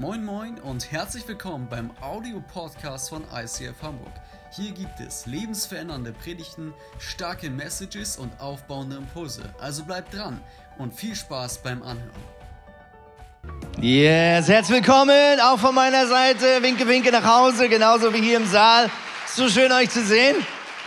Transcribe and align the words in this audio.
Moin 0.00 0.24
Moin 0.24 0.58
und 0.60 0.90
herzlich 0.90 1.28
willkommen 1.28 1.68
beim 1.68 1.90
Audio-Podcast 2.00 3.10
von 3.10 3.22
ICF 3.34 3.82
Hamburg. 3.82 4.14
Hier 4.50 4.72
gibt 4.72 4.98
es 4.98 5.26
lebensverändernde 5.26 6.14
Predigten, 6.14 6.72
starke 6.98 7.50
Messages 7.50 8.16
und 8.16 8.32
aufbauende 8.40 8.96
Impulse. 8.96 9.42
Also 9.60 9.84
bleibt 9.84 10.14
dran 10.14 10.40
und 10.78 10.94
viel 10.94 11.14
Spaß 11.14 11.58
beim 11.58 11.82
Anhören. 11.82 12.08
Yes, 13.78 14.48
herzlich 14.48 14.82
willkommen, 14.82 15.38
auch 15.42 15.58
von 15.58 15.74
meiner 15.74 16.06
Seite. 16.06 16.62
Winke, 16.62 16.88
winke 16.88 17.12
nach 17.12 17.26
Hause, 17.26 17.68
genauso 17.68 18.14
wie 18.14 18.22
hier 18.22 18.38
im 18.38 18.46
Saal. 18.46 18.88
So 19.26 19.50
schön 19.50 19.70
euch 19.70 19.90
zu 19.90 20.02
sehen. 20.02 20.36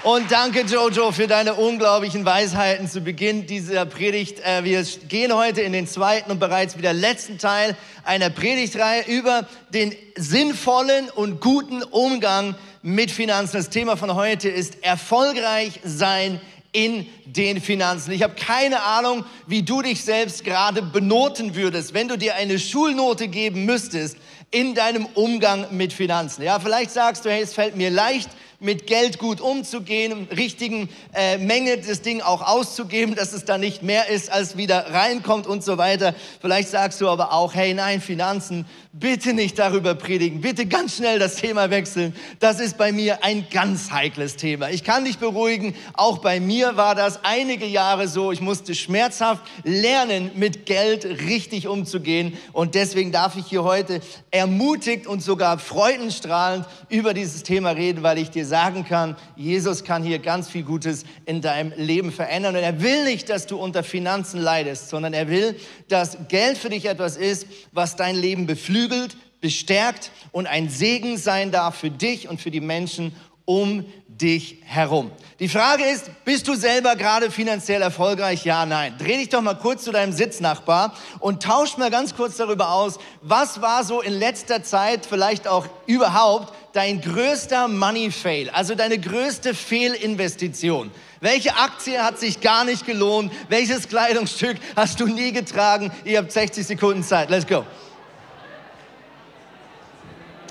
Und 0.03 0.29
danke, 0.33 0.63
Jojo, 0.63 1.13
für 1.13 1.27
deine 1.27 1.53
unglaublichen 1.53 2.25
Weisheiten 2.25 2.89
zu 2.89 2.99
Beginn 2.99 3.47
dieser 3.47 3.85
Predigt. 3.85 4.41
Äh, 4.41 4.65
wir 4.65 4.83
gehen 5.07 5.33
heute 5.33 5.61
in 5.61 5.71
den 5.71 5.87
zweiten 5.87 6.29
und 6.29 6.41
bereits 6.41 6.77
wieder 6.77 6.91
letzten 6.91 7.37
Teil 7.37 7.77
einer 8.03 8.29
Predigtreihe 8.29 9.05
über 9.07 9.47
den 9.69 9.95
sinnvollen 10.17 11.09
und 11.09 11.39
guten 11.39 11.83
Umgang 11.83 12.55
mit 12.81 13.11
Finanzen. 13.11 13.55
Das 13.55 13.69
Thema 13.69 13.95
von 13.95 14.13
heute 14.13 14.49
ist 14.49 14.83
erfolgreich 14.83 15.79
sein 15.85 16.41
in 16.73 17.07
den 17.25 17.61
Finanzen. 17.61 18.11
Ich 18.11 18.23
habe 18.23 18.35
keine 18.35 18.83
Ahnung, 18.83 19.23
wie 19.47 19.63
du 19.63 19.81
dich 19.81 20.03
selbst 20.03 20.43
gerade 20.43 20.81
benoten 20.81 21.55
würdest, 21.55 21.93
wenn 21.93 22.09
du 22.09 22.17
dir 22.17 22.35
eine 22.35 22.59
Schulnote 22.59 23.29
geben 23.29 23.63
müsstest 23.63 24.17
in 24.51 24.75
deinem 24.75 25.05
Umgang 25.13 25.67
mit 25.71 25.93
Finanzen. 25.93 26.43
Ja, 26.43 26.59
vielleicht 26.59 26.91
sagst 26.91 27.23
du, 27.23 27.29
hey, 27.29 27.41
es 27.41 27.53
fällt 27.53 27.77
mir 27.77 27.89
leicht, 27.89 28.29
mit 28.59 28.87
Geld 28.87 29.19
gut 29.19 29.41
umzugehen, 29.41 30.27
richtigen 30.35 30.89
äh, 31.13 31.37
Menge 31.37 31.77
das 31.77 32.01
Ding 32.01 32.21
auch 32.21 32.41
auszugeben, 32.41 33.15
dass 33.15 33.33
es 33.33 33.45
da 33.45 33.57
nicht 33.57 33.83
mehr 33.83 34.09
ist, 34.09 34.31
als 34.31 34.57
wieder 34.57 34.93
reinkommt 34.93 35.47
und 35.47 35.63
so 35.63 35.77
weiter. 35.77 36.15
Vielleicht 36.41 36.69
sagst 36.69 37.01
du 37.01 37.09
aber 37.09 37.33
auch, 37.33 37.53
hey, 37.53 37.73
nein, 37.73 38.01
Finanzen, 38.01 38.65
bitte 38.93 39.33
nicht 39.33 39.57
darüber 39.57 39.95
predigen, 39.95 40.41
bitte 40.41 40.67
ganz 40.67 40.97
schnell 40.97 41.17
das 41.17 41.35
Thema 41.35 41.71
wechseln. 41.71 42.15
Das 42.39 42.59
ist 42.59 42.77
bei 42.77 42.91
mir 42.91 43.23
ein 43.23 43.47
ganz 43.49 43.91
heikles 43.91 44.35
Thema. 44.35 44.69
Ich 44.69 44.83
kann 44.83 45.05
dich 45.05 45.17
beruhigen, 45.17 45.75
auch 45.93 46.19
bei 46.19 46.39
mir 46.39 46.77
war 46.77 46.93
das 46.93 47.23
einige 47.23 47.65
Jahre 47.65 48.07
so. 48.07 48.31
Ich 48.31 48.39
musste 48.39 48.75
schmerzhaft 48.75 49.41
lernen, 49.63 50.31
mit 50.35 50.67
Geld 50.67 51.05
richtig 51.05 51.67
umzugehen 51.67 52.37
und 52.51 52.75
deswegen 52.75 53.11
darf 53.11 53.35
ich 53.35 53.47
hier 53.47 53.63
heute 53.63 53.99
ermutigt 54.29 55.07
und 55.07 55.23
sogar 55.23 55.57
freudenstrahlend 55.57 56.65
über 56.89 57.13
dieses 57.13 57.43
Thema 57.43 57.71
reden, 57.71 58.03
weil 58.03 58.19
ich 58.19 58.29
dir 58.29 58.45
sagen 58.53 58.85
kann, 58.85 59.15
Jesus 59.35 59.83
kann 59.83 60.03
hier 60.03 60.19
ganz 60.19 60.47
viel 60.47 60.61
Gutes 60.61 61.05
in 61.25 61.41
deinem 61.41 61.73
Leben 61.75 62.11
verändern. 62.11 62.55
Und 62.55 62.61
er 62.61 62.83
will 62.83 63.03
nicht, 63.03 63.27
dass 63.27 63.47
du 63.47 63.57
unter 63.57 63.81
Finanzen 63.81 64.39
leidest, 64.39 64.89
sondern 64.89 65.13
er 65.13 65.27
will, 65.27 65.55
dass 65.87 66.19
Geld 66.27 66.59
für 66.59 66.69
dich 66.69 66.85
etwas 66.85 67.17
ist, 67.17 67.47
was 67.71 67.95
dein 67.95 68.15
Leben 68.15 68.45
beflügelt 68.45 69.17
bestärkt 69.41 70.11
und 70.31 70.47
ein 70.47 70.69
Segen 70.69 71.17
sein 71.17 71.51
darf 71.51 71.75
für 71.75 71.89
dich 71.89 72.29
und 72.29 72.39
für 72.39 72.51
die 72.51 72.61
Menschen 72.61 73.13
um 73.45 73.85
dich 74.07 74.57
herum. 74.63 75.11
Die 75.39 75.49
Frage 75.49 75.83
ist, 75.83 76.09
bist 76.23 76.47
du 76.47 76.55
selber 76.55 76.95
gerade 76.95 77.31
finanziell 77.31 77.81
erfolgreich? 77.81 78.45
Ja, 78.45 78.65
nein. 78.65 78.95
Dreh 78.97 79.17
dich 79.17 79.29
doch 79.29 79.41
mal 79.41 79.55
kurz 79.55 79.83
zu 79.83 79.91
deinem 79.91 80.13
Sitznachbar 80.13 80.93
und 81.19 81.43
tausch 81.43 81.77
mal 81.77 81.89
ganz 81.89 82.15
kurz 82.15 82.37
darüber 82.37 82.69
aus, 82.69 82.99
was 83.21 83.61
war 83.61 83.83
so 83.83 84.01
in 84.01 84.13
letzter 84.13 84.63
Zeit, 84.63 85.05
vielleicht 85.05 85.47
auch 85.47 85.67
überhaupt, 85.87 86.53
dein 86.73 87.01
größter 87.01 87.67
Money 87.67 88.11
Fail, 88.11 88.49
also 88.51 88.75
deine 88.75 88.97
größte 88.99 89.53
Fehlinvestition. 89.53 90.91
Welche 91.19 91.55
Aktie 91.55 92.03
hat 92.03 92.19
sich 92.19 92.41
gar 92.41 92.63
nicht 92.65 92.85
gelohnt? 92.85 93.31
Welches 93.49 93.87
Kleidungsstück 93.87 94.57
hast 94.75 94.99
du 94.99 95.07
nie 95.07 95.31
getragen? 95.31 95.91
Ihr 96.03 96.19
habt 96.19 96.31
60 96.31 96.65
Sekunden 96.65 97.03
Zeit. 97.03 97.29
Let's 97.29 97.47
go. 97.47 97.65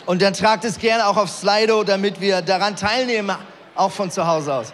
Und 0.07 0.21
dann 0.23 0.35
tragt 0.35 0.65
es 0.65 0.79
gerne 0.79 1.07
auch 1.07 1.17
auf 1.17 1.31
Slido, 1.31 1.85
damit 1.85 2.21
wir 2.21 2.43
daran 2.43 2.77
teilnehmen, 2.77 3.37
auch 3.75 3.93
von 3.93 4.11
zu 4.11 4.27
Hause 4.27 4.55
aus. 4.55 4.73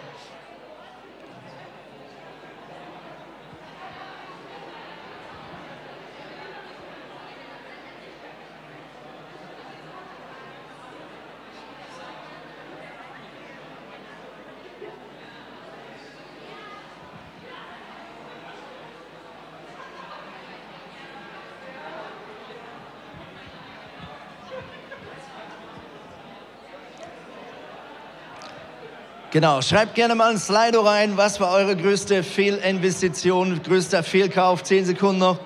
Genau, 29.31 29.61
schreibt 29.61 29.93
gerne 29.93 30.15
mal 30.15 30.31
ein 30.31 30.39
Slido 30.39 30.81
rein. 30.81 31.15
Was 31.15 31.39
war 31.39 31.51
eure 31.51 31.75
größte 31.75 32.23
Fehlinvestition, 32.23 33.61
größter 33.61 34.01
Fehlkauf? 34.01 34.63
Zehn 34.63 34.85
Sekunden 34.85 35.19
noch. 35.19 35.37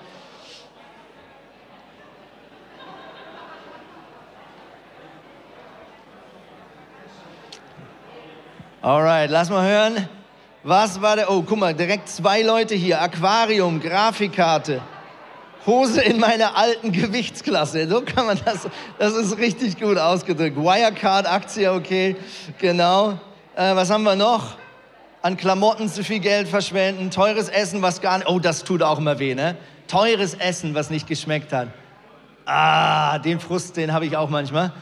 Alright, 8.82 9.30
lass 9.30 9.50
mal 9.50 9.68
hören. 9.68 10.08
Was 10.64 11.02
war 11.02 11.18
der? 11.18 11.30
Oh, 11.30 11.42
guck 11.42 11.58
mal, 11.60 11.74
direkt 11.74 12.08
zwei 12.08 12.42
Leute 12.42 12.76
hier. 12.76 13.02
Aquarium, 13.02 13.82
Grafikkarte. 13.82 14.82
Hose 15.66 16.02
in 16.02 16.22
meiner 16.22 16.56
alten 16.56 16.94
Gewichtsklasse. 16.94 17.90
So 17.90 18.02
kann 18.02 18.28
man 18.28 18.40
das, 18.46 18.70
das 18.98 19.14
ist 19.14 19.38
richtig 19.38 19.78
gut 19.78 19.98
ausgedrückt. 19.98 20.56
Wirecard, 20.56 21.30
Aktie, 21.30 21.70
okay, 21.70 22.16
genau. 22.60 23.20
Äh, 23.56 23.76
was 23.76 23.92
haben 23.92 24.04
wir 24.04 24.16
noch? 24.16 24.56
An 25.22 25.38
Klamotten 25.38 25.88
zu 25.88 26.04
viel 26.04 26.20
Geld 26.20 26.48
verschwenden, 26.48 27.12
teures 27.12 27.50
Essen, 27.50 27.82
was 27.82 28.02
gar 28.02 28.18
nicht, 28.18 28.28
oh, 28.28 28.40
das 28.40 28.64
tut 28.64 28.82
auch 28.82 28.98
immer 28.98 29.20
weh, 29.20 29.36
ne? 29.36 29.56
Teures 29.88 30.34
Essen, 30.34 30.74
was 30.74 30.90
nicht 30.90 31.08
geschmeckt 31.08 31.54
hat. 31.54 31.68
Ah, 32.46 33.20
den 33.20 33.40
Frust, 33.40 33.78
den 33.78 33.94
habe 33.94 34.06
ich 34.06 34.18
auch 34.18 34.30
manchmal. 34.30 34.74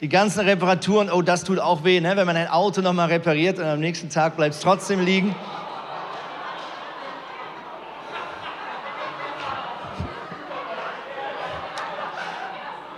Die 0.00 0.08
ganzen 0.08 0.40
Reparaturen, 0.40 1.10
oh, 1.10 1.22
das 1.22 1.44
tut 1.44 1.58
auch 1.58 1.84
weh, 1.84 2.00
ne? 2.00 2.16
wenn 2.16 2.26
man 2.26 2.36
ein 2.36 2.48
Auto 2.48 2.80
nochmal 2.80 3.08
repariert 3.08 3.58
und 3.58 3.64
am 3.64 3.80
nächsten 3.80 4.08
Tag 4.08 4.36
bleibt 4.36 4.54
es 4.54 4.60
trotzdem 4.60 5.04
liegen. 5.04 5.34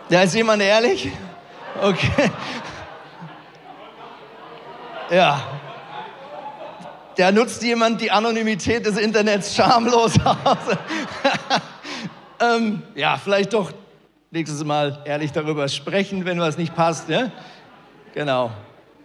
Da 0.08 0.22
ist 0.22 0.34
jemand 0.34 0.62
ehrlich? 0.62 1.10
Okay. 1.82 2.30
Ja. 5.10 5.40
Da 7.16 7.32
nutzt 7.32 7.62
jemand 7.62 8.00
die 8.00 8.10
Anonymität 8.10 8.84
des 8.84 8.98
Internets 8.98 9.54
schamlos 9.54 10.14
aus. 10.24 10.58
ähm, 12.40 12.82
ja, 12.94 13.16
vielleicht 13.22 13.52
doch 13.52 13.72
nächstes 14.30 14.64
Mal 14.64 15.02
ehrlich 15.04 15.32
darüber 15.32 15.68
sprechen, 15.68 16.24
wenn 16.24 16.40
was 16.40 16.58
nicht 16.58 16.74
passt. 16.74 17.08
Ja? 17.08 17.30
Genau. 18.14 18.50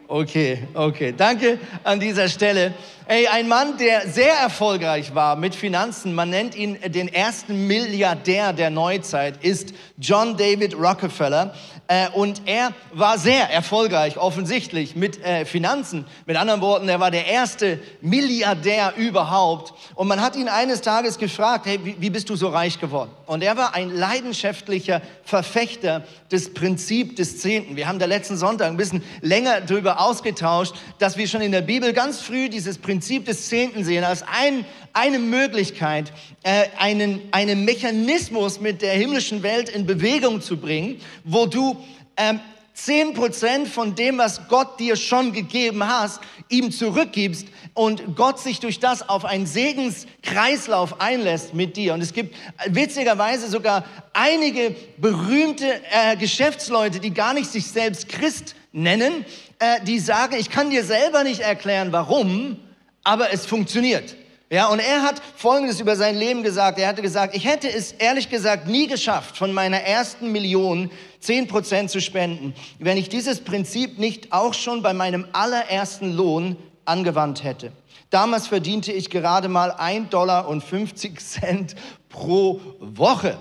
Okay, 0.08 0.68
okay. 0.74 1.14
Danke 1.16 1.60
an 1.84 2.00
dieser 2.00 2.28
Stelle. 2.28 2.74
Ey, 3.12 3.28
ein 3.28 3.50
Mann, 3.50 3.78
der 3.78 4.08
sehr 4.08 4.36
erfolgreich 4.36 5.14
war 5.14 5.36
mit 5.36 5.54
Finanzen, 5.54 6.16
man 6.16 6.30
nennt 6.30 6.56
ihn 6.56 6.78
den 6.82 7.10
ersten 7.10 7.68
Milliardär 7.68 8.54
der 8.54 8.70
Neuzeit, 8.70 9.44
ist 9.44 9.74
John 9.98 10.38
David 10.38 10.76
Rockefeller. 10.76 11.54
Äh, 11.88 12.08
und 12.12 12.44
er 12.46 12.70
war 12.94 13.18
sehr 13.18 13.50
erfolgreich, 13.50 14.16
offensichtlich, 14.16 14.96
mit 14.96 15.22
äh, 15.26 15.44
Finanzen. 15.44 16.06
Mit 16.26 16.38
anderen 16.38 16.62
Worten, 16.62 16.88
er 16.88 17.02
war 17.02 17.12
der 17.12 17.26
erste 17.26 17.80
Milliardär 18.00 18.94
überhaupt. 18.96 19.74
Und 19.96 20.08
man 20.08 20.22
hat 20.22 20.38
ihn 20.38 20.48
eines 20.48 20.80
Tages 20.80 21.18
gefragt, 21.18 21.66
hey, 21.66 21.82
wie, 21.84 21.98
wie 22.00 22.10
bist 22.10 22.30
du 22.30 22.38
so 22.38 22.48
reich 22.48 22.80
geworden? 22.80 23.12
Und 23.26 23.44
er 23.44 23.58
war 23.58 23.76
ein 23.76 23.94
leidenschaftlicher 23.94 25.02
Verfechter 25.26 26.06
des 26.32 26.54
Prinzips 26.54 27.16
des 27.16 27.40
Zehnten. 27.40 27.76
Wir 27.76 27.90
haben 27.90 28.00
da 28.00 28.06
letzten 28.06 28.38
Sonntag 28.38 28.68
ein 28.68 28.78
bisschen 28.78 29.04
länger 29.20 29.60
darüber 29.60 30.00
ausgetauscht, 30.00 30.76
dass 30.98 31.18
wir 31.18 31.28
schon 31.28 31.42
in 31.42 31.52
der 31.52 31.62
Bibel 31.62 31.92
ganz 31.92 32.22
früh 32.22 32.48
dieses 32.48 32.78
Prinzip 32.78 33.01
des 33.02 33.50
Zehnten 33.50 33.84
sehen 33.84 34.04
als 34.04 34.24
ein, 34.24 34.66
eine 34.94 35.20
Möglichkeit, 35.20 36.12
äh, 36.44 36.66
einen, 36.78 37.22
einen 37.32 37.66
Mechanismus 37.66 38.60
mit 38.60 38.82
der 38.82 38.94
himmlischen 38.94 39.44
Welt 39.44 39.70
in 39.70 39.86
Bewegung 39.86 40.42
zu 40.42 40.58
bringen, 40.58 41.00
wo 41.24 41.46
du 41.46 41.78
ähm, 42.18 42.40
10% 42.78 43.68
von 43.68 43.96
dem, 43.96 44.18
was 44.18 44.48
Gott 44.48 44.80
dir 44.80 44.96
schon 44.96 45.34
gegeben 45.34 45.86
hast, 45.86 46.22
ihm 46.50 46.72
zurückgibst 46.72 47.48
und 47.74 48.16
Gott 48.16 48.40
sich 48.40 48.60
durch 48.60 48.80
das 48.80 49.08
auf 49.08 49.26
einen 49.26 49.46
Segenskreislauf 49.46 51.00
einlässt 51.00 51.54
mit 51.54 51.78
dir. 51.78 51.94
Und 51.94 52.02
es 52.02 52.14
gibt 52.14 52.36
witzigerweise 52.68 53.50
sogar 53.50 53.86
einige 54.14 54.76
berühmte 54.98 55.66
äh, 55.92 56.16
Geschäftsleute, 56.18 57.00
die 57.00 57.14
gar 57.14 57.34
nicht 57.34 57.52
sich 57.52 57.68
selbst 57.68 58.10
Christ 58.10 58.56
nennen, 58.72 59.26
äh, 59.60 59.84
die 59.84 60.00
sagen, 60.00 60.36
ich 60.40 60.50
kann 60.50 60.70
dir 60.70 60.84
selber 60.84 61.24
nicht 61.24 61.42
erklären, 61.42 61.92
warum, 61.92 62.58
aber 63.04 63.34
es 63.34 63.46
funktioniert. 63.46 64.16
Ja, 64.52 64.68
und 64.68 64.80
er 64.80 65.02
hat 65.02 65.22
Folgendes 65.38 65.80
über 65.80 65.96
sein 65.96 66.18
Leben 66.18 66.44
gesagt. 66.44 66.78
Er 66.78 66.90
hatte 66.90 67.02
gesagt, 67.02 67.36
ich 67.36 67.46
hätte 67.46 67.72
es 67.72 67.94
ehrlich 67.94 68.30
gesagt 68.30 68.68
nie 68.68 68.86
geschafft, 68.88 69.38
von 69.38 69.54
meiner 69.54 69.80
ersten 69.80 70.34
Million 70.34 70.92
zehn 71.22 71.48
Prozent 71.48 71.90
zu 71.90 72.02
spenden, 72.02 72.54
wenn 72.78 72.98
ich 72.98 73.08
dieses 73.08 73.40
Prinzip 73.40 73.98
nicht 73.98 74.34
auch 74.34 74.54
schon 74.54 74.82
bei 74.82 74.94
meinem 74.94 75.26
allerersten 75.32 76.12
Lohn 76.14 76.58
angewandt 76.84 77.46
hätte. 77.46 77.72
Damals 78.10 78.48
verdiente 78.48 78.92
ich 78.92 79.10
gerade 79.10 79.48
mal 79.48 79.72
ein 79.72 80.10
Dollar 80.10 80.50
und 80.50 80.62
50 80.62 81.22
Cent 81.22 81.76
pro 82.10 82.60
Woche. 82.82 83.38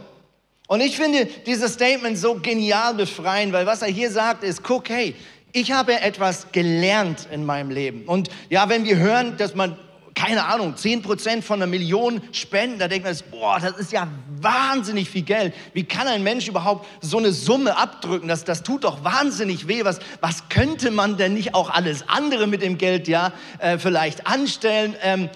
Und 0.68 0.80
ich 0.80 0.96
finde 0.96 1.26
dieses 1.44 1.74
Statement 1.74 2.16
so 2.16 2.36
genial 2.36 2.94
befreien, 2.94 3.52
weil 3.52 3.66
was 3.66 3.82
er 3.82 3.88
hier 3.88 4.12
sagt 4.12 4.44
ist, 4.44 4.62
guck, 4.62 4.88
hey, 4.88 5.16
ich 5.52 5.72
habe 5.72 6.00
etwas 6.00 6.52
gelernt 6.52 7.28
in 7.30 7.44
meinem 7.44 7.70
Leben. 7.70 8.04
Und 8.06 8.30
ja, 8.48 8.68
wenn 8.68 8.84
wir 8.84 8.96
hören, 8.96 9.36
dass 9.36 9.54
man 9.54 9.76
keine 10.20 10.44
Ahnung, 10.44 10.74
10% 10.74 11.40
von 11.40 11.62
einer 11.62 11.66
Million 11.66 12.20
spenden, 12.32 12.78
da 12.78 12.88
denkt 12.88 13.06
man, 13.06 13.16
boah, 13.30 13.58
das 13.58 13.78
ist 13.78 13.90
ja 13.90 14.06
wahnsinnig 14.40 15.08
viel 15.08 15.22
Geld. 15.22 15.54
Wie 15.72 15.84
kann 15.84 16.06
ein 16.06 16.22
Mensch 16.22 16.46
überhaupt 16.46 16.86
so 17.00 17.16
eine 17.16 17.32
Summe 17.32 17.78
abdrücken? 17.78 18.28
Das, 18.28 18.44
das 18.44 18.62
tut 18.62 18.84
doch 18.84 19.02
wahnsinnig 19.02 19.66
weh. 19.66 19.82
Was, 19.84 19.98
was 20.20 20.48
könnte 20.50 20.90
man 20.90 21.16
denn 21.16 21.32
nicht 21.32 21.54
auch 21.54 21.70
alles 21.70 22.06
andere 22.06 22.46
mit 22.46 22.60
dem 22.60 22.76
Geld 22.76 23.08
ja 23.08 23.32
äh, 23.60 23.78
vielleicht 23.78 24.26
anstellen? 24.26 24.94
Ähm, 25.02 25.30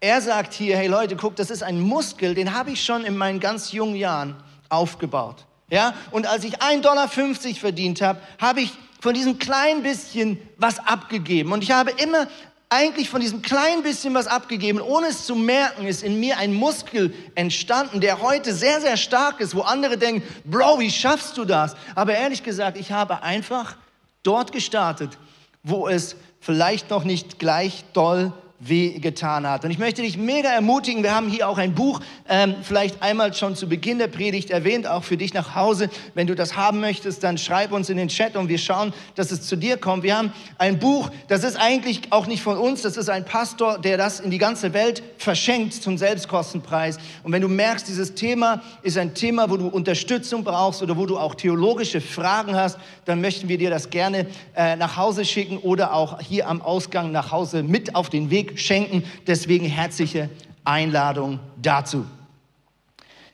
er 0.00 0.20
sagt 0.20 0.52
hier, 0.52 0.76
hey 0.76 0.88
Leute, 0.88 1.16
guck, 1.16 1.36
das 1.36 1.50
ist 1.50 1.62
ein 1.62 1.80
Muskel, 1.80 2.34
den 2.34 2.52
habe 2.52 2.70
ich 2.70 2.84
schon 2.84 3.04
in 3.04 3.16
meinen 3.16 3.40
ganz 3.40 3.72
jungen 3.72 3.96
Jahren 3.96 4.36
aufgebaut. 4.68 5.46
Ja? 5.70 5.94
Und 6.10 6.26
als 6.26 6.44
ich 6.44 6.60
1,50 6.60 6.80
Dollar 6.82 7.08
verdient 7.08 8.02
habe, 8.02 8.20
habe 8.38 8.60
ich 8.60 8.72
von 9.02 9.14
diesem 9.14 9.36
kleinen 9.36 9.82
bisschen 9.82 10.38
was 10.58 10.78
abgegeben. 10.78 11.52
Und 11.52 11.64
ich 11.64 11.72
habe 11.72 11.90
immer 11.90 12.28
eigentlich 12.68 13.10
von 13.10 13.20
diesem 13.20 13.42
kleinen 13.42 13.82
bisschen 13.82 14.14
was 14.14 14.28
abgegeben. 14.28 14.80
Ohne 14.80 15.08
es 15.08 15.26
zu 15.26 15.34
merken, 15.34 15.88
ist 15.88 16.04
in 16.04 16.20
mir 16.20 16.38
ein 16.38 16.54
Muskel 16.54 17.12
entstanden, 17.34 18.00
der 18.00 18.22
heute 18.22 18.54
sehr, 18.54 18.80
sehr 18.80 18.96
stark 18.96 19.40
ist, 19.40 19.56
wo 19.56 19.62
andere 19.62 19.98
denken, 19.98 20.22
Bro, 20.44 20.78
wie 20.78 20.88
schaffst 20.88 21.36
du 21.36 21.44
das? 21.44 21.74
Aber 21.96 22.14
ehrlich 22.14 22.44
gesagt, 22.44 22.78
ich 22.78 22.92
habe 22.92 23.24
einfach 23.24 23.74
dort 24.22 24.52
gestartet, 24.52 25.18
wo 25.64 25.88
es 25.88 26.14
vielleicht 26.38 26.88
noch 26.90 27.02
nicht 27.02 27.40
gleich 27.40 27.84
doll 27.94 28.32
weh 28.64 29.00
getan 29.00 29.48
hat. 29.48 29.64
Und 29.64 29.72
ich 29.72 29.78
möchte 29.78 30.02
dich 30.02 30.16
mega 30.16 30.48
ermutigen, 30.48 31.02
wir 31.02 31.14
haben 31.14 31.28
hier 31.28 31.48
auch 31.48 31.58
ein 31.58 31.74
Buch, 31.74 32.00
ähm, 32.28 32.54
vielleicht 32.62 33.02
einmal 33.02 33.34
schon 33.34 33.56
zu 33.56 33.68
Beginn 33.68 33.98
der 33.98 34.06
Predigt 34.06 34.50
erwähnt, 34.50 34.86
auch 34.86 35.02
für 35.02 35.16
dich 35.16 35.34
nach 35.34 35.56
Hause. 35.56 35.90
Wenn 36.14 36.28
du 36.28 36.36
das 36.36 36.56
haben 36.56 36.80
möchtest, 36.80 37.24
dann 37.24 37.38
schreib 37.38 37.72
uns 37.72 37.90
in 37.90 37.96
den 37.96 38.06
Chat 38.06 38.36
und 38.36 38.48
wir 38.48 38.58
schauen, 38.58 38.92
dass 39.16 39.32
es 39.32 39.42
zu 39.42 39.56
dir 39.56 39.78
kommt. 39.78 40.04
Wir 40.04 40.16
haben 40.16 40.32
ein 40.58 40.78
Buch, 40.78 41.10
das 41.26 41.42
ist 41.42 41.56
eigentlich 41.56 42.02
auch 42.10 42.28
nicht 42.28 42.42
von 42.42 42.56
uns, 42.56 42.82
das 42.82 42.96
ist 42.96 43.10
ein 43.10 43.24
Pastor, 43.24 43.78
der 43.78 43.96
das 43.96 44.20
in 44.20 44.30
die 44.30 44.38
ganze 44.38 44.72
Welt 44.72 45.02
verschenkt 45.18 45.74
zum 45.74 45.98
Selbstkostenpreis. 45.98 46.98
Und 47.24 47.32
wenn 47.32 47.42
du 47.42 47.48
merkst, 47.48 47.88
dieses 47.88 48.14
Thema 48.14 48.62
ist 48.82 48.96
ein 48.96 49.14
Thema, 49.14 49.50
wo 49.50 49.56
du 49.56 49.66
Unterstützung 49.66 50.44
brauchst 50.44 50.82
oder 50.82 50.96
wo 50.96 51.06
du 51.06 51.18
auch 51.18 51.34
theologische 51.34 52.00
Fragen 52.00 52.54
hast, 52.54 52.78
dann 53.06 53.20
möchten 53.20 53.48
wir 53.48 53.58
dir 53.58 53.70
das 53.70 53.90
gerne 53.90 54.26
äh, 54.54 54.76
nach 54.76 54.96
Hause 54.96 55.24
schicken 55.24 55.58
oder 55.58 55.94
auch 55.94 56.20
hier 56.20 56.48
am 56.48 56.62
Ausgang 56.62 57.10
nach 57.10 57.32
Hause 57.32 57.64
mit 57.64 57.96
auf 57.96 58.08
den 58.08 58.30
Weg 58.30 58.51
schenken. 58.56 59.04
Deswegen 59.26 59.66
herzliche 59.66 60.30
Einladung 60.64 61.40
dazu. 61.60 62.06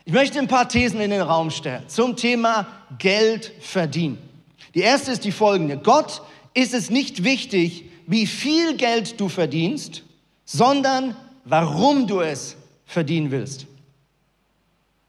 Ich 0.04 0.12
möchte 0.12 0.38
ein 0.38 0.48
paar 0.48 0.68
Thesen 0.68 1.00
in 1.00 1.10
den 1.10 1.20
Raum 1.20 1.50
stellen 1.50 1.82
zum 1.88 2.16
Thema 2.16 2.66
Geld 2.98 3.52
verdienen. 3.60 4.18
Die 4.74 4.80
erste 4.80 5.12
ist 5.12 5.24
die 5.24 5.32
folgende. 5.32 5.76
Gott 5.76 6.22
ist 6.54 6.74
es 6.74 6.90
nicht 6.90 7.24
wichtig, 7.24 7.84
wie 8.06 8.26
viel 8.26 8.76
Geld 8.76 9.20
du 9.20 9.28
verdienst, 9.28 10.02
sondern 10.44 11.14
warum 11.44 12.06
du 12.06 12.20
es 12.20 12.56
verdienen 12.86 13.30
willst. 13.30 13.66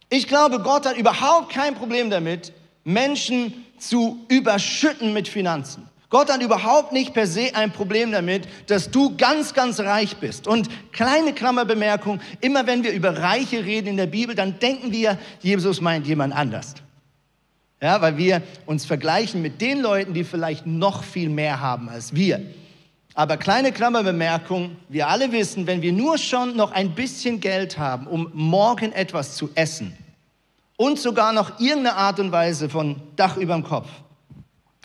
Ich 0.09 0.27
glaube, 0.27 0.59
Gott 0.59 0.85
hat 0.85 0.97
überhaupt 0.97 1.53
kein 1.53 1.75
Problem 1.75 2.09
damit, 2.09 2.51
Menschen 2.83 3.65
zu 3.77 4.25
überschütten 4.27 5.13
mit 5.13 5.27
Finanzen. 5.27 5.88
Gott 6.09 6.31
hat 6.31 6.41
überhaupt 6.41 6.91
nicht 6.91 7.13
per 7.13 7.27
se 7.27 7.51
ein 7.53 7.71
Problem 7.71 8.11
damit, 8.11 8.47
dass 8.67 8.89
du 8.89 9.15
ganz, 9.15 9.53
ganz 9.53 9.79
reich 9.79 10.17
bist. 10.17 10.47
Und 10.47 10.67
kleine 10.91 11.33
Klammerbemerkung, 11.33 12.19
immer 12.41 12.65
wenn 12.65 12.83
wir 12.83 12.93
über 12.93 13.17
Reiche 13.17 13.63
reden 13.63 13.89
in 13.89 13.97
der 13.97 14.07
Bibel, 14.07 14.33
dann 14.33 14.57
denken 14.57 14.91
wir, 14.91 15.19
Jesus 15.41 15.81
meint 15.81 16.07
jemand 16.07 16.33
anders. 16.33 16.73
Ja, 17.81 18.01
weil 18.01 18.17
wir 18.17 18.41
uns 18.65 18.85
vergleichen 18.85 19.41
mit 19.41 19.61
den 19.61 19.81
Leuten, 19.81 20.13
die 20.13 20.23
vielleicht 20.23 20.65
noch 20.65 21.03
viel 21.03 21.29
mehr 21.29 21.61
haben 21.61 21.89
als 21.89 22.13
wir. 22.13 22.41
Aber 23.13 23.37
kleine 23.37 23.71
Klammerbemerkung, 23.71 24.77
wir 24.89 25.07
alle 25.07 25.31
wissen, 25.31 25.67
wenn 25.67 25.81
wir 25.81 25.93
nur 25.93 26.17
schon 26.17 26.55
noch 26.55 26.71
ein 26.71 26.95
bisschen 26.95 27.39
Geld 27.39 27.77
haben, 27.77 28.07
um 28.07 28.29
morgen 28.33 28.91
etwas 28.93 29.35
zu 29.35 29.49
essen 29.55 29.95
und 30.75 30.99
sogar 30.99 31.33
noch 31.33 31.59
irgendeine 31.59 31.95
Art 31.95 32.19
und 32.19 32.31
Weise 32.31 32.69
von 32.69 32.95
Dach 33.15 33.37
über 33.37 33.55
dem 33.55 33.63
Kopf, 33.63 33.89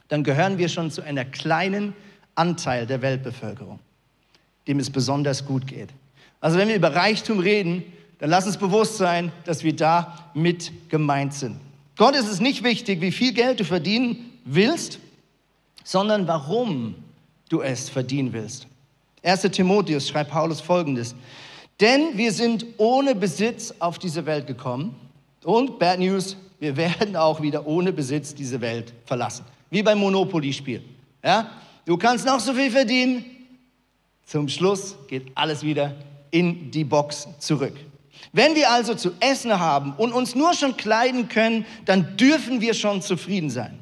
dann 0.08 0.24
gehören 0.24 0.58
wir 0.58 0.68
schon 0.68 0.90
zu 0.90 1.02
einer 1.02 1.24
kleinen 1.24 1.94
Anteil 2.34 2.86
der 2.86 3.02
Weltbevölkerung, 3.02 3.78
dem 4.66 4.78
es 4.78 4.90
besonders 4.90 5.46
gut 5.46 5.66
geht. 5.66 5.90
Also 6.40 6.58
wenn 6.58 6.68
wir 6.68 6.76
über 6.76 6.94
Reichtum 6.94 7.38
reden, 7.38 7.84
dann 8.18 8.30
lass 8.30 8.46
uns 8.46 8.56
bewusst 8.56 8.96
sein, 8.96 9.32
dass 9.44 9.64
wir 9.64 9.74
da 9.74 10.30
mit 10.34 10.72
gemeint 10.88 11.34
sind. 11.34 11.56
Gott 11.96 12.14
ist 12.14 12.28
es 12.28 12.40
nicht 12.40 12.64
wichtig, 12.64 13.00
wie 13.00 13.12
viel 13.12 13.32
Geld 13.32 13.60
du 13.60 13.64
verdienen 13.64 14.30
willst, 14.44 14.98
sondern 15.84 16.26
warum 16.26 16.96
du 17.48 17.62
es 17.62 17.88
verdienen 17.88 18.32
willst. 18.32 18.66
1. 19.22 19.42
Timotheus 19.42 20.08
schreibt 20.08 20.30
Paulus 20.30 20.60
folgendes. 20.60 21.14
Denn 21.80 22.16
wir 22.16 22.32
sind 22.32 22.66
ohne 22.76 23.14
Besitz 23.14 23.74
auf 23.78 23.98
diese 23.98 24.26
Welt 24.26 24.46
gekommen 24.46 24.94
und, 25.44 25.78
Bad 25.78 25.98
News, 25.98 26.36
wir 26.60 26.76
werden 26.76 27.16
auch 27.16 27.40
wieder 27.40 27.66
ohne 27.66 27.92
Besitz 27.92 28.34
diese 28.34 28.60
Welt 28.60 28.92
verlassen 29.06 29.44
wie 29.74 29.82
beim 29.82 29.98
Monopoly-Spiel. 29.98 30.82
Ja? 31.22 31.50
Du 31.84 31.96
kannst 31.96 32.24
noch 32.24 32.38
so 32.38 32.54
viel 32.54 32.70
verdienen, 32.70 33.24
zum 34.24 34.48
Schluss 34.48 34.94
geht 35.08 35.32
alles 35.34 35.62
wieder 35.62 35.96
in 36.30 36.70
die 36.70 36.84
Box 36.84 37.28
zurück. 37.40 37.74
Wenn 38.32 38.54
wir 38.54 38.70
also 38.70 38.94
zu 38.94 39.10
essen 39.20 39.58
haben 39.58 39.92
und 39.94 40.12
uns 40.12 40.34
nur 40.34 40.54
schon 40.54 40.76
kleiden 40.76 41.28
können, 41.28 41.66
dann 41.84 42.16
dürfen 42.16 42.60
wir 42.60 42.72
schon 42.74 43.02
zufrieden 43.02 43.50
sein. 43.50 43.78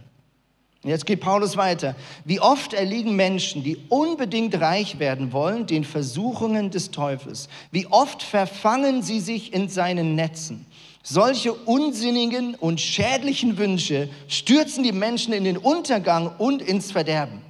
Jetzt 0.83 1.07
geht 1.07 1.21
Paulus 1.21 1.57
weiter. 1.57 1.95
Wie 2.25 2.41
oft 2.41 2.73
erliegen 2.73 3.15
Menschen, 3.15 3.63
die 3.63 3.77
unbedingt 3.89 4.61
reich 4.61 4.99
werden 4.99 5.33
wollen, 5.33 5.67
den 5.67 5.85
Versuchungen 5.85 6.71
des 6.71 6.91
Teufels? 6.91 7.49
Wie 7.71 7.87
oft 7.87 8.23
verfangen 8.23 9.03
sie 9.03 9.21
sich 9.21 9.53
in 9.53 9.69
seinen 9.69 10.17
Netzen? 10.17 10.67
Solche 11.03 11.53
unsinnigen 11.53 12.55
und 12.55 12.81
schädlichen 12.81 13.59
Wünsche 13.59 14.09
stürzen 14.29 14.85
die 14.85 14.93
Menschen 14.93 15.33
in 15.33 15.45
den 15.45 15.57
Untergang 15.57 16.35
und 16.39 16.63
ins 16.63 16.93
Verderben. 16.93 17.43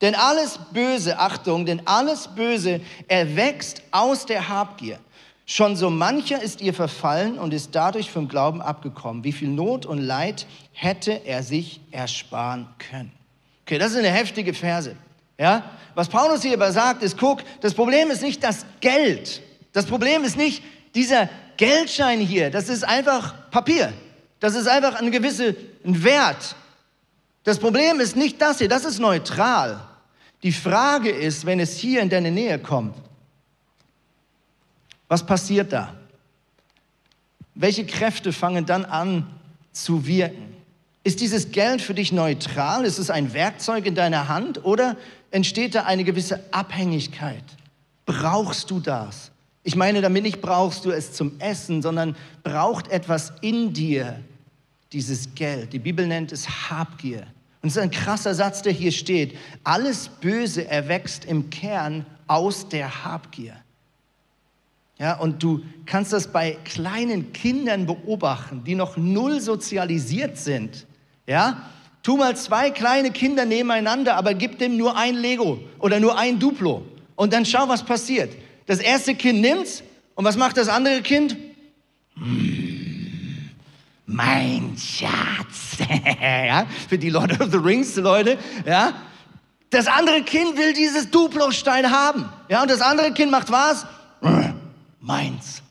Denn 0.00 0.14
alles 0.14 0.60
Böse, 0.72 1.18
Achtung, 1.18 1.66
denn 1.66 1.82
alles 1.86 2.28
Böse 2.28 2.80
erwächst 3.08 3.82
aus 3.90 4.26
der 4.26 4.48
Habgier. 4.48 4.98
Schon 5.46 5.76
so 5.76 5.88
mancher 5.88 6.42
ist 6.42 6.60
ihr 6.60 6.74
verfallen 6.74 7.38
und 7.38 7.54
ist 7.54 7.70
dadurch 7.72 8.10
vom 8.10 8.28
Glauben 8.28 8.60
abgekommen. 8.60 9.24
Wie 9.24 9.32
viel 9.32 9.48
Not 9.48 9.86
und 9.86 9.98
Leid 9.98 10.46
hätte 10.72 11.24
er 11.24 11.42
sich 11.42 11.80
ersparen 11.90 12.68
können? 12.78 13.12
Okay, 13.62 13.78
das 13.78 13.92
ist 13.92 13.98
eine 13.98 14.10
heftige 14.10 14.52
Verse. 14.52 14.94
Ja? 15.38 15.64
Was 15.94 16.08
Paulus 16.08 16.42
hier 16.42 16.52
aber 16.52 16.70
sagt, 16.70 17.02
ist, 17.02 17.16
guck, 17.16 17.42
das 17.62 17.72
Problem 17.72 18.10
ist 18.10 18.22
nicht 18.22 18.44
das 18.44 18.66
Geld. 18.80 19.40
Das 19.72 19.86
Problem 19.86 20.22
ist 20.22 20.36
nicht 20.36 20.62
dieser 20.94 21.30
Geldschein 21.58 22.20
hier, 22.20 22.50
das 22.50 22.70
ist 22.70 22.84
einfach 22.84 23.50
Papier. 23.50 23.92
Das 24.40 24.54
ist 24.54 24.66
einfach 24.66 24.94
ein 24.94 25.10
gewisser 25.10 25.52
Wert. 25.84 26.56
Das 27.44 27.58
Problem 27.58 28.00
ist 28.00 28.16
nicht 28.16 28.40
das 28.40 28.58
hier, 28.58 28.68
das 28.68 28.84
ist 28.84 29.00
neutral. 29.00 29.80
Die 30.42 30.52
Frage 30.52 31.10
ist, 31.10 31.44
wenn 31.44 31.60
es 31.60 31.76
hier 31.76 32.00
in 32.00 32.08
deine 32.08 32.30
Nähe 32.30 32.58
kommt, 32.58 32.94
was 35.08 35.26
passiert 35.26 35.72
da? 35.72 35.94
Welche 37.54 37.84
Kräfte 37.84 38.32
fangen 38.32 38.64
dann 38.64 38.84
an 38.84 39.26
zu 39.72 40.06
wirken? 40.06 40.54
Ist 41.02 41.20
dieses 41.20 41.50
Geld 41.50 41.82
für 41.82 41.94
dich 41.94 42.12
neutral? 42.12 42.84
Ist 42.84 42.98
es 42.98 43.10
ein 43.10 43.32
Werkzeug 43.32 43.86
in 43.86 43.94
deiner 43.94 44.28
Hand 44.28 44.64
oder 44.64 44.96
entsteht 45.30 45.74
da 45.74 45.84
eine 45.84 46.04
gewisse 46.04 46.40
Abhängigkeit? 46.52 47.42
Brauchst 48.06 48.70
du 48.70 48.78
das? 48.78 49.32
Ich 49.68 49.76
meine, 49.76 50.00
damit 50.00 50.22
nicht 50.22 50.40
brauchst 50.40 50.86
du 50.86 50.90
es 50.90 51.12
zum 51.12 51.38
Essen, 51.40 51.82
sondern 51.82 52.16
braucht 52.42 52.88
etwas 52.88 53.34
in 53.42 53.74
dir 53.74 54.18
dieses 54.94 55.34
Geld. 55.34 55.74
Die 55.74 55.78
Bibel 55.78 56.06
nennt 56.06 56.32
es 56.32 56.70
Habgier. 56.70 57.26
Und 57.60 57.68
es 57.68 57.76
ist 57.76 57.82
ein 57.82 57.90
krasser 57.90 58.34
Satz, 58.34 58.62
der 58.62 58.72
hier 58.72 58.92
steht. 58.92 59.36
Alles 59.64 60.08
Böse 60.08 60.66
erwächst 60.66 61.26
im 61.26 61.50
Kern 61.50 62.06
aus 62.28 62.70
der 62.70 63.04
Habgier. 63.04 63.56
Ja, 64.96 65.18
und 65.18 65.42
du 65.42 65.60
kannst 65.84 66.14
das 66.14 66.28
bei 66.28 66.56
kleinen 66.64 67.34
Kindern 67.34 67.84
beobachten, 67.84 68.64
die 68.64 68.74
noch 68.74 68.96
null 68.96 69.38
sozialisiert 69.38 70.38
sind. 70.38 70.86
Ja, 71.26 71.68
tu 72.02 72.16
mal 72.16 72.34
zwei 72.38 72.70
kleine 72.70 73.10
Kinder 73.10 73.44
nebeneinander, 73.44 74.16
aber 74.16 74.32
gib 74.32 74.58
dem 74.60 74.78
nur 74.78 74.96
ein 74.96 75.14
Lego 75.14 75.60
oder 75.78 76.00
nur 76.00 76.18
ein 76.18 76.38
Duplo 76.38 76.86
und 77.16 77.34
dann 77.34 77.44
schau, 77.44 77.68
was 77.68 77.84
passiert. 77.84 78.34
Das 78.68 78.80
erste 78.80 79.14
Kind 79.14 79.40
nimmt's 79.40 79.82
Und 80.14 80.24
was 80.24 80.36
macht 80.36 80.56
das 80.58 80.68
andere 80.68 81.00
Kind? 81.00 81.36
Hm, 82.14 83.50
mein 84.06 84.76
Schatz. 84.78 85.78
ja, 86.22 86.66
für 86.88 86.98
die 86.98 87.08
Lord 87.10 87.40
of 87.40 87.50
the 87.50 87.56
Rings 87.56 87.96
Leute, 87.96 88.38
ja. 88.66 88.92
Das 89.70 89.86
andere 89.86 90.22
Kind 90.22 90.56
will 90.56 90.72
dieses 90.72 91.10
Duplo-Stein 91.10 91.90
haben. 91.90 92.28
Ja, 92.48 92.62
und 92.62 92.70
das 92.70 92.80
andere 92.80 93.12
Kind 93.12 93.30
macht 93.30 93.50
was? 93.50 93.86
Meins. 95.00 95.62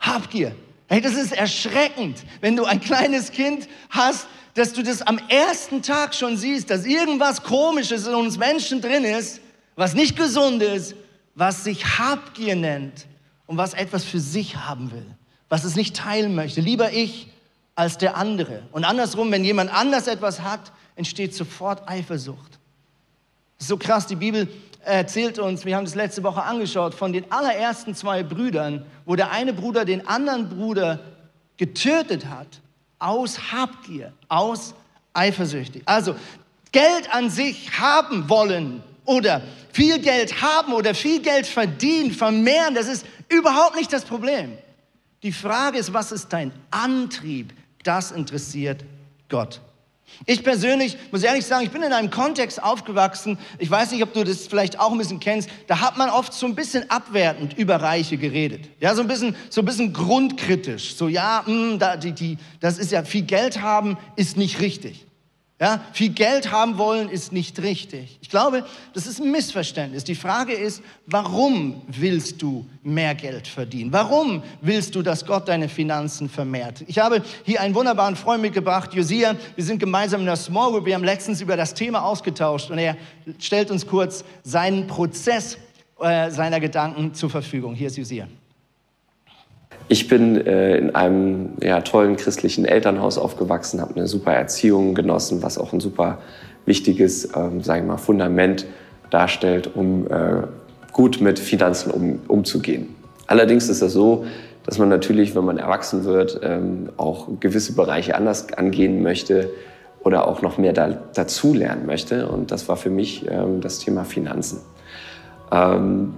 Habgier. 0.00 0.54
Hey, 0.88 1.00
das 1.00 1.14
ist 1.14 1.32
erschreckend, 1.32 2.24
wenn 2.40 2.56
du 2.56 2.64
ein 2.64 2.80
kleines 2.80 3.30
Kind 3.30 3.68
hast, 3.90 4.26
dass 4.54 4.72
du 4.72 4.82
das 4.82 5.02
am 5.02 5.18
ersten 5.28 5.82
Tag 5.82 6.14
schon 6.14 6.36
siehst, 6.38 6.70
dass 6.70 6.86
irgendwas 6.86 7.42
Komisches 7.42 8.06
in 8.06 8.14
uns 8.14 8.38
Menschen 8.38 8.80
drin 8.80 9.04
ist, 9.04 9.40
was 9.74 9.94
nicht 9.94 10.16
gesund 10.16 10.62
ist, 10.62 10.94
was 11.36 11.62
sich 11.62 11.98
Habgier 11.98 12.56
nennt 12.56 13.06
und 13.46 13.58
was 13.58 13.74
etwas 13.74 14.04
für 14.04 14.18
sich 14.18 14.56
haben 14.56 14.90
will, 14.90 15.06
was 15.48 15.62
es 15.62 15.76
nicht 15.76 15.94
teilen 15.94 16.34
möchte. 16.34 16.60
Lieber 16.60 16.92
ich 16.92 17.28
als 17.76 17.98
der 17.98 18.16
andere. 18.16 18.62
Und 18.72 18.84
andersrum, 18.84 19.30
wenn 19.30 19.44
jemand 19.44 19.72
anders 19.72 20.08
etwas 20.08 20.40
hat, 20.40 20.72
entsteht 20.96 21.34
sofort 21.34 21.88
Eifersucht. 21.88 22.58
So 23.58 23.76
krass, 23.76 24.06
die 24.06 24.16
Bibel 24.16 24.48
erzählt 24.82 25.38
uns, 25.38 25.64
wir 25.64 25.76
haben 25.76 25.84
das 25.84 25.94
letzte 25.94 26.22
Woche 26.22 26.42
angeschaut, 26.42 26.94
von 26.94 27.12
den 27.12 27.30
allerersten 27.30 27.94
zwei 27.94 28.22
Brüdern, 28.22 28.86
wo 29.04 29.14
der 29.14 29.30
eine 29.30 29.52
Bruder 29.52 29.84
den 29.84 30.06
anderen 30.08 30.48
Bruder 30.48 31.00
getötet 31.58 32.26
hat, 32.26 32.60
aus 32.98 33.52
Habgier, 33.52 34.12
aus 34.28 34.74
eifersüchtig. 35.12 35.82
Also 35.84 36.16
Geld 36.72 37.12
an 37.12 37.28
sich 37.30 37.78
haben 37.78 38.28
wollen 38.28 38.82
oder 39.06 39.42
viel 39.72 39.98
Geld 39.98 40.42
haben 40.42 40.72
oder 40.72 40.94
viel 40.94 41.20
Geld 41.20 41.46
verdienen, 41.46 42.12
vermehren, 42.12 42.74
das 42.74 42.88
ist 42.88 43.06
überhaupt 43.28 43.76
nicht 43.76 43.92
das 43.92 44.04
Problem. 44.04 44.58
Die 45.22 45.32
Frage 45.32 45.78
ist, 45.78 45.92
was 45.92 46.12
ist 46.12 46.32
dein 46.32 46.52
Antrieb? 46.70 47.52
Das 47.82 48.12
interessiert 48.12 48.84
Gott. 49.28 49.60
Ich 50.24 50.42
persönlich 50.42 50.96
muss 51.10 51.22
ehrlich 51.22 51.44
sagen, 51.44 51.64
ich 51.64 51.70
bin 51.70 51.82
in 51.82 51.92
einem 51.92 52.10
Kontext 52.10 52.62
aufgewachsen, 52.62 53.38
ich 53.58 53.70
weiß 53.70 53.90
nicht, 53.90 54.02
ob 54.02 54.12
du 54.14 54.24
das 54.24 54.46
vielleicht 54.46 54.78
auch 54.78 54.92
ein 54.92 54.98
bisschen 54.98 55.20
kennst, 55.20 55.50
da 55.66 55.80
hat 55.80 55.98
man 55.98 56.08
oft 56.08 56.32
so 56.32 56.46
ein 56.46 56.54
bisschen 56.54 56.88
abwertend 56.90 57.58
über 57.58 57.76
Reiche 57.76 58.16
geredet. 58.16 58.70
Ja, 58.80 58.94
so 58.94 59.02
ein 59.02 59.08
bisschen, 59.08 59.36
so 59.50 59.62
ein 59.62 59.64
bisschen 59.64 59.92
grundkritisch. 59.92 60.94
So, 60.96 61.08
ja, 61.08 61.42
mh, 61.46 61.52
hm, 61.52 61.78
da, 61.78 61.96
die, 61.96 62.12
die, 62.12 62.38
das 62.60 62.78
ist 62.78 62.92
ja, 62.92 63.04
viel 63.04 63.22
Geld 63.22 63.60
haben 63.60 63.98
ist 64.14 64.36
nicht 64.36 64.60
richtig. 64.60 65.06
Ja, 65.58 65.80
viel 65.94 66.10
Geld 66.10 66.52
haben 66.52 66.76
wollen 66.76 67.08
ist 67.08 67.32
nicht 67.32 67.62
richtig. 67.62 68.18
Ich 68.20 68.28
glaube, 68.28 68.66
das 68.92 69.06
ist 69.06 69.22
ein 69.22 69.30
Missverständnis. 69.30 70.04
Die 70.04 70.14
Frage 70.14 70.52
ist, 70.52 70.82
warum 71.06 71.80
willst 71.86 72.42
du 72.42 72.66
mehr 72.82 73.14
Geld 73.14 73.48
verdienen? 73.48 73.90
Warum 73.90 74.42
willst 74.60 74.94
du, 74.94 75.00
dass 75.00 75.24
Gott 75.24 75.48
deine 75.48 75.70
Finanzen 75.70 76.28
vermehrt? 76.28 76.84
Ich 76.88 76.98
habe 76.98 77.22
hier 77.44 77.62
einen 77.62 77.74
wunderbaren 77.74 78.16
Freund 78.16 78.42
mitgebracht, 78.42 78.92
Josia. 78.92 79.34
Wir 79.54 79.64
sind 79.64 79.78
gemeinsam 79.78 80.20
in 80.20 80.26
der 80.26 80.36
Small 80.36 80.72
Group. 80.72 80.84
Wir 80.84 80.94
haben 80.94 81.04
letztens 81.04 81.40
über 81.40 81.56
das 81.56 81.72
Thema 81.72 82.04
ausgetauscht 82.04 82.70
und 82.70 82.76
er 82.76 82.94
stellt 83.38 83.70
uns 83.70 83.86
kurz 83.86 84.24
seinen 84.42 84.86
Prozess 84.86 85.56
äh, 85.98 86.30
seiner 86.30 86.60
Gedanken 86.60 87.14
zur 87.14 87.30
Verfügung. 87.30 87.74
Hier 87.74 87.86
ist 87.86 87.96
Josia. 87.96 88.28
Ich 89.88 90.08
bin 90.08 90.44
äh, 90.46 90.78
in 90.78 90.94
einem 90.94 91.50
ja, 91.62 91.80
tollen 91.80 92.16
christlichen 92.16 92.64
Elternhaus 92.64 93.18
aufgewachsen, 93.18 93.80
habe 93.80 93.94
eine 93.94 94.08
super 94.08 94.32
Erziehung 94.32 94.94
genossen, 94.94 95.42
was 95.42 95.58
auch 95.58 95.72
ein 95.72 95.80
super 95.80 96.18
wichtiges, 96.64 97.28
ähm, 97.36 97.62
sagen 97.62 97.86
wir 97.86 97.92
mal, 97.92 97.98
Fundament 97.98 98.66
darstellt, 99.10 99.70
um 99.74 100.06
äh, 100.08 100.42
gut 100.92 101.20
mit 101.20 101.38
Finanzen 101.38 101.92
um, 101.92 102.18
umzugehen. 102.26 102.96
Allerdings 103.28 103.68
ist 103.68 103.80
es 103.80 103.92
so, 103.92 104.24
dass 104.64 104.78
man 104.78 104.88
natürlich, 104.88 105.36
wenn 105.36 105.44
man 105.44 105.58
erwachsen 105.58 106.04
wird, 106.04 106.40
ähm, 106.42 106.88
auch 106.96 107.28
gewisse 107.38 107.74
Bereiche 107.74 108.16
anders 108.16 108.52
angehen 108.54 109.02
möchte 109.02 109.50
oder 110.02 110.26
auch 110.26 110.42
noch 110.42 110.58
mehr 110.58 110.72
da, 110.72 110.96
dazu 111.14 111.54
lernen 111.54 111.86
möchte. 111.86 112.28
Und 112.28 112.50
das 112.50 112.68
war 112.68 112.76
für 112.76 112.90
mich 112.90 113.24
ähm, 113.30 113.60
das 113.60 113.78
Thema 113.78 114.04
Finanzen. 114.04 114.60
Ähm, 115.52 116.14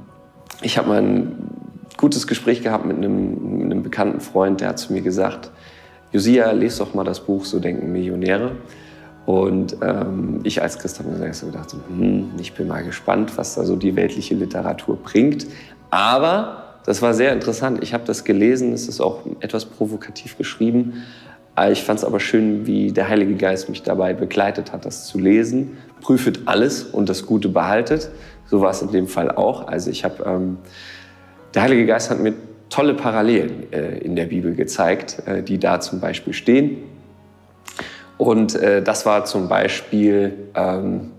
ich 0.63 0.79
habe 0.79 0.89
mein 0.89 1.37
gutes 1.99 2.27
Gespräch 2.27 2.63
gehabt 2.63 2.87
mit 2.87 2.97
einem, 2.97 3.61
einem 3.63 3.83
bekannten 3.83 4.21
Freund, 4.21 4.63
der 4.63 4.69
hat 4.69 4.79
zu 4.79 4.95
mir 4.95 5.03
gesagt, 5.03 5.51
Josia, 6.13 6.53
lese 6.53 6.79
doch 6.79 6.95
mal 6.95 7.05
das 7.05 7.21
Buch 7.21 7.45
So 7.45 7.61
denken 7.61 7.93
Millionäre. 7.93 8.53
Und 9.27 9.77
ähm, 9.83 10.41
ich 10.45 10.63
als 10.63 10.79
Christ 10.79 11.01
habe 11.01 11.11
mir 11.11 11.35
so 11.35 11.47
gedacht, 11.47 11.75
hm, 11.89 12.31
ich 12.41 12.55
bin 12.55 12.67
mal 12.67 12.83
gespannt, 12.83 13.37
was 13.37 13.57
da 13.57 13.65
so 13.65 13.77
die 13.77 13.95
weltliche 13.95 14.35
Literatur 14.35 14.97
bringt. 14.97 15.47
Aber 15.91 16.79
das 16.87 17.03
war 17.03 17.13
sehr 17.13 17.35
interessant. 17.35 17.83
Ich 17.83 17.93
habe 17.93 18.05
das 18.07 18.25
gelesen, 18.25 18.73
es 18.73 18.89
ist 18.89 19.03
auch 19.03 19.21
etwas 19.41 19.67
provokativ 19.67 20.39
geschrieben. 20.39 21.03
Ich 21.71 21.83
fand 21.83 21.99
es 21.99 22.05
aber 22.05 22.21
schön, 22.21 22.67
wie 22.67 22.93
der 22.93 23.09
Heilige 23.09 23.35
Geist 23.35 23.69
mich 23.69 23.83
dabei 23.83 24.15
begleitet 24.15 24.73
hat, 24.73 24.87
das 24.87 25.07
zu 25.07 25.19
lesen. 25.19 25.77
Prüfet 26.01 26.43
alles 26.47 26.85
und 26.85 27.11
das 27.11 27.27
Gute 27.27 27.49
behaltet. 27.51 28.09
So 28.47 28.63
war 28.63 28.71
es 28.71 28.81
in 28.81 28.93
dem 28.93 29.09
Fall 29.09 29.31
auch. 29.31 29.67
Also 29.67 29.91
ich 29.91 30.05
habe 30.05 30.25
ähm, 30.25 30.59
der 31.55 31.63
Heilige 31.63 31.87
Geist 31.87 32.11
hat 32.11 32.21
mir 32.21 32.35
tolle 32.71 32.95
Parallelen 32.95 33.73
äh, 33.73 33.99
in 33.99 34.17
der 34.17 34.27
Bibel 34.27 34.55
gezeigt, 34.55 35.23
äh, 35.27 35.43
die 35.43 35.59
da 35.59 35.81
zum 35.81 36.01
Beispiel 36.01 36.33
stehen. 36.33 36.79
Und 38.19 38.55
äh, 38.57 38.83
das 38.83 39.07
war 39.07 39.25
zum 39.25 39.49
Beispiel 39.49 40.33
ähm, 40.55 41.13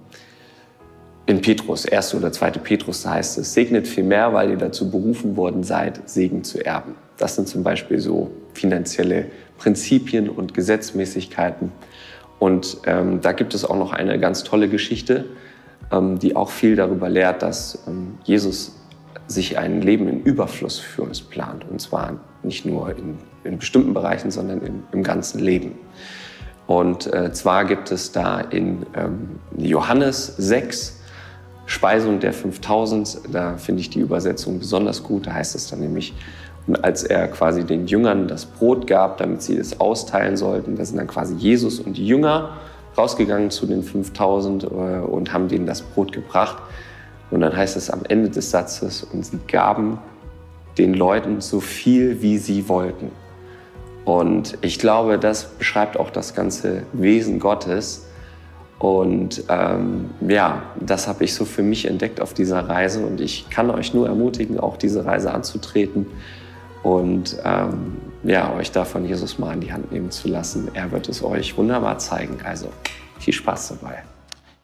in 1.26 1.42
Petrus, 1.42 1.86
1. 1.86 2.16
oder 2.16 2.32
2. 2.32 2.52
Petrus, 2.52 3.04
da 3.04 3.12
heißt 3.12 3.38
es, 3.38 3.54
segnet 3.54 3.88
viel 3.88 4.04
mehr, 4.04 4.34
weil 4.34 4.52
ihr 4.52 4.58
dazu 4.58 4.90
berufen 4.90 5.38
worden 5.38 5.64
seid, 5.64 6.08
Segen 6.10 6.44
zu 6.44 6.64
erben. 6.66 6.96
Das 7.18 7.36
sind 7.36 7.48
zum 7.48 7.64
Beispiel 7.64 8.00
so 8.00 8.32
finanzielle 8.54 9.26
Prinzipien 9.58 10.30
und 10.30 10.54
Gesetzmäßigkeiten. 10.54 11.72
Und 12.40 12.78
ähm, 12.86 13.22
da 13.22 13.32
gibt 13.34 13.54
es 13.54 13.66
auch 13.66 13.76
noch 13.76 13.94
eine 13.94 14.20
ganz 14.20 14.44
tolle 14.44 14.70
Geschichte, 14.70 15.26
ähm, 15.92 16.20
die 16.20 16.36
auch 16.36 16.50
viel 16.50 16.76
darüber 16.76 17.10
lehrt, 17.10 17.44
dass 17.44 17.84
ähm, 17.88 18.18
Jesus 18.24 18.79
sich 19.30 19.58
ein 19.58 19.82
Leben 19.82 20.08
in 20.10 20.24
Überfluss 20.24 20.80
für 20.80 21.04
uns 21.04 21.22
plant. 21.22 21.66
Und 21.70 21.80
zwar 21.80 22.20
nicht 22.44 22.66
nur 22.66 22.90
in, 22.90 23.18
in 23.44 23.60
bestimmten 23.60 23.94
Bereichen, 23.94 24.32
sondern 24.32 24.62
im, 24.62 24.84
im 24.92 25.04
ganzen 25.04 25.40
Leben. 25.40 25.74
Und 26.68 27.12
äh, 27.14 27.32
zwar 27.32 27.66
gibt 27.66 27.92
es 27.92 28.12
da 28.12 28.42
in 28.42 28.86
ähm, 28.96 29.40
Johannes 29.58 30.36
6, 30.38 31.00
Speisung 31.66 32.20
der 32.20 32.34
5000, 32.34 33.22
da 33.32 33.58
finde 33.58 33.82
ich 33.82 33.92
die 33.92 34.00
Übersetzung 34.00 34.60
besonders 34.60 35.04
gut. 35.04 35.28
Da 35.28 35.34
heißt 35.34 35.56
es 35.56 35.70
dann 35.70 35.80
nämlich, 35.80 36.14
und 36.68 36.84
als 36.84 37.04
er 37.04 37.28
quasi 37.28 37.64
den 37.64 37.88
Jüngern 37.88 38.28
das 38.28 38.46
Brot 38.46 38.88
gab, 38.88 39.18
damit 39.18 39.42
sie 39.42 39.58
es 39.58 39.80
austeilen 39.80 40.38
sollten, 40.38 40.76
da 40.76 40.86
sind 40.86 40.98
dann 40.98 41.08
quasi 41.08 41.36
Jesus 41.36 41.80
und 41.80 41.98
die 41.98 42.06
Jünger 42.06 42.58
rausgegangen 42.98 43.52
zu 43.52 43.66
den 43.66 43.84
5000 43.84 44.64
äh, 44.64 44.68
und 44.68 45.32
haben 45.34 45.48
denen 45.48 45.66
das 45.66 45.82
Brot 45.82 46.12
gebracht. 46.12 46.58
Und 47.32 47.42
dann 47.42 47.56
heißt 47.56 47.78
es 47.78 47.90
am 47.90 48.02
Ende 48.08 48.30
des 48.30 48.52
Satzes, 48.52 49.04
und 49.04 49.26
sie 49.26 49.40
gaben 49.48 50.00
den 50.78 50.94
Leuten 50.94 51.42
so 51.42 51.60
viel, 51.60 52.22
wie 52.22 52.38
sie 52.38 52.70
wollten. 52.70 53.12
Und 54.06 54.58
ich 54.62 54.80
glaube, 54.80 55.20
das 55.20 55.46
beschreibt 55.46 56.00
auch 56.00 56.10
das 56.10 56.34
ganze 56.34 56.84
Wesen 56.94 57.40
Gottes. 57.40 58.08
Und 58.80 59.44
ähm, 59.50 60.10
ja, 60.28 60.64
das 60.80 61.08
habe 61.08 61.26
ich 61.26 61.34
so 61.34 61.46
für 61.46 61.64
mich 61.64 61.86
entdeckt 61.86 62.22
auf 62.22 62.34
dieser 62.34 62.68
Reise. 62.70 63.06
Und 63.06 63.20
ich 63.22 63.50
kann 63.50 63.70
euch 63.70 63.94
nur 63.94 64.08
ermutigen, 64.08 64.60
auch 64.60 64.78
diese 64.78 65.06
Reise 65.06 65.34
anzutreten 65.34 66.08
und 66.84 67.38
ähm, 67.44 67.98
ja, 68.24 68.54
euch 68.56 68.72
davon 68.72 69.06
Jesus 69.06 69.38
mal 69.38 69.52
an 69.52 69.60
die 69.60 69.72
Hand 69.72 69.92
nehmen 69.92 70.12
zu 70.12 70.28
lassen. 70.28 70.70
Er 70.74 70.92
wird 70.92 71.10
es 71.10 71.24
euch 71.24 71.58
wunderbar 71.58 71.98
zeigen. 71.98 72.38
Also 72.44 72.70
viel 73.20 73.34
Spaß 73.34 73.80
dabei. 73.80 74.04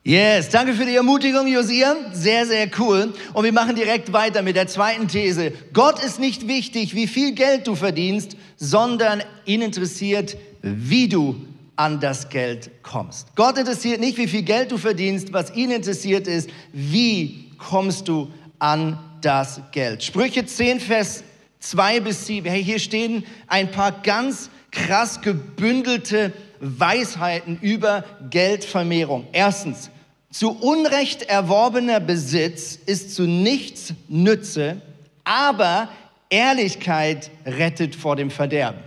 Yes, 0.07 0.50
danke 0.50 0.75
für 0.75 0.85
die 0.85 0.95
Ermutigung, 0.95 1.47
Josia. 1.47 1.95
Sehr, 2.13 2.45
sehr 2.45 2.69
cool. 2.77 3.12
Und 3.33 3.43
wir 3.43 3.51
machen 3.51 3.75
direkt 3.75 4.13
weiter 4.13 4.43
mit 4.43 4.55
der 4.55 4.67
zweiten 4.67 5.07
These. 5.07 5.51
Gott 5.74 5.97
ist 6.03 6.19
nicht 6.19 6.47
wichtig, 6.47 6.93
wie 6.93 7.07
viel 7.07 7.31
Geld 7.31 7.65
du 7.65 7.74
verdienst, 7.74 8.38
sondern 8.55 9.24
ihn 9.45 9.63
interessiert, 9.63 10.38
wie 10.62 11.07
du 11.07 11.35
an 11.75 12.00
das 12.00 12.29
Geld 12.29 12.69
kommst. 12.83 13.35
Gott 13.35 13.57
interessiert 13.57 14.00
nicht, 14.00 14.19
wie 14.19 14.27
viel 14.27 14.43
Geld 14.43 14.71
du 14.71 14.77
verdienst. 14.77 15.33
Was 15.33 15.55
ihn 15.55 15.71
interessiert 15.71 16.27
ist, 16.27 16.51
wie 16.71 17.50
kommst 17.57 18.07
du 18.07 18.31
an 18.59 19.00
das 19.21 19.59
Geld. 19.71 20.03
Sprüche 20.03 20.45
10, 20.45 20.81
Vers 20.81 21.24
2 21.62 22.01
bis 22.01 22.27
7. 22.27 22.47
Hey, 22.47 22.63
hier 22.63 22.77
stehen 22.77 23.25
ein 23.47 23.71
paar 23.71 23.91
ganz 24.03 24.51
krass 24.69 25.19
gebündelte 25.21 26.31
Weisheiten 26.59 27.57
über 27.59 28.03
Geldvermehrung. 28.29 29.25
Erstens, 29.31 29.89
zu 30.32 30.51
Unrecht 30.51 31.24
erworbener 31.24 32.00
Besitz 32.00 32.77
ist 32.86 33.15
zu 33.15 33.24
nichts 33.24 33.94
Nütze, 34.08 34.82
aber 35.24 35.89
Ehrlichkeit 36.29 37.32
rettet 37.46 37.96
vor 37.96 38.15
dem 38.15 38.32
Verderben. 38.32 38.82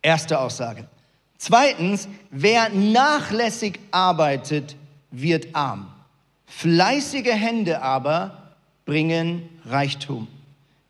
Erste 0.00 0.40
Aussage. 0.40 0.86
Zweitens, 1.38 2.08
wer 2.30 2.68
nachlässig 2.70 3.80
arbeitet, 3.90 4.76
wird 5.10 5.54
arm. 5.54 5.92
Fleißige 6.46 7.32
Hände 7.32 7.82
aber 7.82 8.54
bringen 8.84 9.48
Reichtum. 9.64 10.28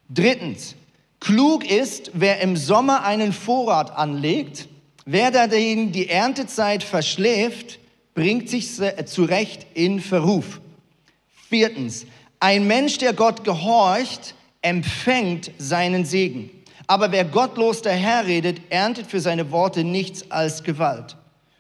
Drittens, 0.09 0.75
Klug 1.21 1.65
ist, 1.71 2.11
wer 2.15 2.41
im 2.41 2.57
Sommer 2.57 3.05
einen 3.05 3.33
Vorrat 3.33 3.93
anlegt, 3.93 4.69
wer 5.05 5.31
dagegen 5.31 5.93
die 5.93 6.09
Erntezeit 6.09 6.83
verschläft, 6.83 7.79
bringt 8.15 8.49
sich 8.49 8.69
zurecht 9.07 9.67
in 9.75 10.01
Verruf. 10.01 10.61
Viertens, 11.49 12.07
ein 12.41 12.67
Mensch, 12.67 12.99
der 12.99 13.13
Gott 13.13 13.45
gehorcht, 13.45 14.35
empfängt 14.63 15.51
seinen 15.59 16.05
Segen. 16.05 16.51
Aber 16.87 17.13
wer 17.13 17.25
gottlos 17.25 17.83
daherredet, 17.83 18.61
erntet 18.71 19.07
für 19.07 19.21
seine 19.21 19.51
Worte 19.51 19.85
nichts 19.85 20.31
als 20.31 20.63
Gewalt. 20.63 21.17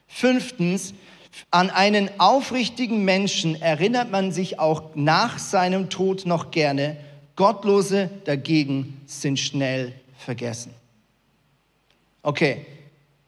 Fünftens, 0.06 0.94
an 1.50 1.70
einen 1.70 2.10
aufrichtigen 2.18 3.04
Menschen 3.04 3.60
erinnert 3.60 4.10
man 4.10 4.32
sich 4.32 4.58
auch 4.58 4.94
nach 4.94 5.38
seinem 5.38 5.88
Tod 5.88 6.26
noch 6.26 6.50
gerne. 6.50 6.96
Gottlose 7.36 8.10
dagegen 8.24 9.00
sind 9.06 9.38
schnell 9.38 9.94
vergessen. 10.18 10.74
Okay, 12.22 12.66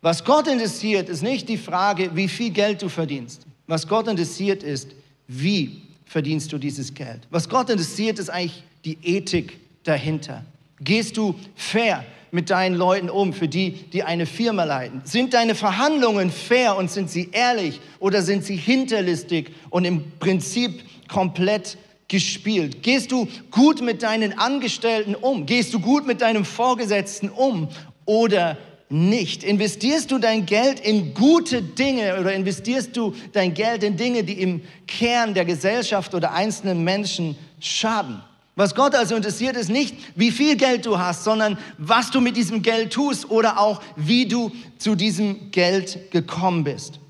was 0.05 0.23
Gott 0.23 0.47
interessiert, 0.49 1.09
ist 1.09 1.23
nicht 1.23 1.49
die 1.49 1.57
Frage, 1.57 2.11
wie 2.15 2.29
viel 2.29 2.51
Geld 2.51 2.83
du 2.83 2.91
verdienst. 2.91 3.47
Was 3.67 3.89
Gott 3.89 4.07
interessiert 4.07 4.63
ist, 4.63 4.91
wie 5.27 5.81
verdienst 6.05 6.53
du 6.53 6.59
dieses 6.59 6.93
Geld. 6.93 7.23
Was 7.31 7.49
Gott 7.49 7.71
interessiert, 7.71 8.19
ist 8.19 8.29
eigentlich 8.29 8.63
die 8.85 8.99
Ethik 9.03 9.59
dahinter. 9.83 10.45
Gehst 10.79 11.17
du 11.17 11.35
fair 11.57 12.05
mit 12.33 12.51
deinen 12.51 12.75
Leuten 12.75 13.09
um, 13.09 13.33
für 13.33 13.49
die, 13.49 13.71
die 13.95 14.03
eine 14.03 14.27
Firma 14.27 14.65
leiten? 14.65 15.01
Sind 15.05 15.33
deine 15.33 15.55
Verhandlungen 15.55 16.31
fair 16.31 16.77
und 16.77 16.91
sind 16.91 17.11
sie 17.11 17.31
ehrlich 17.33 17.81
oder 17.99 18.21
sind 18.21 18.45
sie 18.45 18.57
hinterlistig 18.57 19.53
und 19.71 19.87
im 19.87 20.05
Prinzip 20.21 20.85
komplett 21.09 21.79
gespielt? 22.09 22.83
Gehst 22.83 23.11
du 23.11 23.27
gut 23.51 23.81
mit 23.81 24.03
deinen 24.03 24.39
Angestellten 24.39 25.15
um? 25.15 25.47
Gehst 25.47 25.73
du 25.73 25.81
gut 25.81 26.07
mit 26.07 26.21
deinem 26.21 26.45
Vorgesetzten 26.45 27.31
um 27.31 27.71
oder 28.05 28.59
nicht? 28.89 29.43
Investierst 29.43 30.11
du 30.11 30.19
dein 30.19 30.47
Geld 30.47 30.81
in 30.81 31.15
gute 31.15 31.63
Dinge 31.63 32.19
oder 32.21 32.33
investierst 32.33 32.97
du 32.97 33.15
dein 33.33 33.55
Geld 33.55 33.83
in 33.83 33.97
Dinge, 33.97 34.25
die 34.25 34.41
im 34.41 34.63
Kern 34.87 35.35
der 35.35 35.45
Gesellschaft 35.45 36.15
oder 36.15 36.33
einzelnen 36.33 36.85
Menschen 36.85 37.37
schaden? 37.61 38.23
Was 38.57 38.75
Gott 38.75 38.95
also 38.95 39.17
interessiert, 39.17 39.57
ist 39.57 39.69
nicht, 39.69 39.97
wie 40.15 40.31
viel 40.31 40.57
Geld 40.57 40.87
du 40.87 40.99
hast, 40.99 41.25
sondern 41.25 41.59
was 41.77 42.11
du 42.11 42.21
mit 42.21 42.37
diesem 42.37 42.63
Geld 42.63 42.93
tust 42.93 43.29
oder 43.31 43.59
auch, 43.59 43.83
wie 43.97 44.27
du 44.27 44.53
zu 44.79 44.95
diesem 44.95 45.51
Geld 45.51 46.13
gekommen 46.13 46.63
bist. 46.63 47.01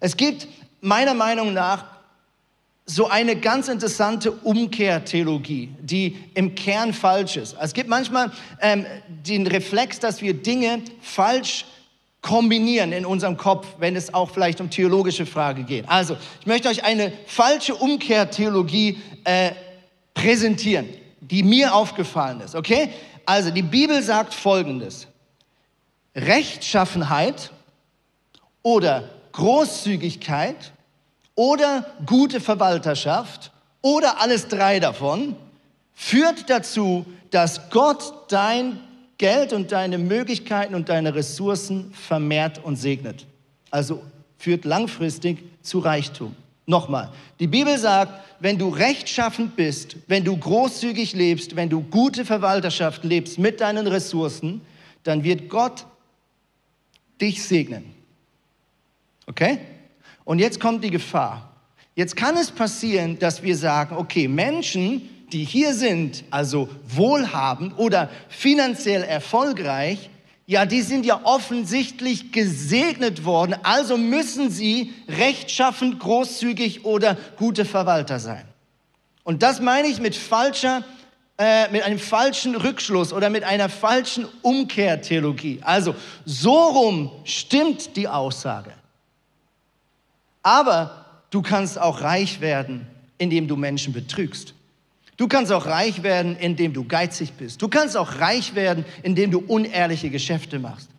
Es 0.00 0.16
gibt 0.16 0.48
meiner 0.80 1.14
Meinung 1.14 1.52
nach 1.52 1.93
so 2.86 3.08
eine 3.08 3.36
ganz 3.36 3.68
interessante 3.68 4.30
Umkehrtheologie, 4.30 5.74
die 5.80 6.18
im 6.34 6.54
Kern 6.54 6.92
falsch 6.92 7.36
ist. 7.36 7.56
Es 7.60 7.72
gibt 7.72 7.88
manchmal 7.88 8.30
ähm, 8.60 8.84
den 9.08 9.46
Reflex, 9.46 10.00
dass 10.00 10.20
wir 10.20 10.34
Dinge 10.34 10.82
falsch 11.00 11.64
kombinieren 12.20 12.92
in 12.92 13.06
unserem 13.06 13.36
Kopf, 13.36 13.66
wenn 13.78 13.96
es 13.96 14.12
auch 14.12 14.30
vielleicht 14.30 14.60
um 14.60 14.70
theologische 14.70 15.26
Frage 15.26 15.62
geht. 15.62 15.88
Also, 15.88 16.16
ich 16.40 16.46
möchte 16.46 16.68
euch 16.68 16.84
eine 16.84 17.12
falsche 17.26 17.74
Umkehrtheologie 17.74 18.98
äh, 19.24 19.52
präsentieren, 20.14 20.88
die 21.20 21.42
mir 21.42 21.74
aufgefallen 21.74 22.40
ist, 22.40 22.54
okay? 22.54 22.90
Also 23.26 23.50
die 23.50 23.62
Bibel 23.62 24.02
sagt 24.02 24.34
Folgendes. 24.34 25.06
Rechtschaffenheit 26.14 27.50
oder 28.62 29.08
Großzügigkeit 29.32 30.73
oder 31.34 31.86
gute 32.06 32.40
Verwalterschaft 32.40 33.50
oder 33.82 34.20
alles 34.20 34.48
drei 34.48 34.80
davon 34.80 35.36
führt 35.94 36.48
dazu, 36.48 37.04
dass 37.30 37.70
Gott 37.70 38.24
dein 38.28 38.80
Geld 39.18 39.52
und 39.52 39.72
deine 39.72 39.98
Möglichkeiten 39.98 40.74
und 40.74 40.88
deine 40.88 41.14
Ressourcen 41.14 41.92
vermehrt 41.92 42.62
und 42.64 42.76
segnet. 42.76 43.26
Also 43.70 44.02
führt 44.38 44.64
langfristig 44.64 45.38
zu 45.62 45.78
Reichtum. 45.78 46.34
Nochmal, 46.66 47.10
die 47.40 47.46
Bibel 47.46 47.76
sagt, 47.78 48.22
wenn 48.40 48.58
du 48.58 48.70
rechtschaffend 48.70 49.54
bist, 49.54 49.96
wenn 50.06 50.24
du 50.24 50.36
großzügig 50.36 51.12
lebst, 51.14 51.56
wenn 51.56 51.68
du 51.68 51.82
gute 51.82 52.24
Verwalterschaft 52.24 53.04
lebst 53.04 53.38
mit 53.38 53.60
deinen 53.60 53.86
Ressourcen, 53.86 54.62
dann 55.02 55.24
wird 55.24 55.48
Gott 55.48 55.84
dich 57.20 57.42
segnen. 57.44 57.94
Okay? 59.26 59.58
Und 60.24 60.38
jetzt 60.38 60.60
kommt 60.60 60.82
die 60.84 60.90
Gefahr. 60.90 61.50
Jetzt 61.94 62.16
kann 62.16 62.36
es 62.36 62.50
passieren, 62.50 63.18
dass 63.18 63.42
wir 63.42 63.56
sagen, 63.56 63.96
okay, 63.96 64.26
Menschen, 64.26 65.08
die 65.32 65.44
hier 65.44 65.74
sind, 65.74 66.24
also 66.30 66.68
wohlhabend 66.88 67.78
oder 67.78 68.10
finanziell 68.28 69.02
erfolgreich, 69.02 70.10
ja, 70.46 70.66
die 70.66 70.82
sind 70.82 71.06
ja 71.06 71.20
offensichtlich 71.24 72.30
gesegnet 72.32 73.24
worden, 73.24 73.56
also 73.62 73.96
müssen 73.96 74.50
sie 74.50 74.92
rechtschaffend, 75.08 75.98
großzügig 76.00 76.84
oder 76.84 77.16
gute 77.38 77.64
Verwalter 77.64 78.18
sein. 78.18 78.44
Und 79.22 79.42
das 79.42 79.60
meine 79.60 79.88
ich 79.88 80.00
mit 80.00 80.14
falscher, 80.14 80.84
äh, 81.38 81.70
mit 81.70 81.82
einem 81.82 81.98
falschen 81.98 82.56
Rückschluss 82.56 83.12
oder 83.14 83.30
mit 83.30 83.42
einer 83.42 83.70
falschen 83.70 84.26
Umkehrtheologie. 84.42 85.60
Also 85.62 85.94
so 86.26 86.54
rum 86.54 87.10
stimmt 87.24 87.96
die 87.96 88.06
Aussage. 88.06 88.72
Aber 90.44 91.06
du 91.30 91.42
kannst 91.42 91.80
auch 91.80 92.02
reich 92.02 92.40
werden, 92.40 92.86
indem 93.18 93.48
du 93.48 93.56
Menschen 93.56 93.92
betrügst. 93.92 94.54
Du 95.16 95.26
kannst 95.26 95.50
auch 95.50 95.66
reich 95.66 96.02
werden, 96.02 96.36
indem 96.36 96.72
du 96.72 96.84
geizig 96.84 97.32
bist. 97.32 97.62
Du 97.62 97.68
kannst 97.68 97.96
auch 97.96 98.20
reich 98.20 98.54
werden, 98.54 98.84
indem 99.02 99.30
du 99.30 99.40
unehrliche 99.40 100.10
Geschäfte 100.10 100.58
machst. 100.58 100.90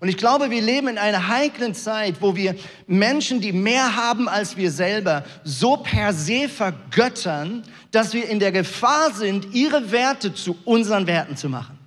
Und 0.00 0.08
ich 0.08 0.16
glaube, 0.16 0.50
wir 0.50 0.62
leben 0.62 0.88
in 0.88 0.98
einer 0.98 1.28
heiklen 1.28 1.74
Zeit, 1.74 2.16
wo 2.20 2.36
wir 2.36 2.54
Menschen, 2.86 3.40
die 3.40 3.52
mehr 3.52 3.96
haben 3.96 4.28
als 4.28 4.56
wir 4.56 4.70
selber, 4.70 5.24
so 5.42 5.76
per 5.76 6.12
se 6.12 6.48
vergöttern, 6.48 7.64
dass 7.90 8.14
wir 8.14 8.28
in 8.28 8.38
der 8.38 8.52
Gefahr 8.52 9.12
sind, 9.12 9.54
ihre 9.54 9.90
Werte 9.90 10.34
zu 10.34 10.56
unseren 10.64 11.06
Werten 11.08 11.36
zu 11.36 11.48
machen. 11.48 11.77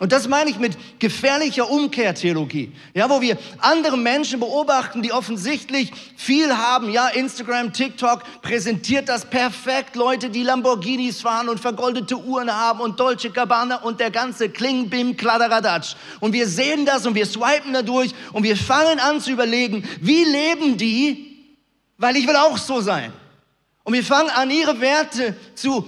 Und 0.00 0.12
das 0.12 0.26
meine 0.28 0.48
ich 0.48 0.58
mit 0.58 0.78
gefährlicher 0.98 1.68
Umkehrtheologie. 1.68 2.72
Ja, 2.94 3.10
wo 3.10 3.20
wir 3.20 3.36
andere 3.58 3.98
Menschen 3.98 4.40
beobachten, 4.40 5.02
die 5.02 5.12
offensichtlich 5.12 5.92
viel 6.16 6.56
haben. 6.56 6.90
Ja, 6.90 7.08
Instagram, 7.08 7.74
TikTok 7.74 8.22
präsentiert 8.40 9.10
das 9.10 9.26
perfekt. 9.26 9.96
Leute, 9.96 10.30
die 10.30 10.42
Lamborghinis 10.42 11.20
fahren 11.20 11.50
und 11.50 11.60
vergoldete 11.60 12.16
Uhren 12.16 12.50
haben 12.50 12.80
und 12.80 12.98
Dolce 12.98 13.28
Gabbana 13.28 13.82
und 13.82 14.00
der 14.00 14.10
ganze 14.10 14.48
Klingbim, 14.48 15.18
Kladderadatsch. 15.18 15.96
Und 16.20 16.32
wir 16.32 16.48
sehen 16.48 16.86
das 16.86 17.06
und 17.06 17.14
wir 17.14 17.26
swipen 17.26 17.74
da 17.74 17.82
durch 17.82 18.14
und 18.32 18.42
wir 18.42 18.56
fangen 18.56 18.98
an 19.00 19.20
zu 19.20 19.30
überlegen, 19.30 19.86
wie 20.00 20.24
leben 20.24 20.78
die? 20.78 21.46
Weil 21.98 22.16
ich 22.16 22.26
will 22.26 22.36
auch 22.36 22.56
so 22.56 22.80
sein. 22.80 23.12
Und 23.84 23.92
wir 23.92 24.02
fangen 24.02 24.30
an, 24.30 24.50
ihre 24.50 24.80
Werte 24.80 25.36
zu 25.54 25.86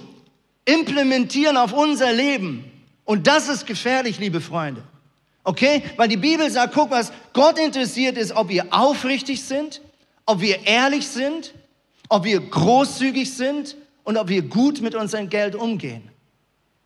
implementieren 0.67 1.57
auf 1.57 1.73
unser 1.73 2.13
Leben. 2.13 2.72
Und 3.05 3.27
das 3.27 3.49
ist 3.49 3.67
gefährlich, 3.67 4.19
liebe 4.19 4.41
Freunde. 4.41 4.83
Okay? 5.45 5.83
Weil 5.97 6.09
die 6.09 6.17
Bibel 6.17 6.51
sagt, 6.51 6.75
guck 6.75 6.91
was, 6.91 7.13
Gott 7.33 7.59
interessiert 7.59 8.17
ist, 8.17 8.33
ob 8.33 8.49
wir 8.49 8.67
aufrichtig 8.71 9.43
sind, 9.43 9.81
ob 10.25 10.41
wir 10.41 10.67
ehrlich 10.67 11.07
sind, 11.09 11.55
ob 12.09 12.25
wir 12.25 12.41
großzügig 12.41 13.33
sind 13.33 13.77
und 14.05 14.17
ob 14.17 14.29
wir 14.29 14.43
gut 14.43 14.81
mit 14.81 14.95
unserem 14.95 15.29
Geld 15.29 15.55
umgehen. 15.55 16.09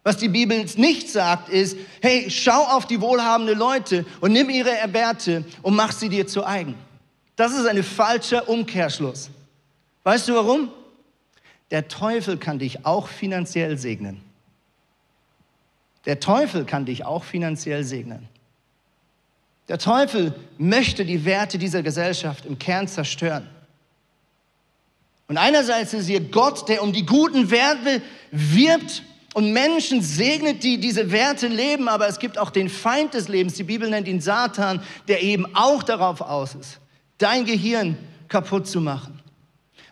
Was 0.05 0.19
die 0.19 0.29
Bibel 0.29 0.65
nicht 0.77 1.11
sagt, 1.11 1.49
ist, 1.49 1.77
hey, 2.01 2.31
schau 2.31 2.63
auf 2.63 2.87
die 2.87 3.01
wohlhabenden 3.01 3.59
Leute 3.59 4.07
und 4.21 4.33
nimm 4.33 4.49
ihre 4.51 4.71
Werte 4.93 5.45
und 5.63 5.75
mach 5.75 5.91
sie 5.91 6.09
dir 6.09 6.27
zu 6.27 6.47
eigen. 6.47 6.77
Das 7.35 7.53
ist 7.53 7.67
ein 7.67 7.83
falscher 7.83 8.49
Umkehrschluss. 8.49 9.31
Weißt 10.05 10.29
du 10.29 10.35
warum? 10.35 10.71
Der 11.73 11.89
Teufel 11.89 12.37
kann 12.39 12.61
dich 12.61 12.87
auch 12.87 13.09
finanziell 13.09 13.77
segnen. 13.77 14.23
Der 16.07 16.21
Teufel 16.21 16.65
kann 16.65 16.87
dich 16.87 17.05
auch 17.05 17.25
finanziell 17.25 17.85
segnen. 17.85 18.29
Der 19.69 19.79
Teufel 19.79 20.33
möchte 20.59 21.05
die 21.05 21.25
Werte 21.25 21.59
dieser 21.59 21.83
Gesellschaft 21.83 22.47
im 22.47 22.59
Kern 22.59 22.87
zerstören. 22.87 23.49
Und 25.29 25.39
einerseits 25.39 25.93
ist 25.93 26.07
hier 26.07 26.21
Gott, 26.21 26.69
der 26.69 26.83
um 26.85 26.93
die 26.93 27.05
guten 27.05 27.51
Werte 27.51 28.01
wirbt 28.31 29.03
und 29.35 29.53
Menschen 29.53 30.01
segnet, 30.01 30.63
die 30.63 30.79
diese 30.79 31.11
Werte 31.11 31.49
leben, 31.49 31.89
aber 31.89 32.07
es 32.07 32.21
gibt 32.21 32.39
auch 32.39 32.51
den 32.51 32.69
Feind 32.69 33.15
des 33.15 33.27
Lebens, 33.27 33.55
die 33.55 33.65
Bibel 33.65 33.91
nennt 33.91 34.07
ihn 34.07 34.21
Satan, 34.21 34.81
der 35.09 35.23
eben 35.23 35.55
auch 35.57 35.83
darauf 35.83 36.21
aus 36.21 36.55
ist, 36.55 36.79
dein 37.19 37.45
Gehirn 37.45 37.99
kaputt 38.29 38.69
zu 38.69 38.81
machen. 38.81 39.16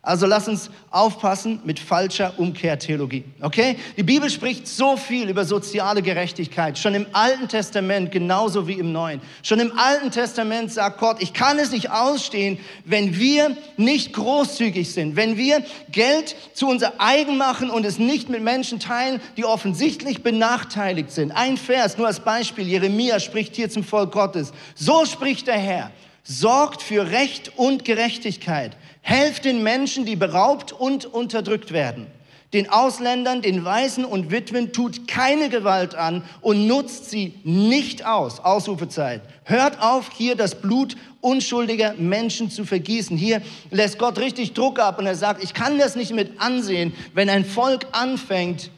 Also 0.04 0.26
lass 0.26 0.48
uns 0.48 0.70
aufpassen 0.90 1.60
mit 1.64 1.78
falscher 1.78 2.34
Umkehrtheologie. 2.36 3.24
Okay? 3.40 3.78
Die 3.96 4.02
Bibel 4.02 4.28
spricht 4.28 4.68
so 4.68 4.98
viel 4.98 5.30
über 5.30 5.44
soziale 5.46 6.02
Gerechtigkeit. 6.02 6.78
Schon 6.78 6.94
im 6.94 7.06
Alten 7.12 7.48
Testament 7.48 8.12
genauso 8.12 8.68
wie 8.68 8.74
im 8.74 8.92
Neuen. 8.92 9.22
Schon 9.42 9.60
im 9.60 9.72
Alten 9.78 10.10
Testament 10.10 10.70
sagt 10.72 10.98
Gott, 10.98 11.16
ich 11.20 11.32
kann 11.32 11.58
es 11.58 11.72
nicht 11.72 11.90
ausstehen, 11.90 12.58
wenn 12.84 13.18
wir 13.18 13.56
nicht 13.78 14.12
großzügig 14.12 14.92
sind, 14.92 15.16
wenn 15.16 15.38
wir 15.38 15.64
Geld 15.90 16.36
zu 16.52 16.68
unser 16.68 16.92
eigen 16.98 17.38
machen 17.38 17.70
und 17.70 17.86
es 17.86 17.98
nicht 17.98 18.28
mit 18.28 18.42
Menschen 18.42 18.80
teilen, 18.80 19.20
die 19.38 19.46
offensichtlich 19.46 20.22
benachteiligt 20.22 21.10
sind. 21.10 21.32
Ein 21.32 21.56
Vers, 21.56 21.96
nur 21.96 22.06
als 22.06 22.20
Beispiel. 22.20 22.68
Jeremia 22.68 23.20
spricht 23.20 23.56
hier 23.56 23.70
zum 23.70 23.84
Volk 23.84 24.12
Gottes. 24.12 24.52
So 24.74 25.06
spricht 25.06 25.46
der 25.46 25.58
Herr. 25.58 25.90
Sorgt 26.24 26.82
für 26.82 27.10
Recht 27.10 27.52
und 27.56 27.84
Gerechtigkeit 27.84 28.76
Helft 29.06 29.44
den 29.44 29.62
Menschen, 29.62 30.06
die 30.06 30.16
beraubt 30.16 30.72
und 30.72 31.04
unterdrückt 31.04 31.72
werden. 31.72 32.06
Den 32.54 32.70
Ausländern, 32.70 33.42
den 33.42 33.62
Waisen 33.62 34.06
und 34.06 34.30
Witwen 34.30 34.72
tut 34.72 35.06
keine 35.06 35.50
Gewalt 35.50 35.94
an 35.94 36.24
und 36.40 36.66
nutzt 36.66 37.10
sie 37.10 37.34
nicht 37.44 38.06
aus. 38.06 38.40
Ausrufezeit. 38.40 39.20
Hört 39.44 39.82
auf, 39.82 40.10
hier 40.16 40.36
das 40.36 40.54
Blut 40.54 40.96
unschuldiger 41.20 41.92
Menschen 41.98 42.50
zu 42.50 42.64
vergießen. 42.64 43.14
Hier 43.14 43.42
lässt 43.70 43.98
Gott 43.98 44.18
richtig 44.18 44.54
Druck 44.54 44.78
ab 44.78 44.98
und 44.98 45.04
er 45.04 45.16
sagt, 45.16 45.44
ich 45.44 45.52
kann 45.52 45.78
das 45.78 45.96
nicht 45.96 46.14
mit 46.14 46.40
ansehen, 46.40 46.94
wenn 47.12 47.28
ein 47.28 47.44
Volk 47.44 47.86
anfängt, 47.92 48.70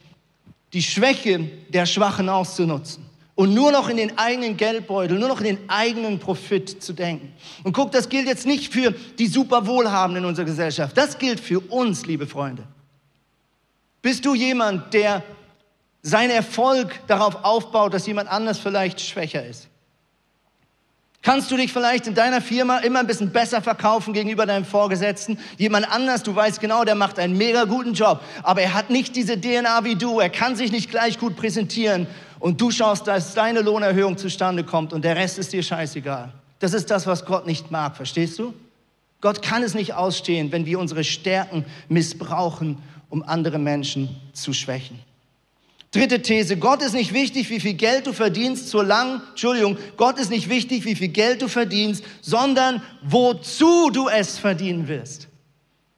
die 0.72 0.82
Schwäche 0.82 1.48
der 1.68 1.86
Schwachen 1.86 2.28
auszunutzen 2.28 3.05
und 3.36 3.52
nur 3.52 3.70
noch 3.70 3.88
in 3.88 3.98
den 3.98 4.18
eigenen 4.18 4.56
Geldbeutel, 4.56 5.18
nur 5.18 5.28
noch 5.28 5.40
in 5.40 5.44
den 5.44 5.70
eigenen 5.70 6.18
Profit 6.18 6.82
zu 6.82 6.94
denken. 6.94 7.32
Und 7.62 7.74
guck, 7.74 7.92
das 7.92 8.08
gilt 8.08 8.26
jetzt 8.26 8.46
nicht 8.46 8.72
für 8.72 8.92
die 9.18 9.26
super 9.26 9.66
Wohlhabenden 9.66 10.24
in 10.24 10.28
unserer 10.30 10.46
Gesellschaft. 10.46 10.96
Das 10.96 11.18
gilt 11.18 11.38
für 11.38 11.60
uns, 11.60 12.06
liebe 12.06 12.26
Freunde. 12.26 12.64
Bist 14.00 14.24
du 14.24 14.34
jemand, 14.34 14.94
der 14.94 15.22
seinen 16.02 16.30
Erfolg 16.30 17.06
darauf 17.08 17.44
aufbaut, 17.44 17.92
dass 17.92 18.06
jemand 18.06 18.30
anders 18.30 18.58
vielleicht 18.58 19.00
schwächer 19.02 19.44
ist? 19.44 19.68
Kannst 21.20 21.50
du 21.50 21.56
dich 21.56 21.72
vielleicht 21.72 22.06
in 22.06 22.14
deiner 22.14 22.40
Firma 22.40 22.78
immer 22.78 23.00
ein 23.00 23.06
bisschen 23.06 23.32
besser 23.32 23.60
verkaufen 23.60 24.14
gegenüber 24.14 24.46
deinem 24.46 24.64
Vorgesetzten? 24.64 25.38
Jemand 25.58 25.90
anders, 25.90 26.22
du 26.22 26.34
weißt 26.34 26.60
genau, 26.60 26.84
der 26.84 26.94
macht 26.94 27.18
einen 27.18 27.36
mega 27.36 27.64
guten 27.64 27.94
Job, 27.94 28.20
aber 28.44 28.62
er 28.62 28.72
hat 28.72 28.90
nicht 28.90 29.16
diese 29.16 29.38
DNA 29.38 29.84
wie 29.84 29.96
du, 29.96 30.20
er 30.20 30.30
kann 30.30 30.56
sich 30.56 30.70
nicht 30.70 30.88
gleich 30.88 31.18
gut 31.18 31.36
präsentieren 31.36 32.06
und 32.38 32.60
du 32.60 32.70
schaust, 32.70 33.06
dass 33.06 33.34
deine 33.34 33.60
Lohnerhöhung 33.60 34.16
zustande 34.16 34.64
kommt 34.64 34.92
und 34.92 35.04
der 35.04 35.16
Rest 35.16 35.38
ist 35.38 35.52
dir 35.52 35.62
scheißegal. 35.62 36.32
Das 36.58 36.72
ist 36.72 36.90
das, 36.90 37.06
was 37.06 37.24
Gott 37.24 37.46
nicht 37.46 37.70
mag, 37.70 37.96
verstehst 37.96 38.38
du? 38.38 38.54
Gott 39.20 39.42
kann 39.42 39.62
es 39.62 39.74
nicht 39.74 39.94
ausstehen, 39.94 40.52
wenn 40.52 40.66
wir 40.66 40.78
unsere 40.78 41.04
Stärken 41.04 41.64
missbrauchen, 41.88 42.78
um 43.08 43.22
andere 43.22 43.58
Menschen 43.58 44.08
zu 44.32 44.52
schwächen. 44.52 44.98
Dritte 45.90 46.20
These, 46.20 46.58
Gott 46.58 46.82
ist 46.82 46.92
nicht 46.92 47.14
wichtig, 47.14 47.48
wie 47.48 47.60
viel 47.60 47.74
Geld 47.74 48.06
du 48.06 48.12
verdienst, 48.12 48.68
solange, 48.68 49.22
Entschuldigung, 49.30 49.78
Gott 49.96 50.18
ist 50.18 50.30
nicht 50.30 50.50
wichtig, 50.50 50.84
wie 50.84 50.94
viel 50.94 51.08
Geld 51.08 51.40
du 51.40 51.48
verdienst, 51.48 52.04
sondern 52.20 52.82
wozu 53.02 53.90
du 53.90 54.08
es 54.08 54.38
verdienen 54.38 54.88
wirst. 54.88 55.28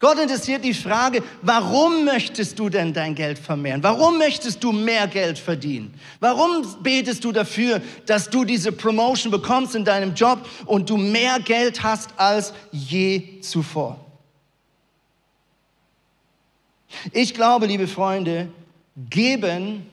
Gott 0.01 0.19
interessiert 0.19 0.65
die 0.65 0.75
Frage, 0.75 1.25
warum 1.43 2.05
möchtest 2.05 2.57
du 2.59 2.69
denn 2.69 2.93
dein 2.93 3.17
Geld 3.17 3.37
vermehren? 3.37 3.83
Warum 3.83 4.17
möchtest 4.19 4.63
du 4.63 4.71
mehr 4.71 5.09
Geld 5.09 5.39
verdienen? 5.39 5.93
Warum 6.21 6.65
betest 6.83 7.25
du 7.25 7.33
dafür, 7.33 7.83
dass 8.07 8.31
du 8.31 8.45
diese 8.45 8.71
Promotion 8.71 9.33
bekommst 9.33 9.75
in 9.75 9.85
deinem 9.85 10.15
Job 10.15 10.49
und 10.67 10.89
du 10.89 10.97
mehr 10.97 11.41
Geld 11.41 11.83
hast 11.83 12.11
als 12.17 12.55
je 12.71 13.41
zuvor? 13.41 13.99
Ich 17.13 17.35
glaube, 17.35 17.67
liebe 17.67 17.89
Freunde, 17.89 18.49
geben 19.11 19.85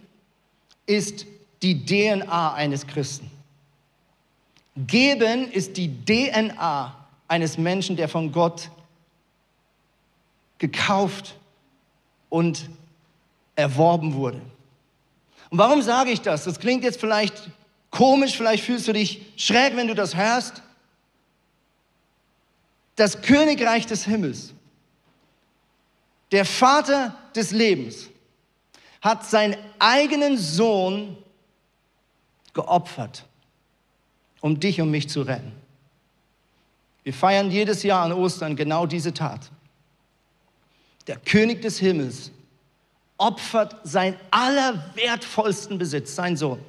ist 0.85 1.25
die 1.63 1.83
DNA 1.83 2.53
eines 2.53 2.85
Christen. 2.85 3.31
Geben 4.77 5.51
ist 5.51 5.77
die 5.77 5.89
DNA 6.05 6.95
eines 7.27 7.57
Menschen, 7.57 7.95
der 7.95 8.07
von 8.07 8.31
Gott 8.31 8.69
gekauft 10.57 11.35
und 12.29 12.69
erworben 13.55 14.13
wurde. 14.13 14.41
Und 15.49 15.57
warum 15.57 15.81
sage 15.81 16.11
ich 16.11 16.21
das? 16.21 16.43
Das 16.43 16.59
klingt 16.59 16.83
jetzt 16.83 16.99
vielleicht 16.99 17.49
komisch, 17.91 18.35
vielleicht 18.35 18.63
fühlst 18.63 18.87
du 18.87 18.93
dich 18.93 19.21
schräg, 19.37 19.75
wenn 19.75 19.87
du 19.87 19.95
das 19.95 20.15
hörst. 20.15 20.61
Das 22.95 23.21
Königreich 23.21 23.85
des 23.85 24.05
Himmels, 24.05 24.53
der 26.31 26.45
Vater 26.45 27.15
des 27.35 27.51
Lebens, 27.51 28.09
hat 29.01 29.25
seinen 29.25 29.55
eigenen 29.79 30.37
Sohn 30.37 31.17
geopfert, 32.53 33.25
um 34.41 34.59
dich 34.59 34.81
und 34.81 34.89
mich 34.89 35.09
zu 35.09 35.21
retten. 35.21 35.51
Wir 37.03 37.13
feiern 37.13 37.51
jedes 37.51 37.83
Jahr 37.83 38.03
an 38.03 38.13
Ostern 38.13 38.55
genau 38.55 38.87
diese 38.87 39.13
Tat 39.13 39.51
der 41.07 41.17
König 41.17 41.61
des 41.61 41.79
Himmels, 41.79 42.31
opfert 43.17 43.75
seinen 43.83 44.17
allerwertvollsten 44.31 45.77
Besitz, 45.77 46.15
sein 46.15 46.35
Sohn, 46.35 46.59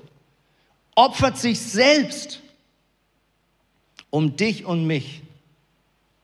opfert 0.95 1.39
sich 1.39 1.61
selbst, 1.61 2.41
um 4.11 4.37
dich 4.37 4.65
und 4.65 4.87
mich 4.87 5.23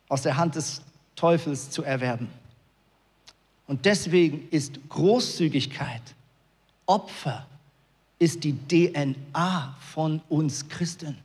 aus 0.09 0.23
der 0.23 0.37
Hand 0.37 0.55
des 0.55 0.83
Teufels 1.17 1.71
zu 1.71 1.83
erwerben. 1.83 2.29
Und 3.67 3.85
deswegen 3.87 4.49
ist 4.51 4.89
Großzügigkeit, 4.89 6.03
Opfer, 6.87 7.47
ist 8.19 8.45
die 8.45 8.57
DNA 8.69 9.77
von 9.93 10.21
uns 10.29 10.69
Christen. 10.69 11.19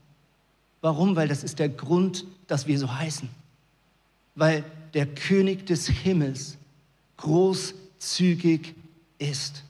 Warum? 0.82 1.16
Weil 1.16 1.28
das 1.28 1.44
ist 1.44 1.60
der 1.60 1.70
Grund, 1.70 2.26
dass 2.48 2.66
wir 2.66 2.80
so 2.80 2.92
heißen. 2.94 3.30
Weil 4.36 4.64
der 4.94 5.06
König 5.06 5.66
des 5.66 5.88
Himmels 5.88 6.58
großzügig 7.18 8.74
ist. 9.20 9.64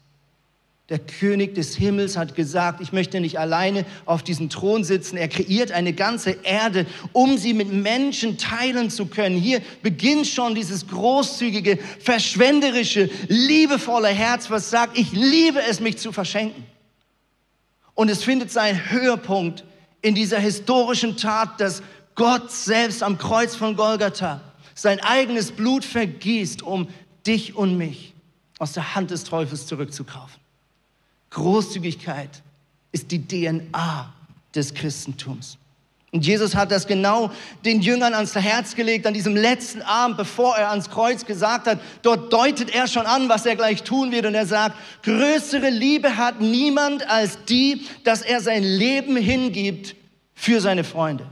Der 0.89 0.99
König 0.99 1.53
des 1.53 1.75
Himmels 1.75 2.15
hat 2.15 2.33
gesagt, 2.33 2.79
ich 2.79 2.93
möchte 2.93 3.19
nicht 3.19 3.39
alleine 3.39 3.85
auf 4.05 4.23
diesem 4.23 4.49
Thron 4.49 4.85
sitzen. 4.85 5.17
Er 5.17 5.27
kreiert 5.27 5.73
eine 5.73 5.91
ganze 5.91 6.31
Erde, 6.43 6.85
um 7.11 7.37
sie 7.37 7.53
mit 7.53 7.73
Menschen 7.73 8.37
teilen 8.37 8.89
zu 8.89 9.07
können. 9.07 9.37
Hier 9.37 9.61
beginnt 9.83 10.27
schon 10.27 10.55
dieses 10.55 10.87
großzügige, 10.87 11.77
verschwenderische, 11.99 13.09
liebevolle 13.27 14.07
Herz, 14.07 14.49
was 14.49 14.69
sagt, 14.69 14.97
ich 14.97 15.11
liebe 15.11 15.59
es, 15.61 15.81
mich 15.81 15.97
zu 15.97 16.13
verschenken. 16.13 16.63
Und 17.93 18.09
es 18.09 18.23
findet 18.23 18.49
seinen 18.49 18.89
Höhepunkt 18.89 19.65
in 20.01 20.15
dieser 20.15 20.39
historischen 20.39 21.17
Tat, 21.17 21.59
dass 21.59 21.83
Gott 22.15 22.49
selbst 22.49 23.03
am 23.03 23.17
Kreuz 23.17 23.55
von 23.55 23.75
Golgatha 23.75 24.39
sein 24.73 25.01
eigenes 25.01 25.51
Blut 25.51 25.83
vergießt, 25.83 26.61
um 26.61 26.87
dich 27.27 27.55
und 27.55 27.77
mich 27.77 28.13
aus 28.59 28.73
der 28.73 28.95
Hand 28.95 29.11
des 29.11 29.23
Teufels 29.23 29.67
zurückzukaufen. 29.67 30.39
Großzügigkeit 31.29 32.29
ist 32.91 33.11
die 33.11 33.27
DNA 33.27 34.13
des 34.55 34.73
Christentums. 34.73 35.57
Und 36.13 36.25
Jesus 36.25 36.55
hat 36.55 36.71
das 36.71 36.87
genau 36.87 37.31
den 37.65 37.81
Jüngern 37.81 38.13
ans 38.13 38.33
Herz 38.33 38.75
gelegt 38.75 39.05
an 39.05 39.13
diesem 39.13 39.35
letzten 39.35 39.81
Abend, 39.81 40.17
bevor 40.17 40.57
er 40.57 40.69
ans 40.69 40.89
Kreuz 40.89 41.25
gesagt 41.25 41.67
hat. 41.67 41.79
Dort 42.01 42.31
deutet 42.31 42.73
er 42.73 42.87
schon 42.87 43.05
an, 43.05 43.27
was 43.27 43.45
er 43.45 43.57
gleich 43.57 43.83
tun 43.83 44.11
wird. 44.11 44.25
Und 44.25 44.33
er 44.33 44.45
sagt, 44.45 44.77
größere 45.03 45.69
Liebe 45.69 46.15
hat 46.15 46.39
niemand 46.39 47.07
als 47.09 47.37
die, 47.45 47.85
dass 48.05 48.21
er 48.21 48.39
sein 48.39 48.63
Leben 48.63 49.17
hingibt 49.17 49.95
für 50.33 50.61
seine 50.61 50.85
Freunde. 50.85 51.27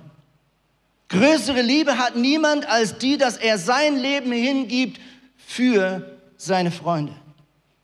Größere 1.07 1.61
Liebe 1.61 1.97
hat 1.97 2.17
niemand 2.17 2.67
als 2.67 2.97
die, 2.97 3.17
dass 3.17 3.37
er 3.37 3.57
sein 3.57 3.97
Leben 3.97 4.33
hingibt 4.33 4.99
für 5.45 6.17
seine 6.37 6.71
Freunde. 6.71 7.13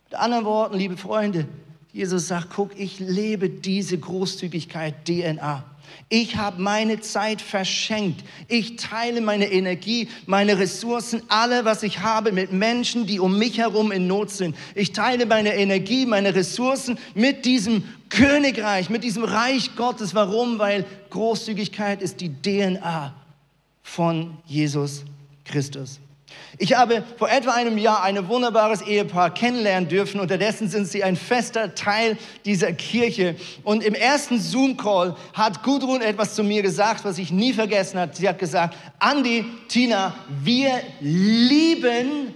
Mit 0.10 0.20
anderen 0.20 0.46
Worten, 0.46 0.78
liebe 0.78 0.98
Freunde, 0.98 1.48
Jesus 1.94 2.28
sagt, 2.28 2.50
guck, 2.56 2.78
ich 2.78 3.00
lebe 3.00 3.50
diese 3.50 3.98
Großzügigkeit 3.98 5.06
DNA. 5.06 5.64
Ich 6.10 6.36
habe 6.36 6.62
meine 6.62 7.00
Zeit 7.00 7.42
verschenkt. 7.42 8.24
Ich 8.48 8.76
teile 8.76 9.22
meine 9.22 9.52
Energie, 9.52 10.10
meine 10.26 10.58
Ressourcen, 10.58 11.22
alle, 11.30 11.64
was 11.64 11.84
ich 11.84 12.00
habe, 12.00 12.32
mit 12.32 12.52
Menschen, 12.52 13.06
die 13.06 13.20
um 13.20 13.38
mich 13.38 13.58
herum 13.58 13.92
in 13.92 14.08
Not 14.08 14.32
sind. 14.32 14.56
Ich 14.76 14.92
teile 14.92 15.26
meine 15.26 15.56
Energie, 15.56 16.06
meine 16.06 16.36
Ressourcen 16.36 16.98
mit 17.14 17.46
diesem 17.46 17.84
Königreich, 18.10 18.90
mit 18.90 19.04
diesem 19.04 19.24
Reich 19.24 19.76
Gottes. 19.78 20.14
Warum? 20.16 20.60
Weil 20.60 20.86
Großzügigkeit 21.10 22.02
ist 22.02 22.20
die 22.20 22.34
DNA 22.42 23.14
von 23.82 24.38
Jesus 24.46 25.04
Christus. 25.46 26.01
Ich 26.62 26.78
habe 26.78 27.04
vor 27.18 27.28
etwa 27.28 27.54
einem 27.54 27.80
Jahr 27.80 28.04
ein 28.04 28.28
wunderbares 28.28 28.84
Ehepaar 28.84 29.34
kennenlernen 29.34 29.90
dürfen. 29.90 30.20
Unterdessen 30.20 30.70
sind 30.70 30.88
sie 30.88 31.04
ein 31.04 31.16
fester 31.16 31.74
Teil 31.74 32.20
dieser 32.46 32.72
Kirche. 32.72 33.36
Und 33.64 33.84
im 33.84 33.96
ersten 33.96 34.40
Zoom-Call 34.40 35.16
hat 35.34 35.64
Gudrun 35.64 36.04
etwas 36.04 36.36
zu 36.36 36.44
mir 36.44 36.62
gesagt, 36.62 37.04
was 37.04 37.18
ich 37.18 37.32
nie 37.32 37.52
vergessen 37.54 38.00
habe. 38.00 38.16
Sie 38.16 38.30
hat 38.30 38.38
gesagt, 38.38 38.78
Andi, 39.00 39.44
Tina, 39.70 40.14
wir 40.30 40.82
lieben 41.00 42.36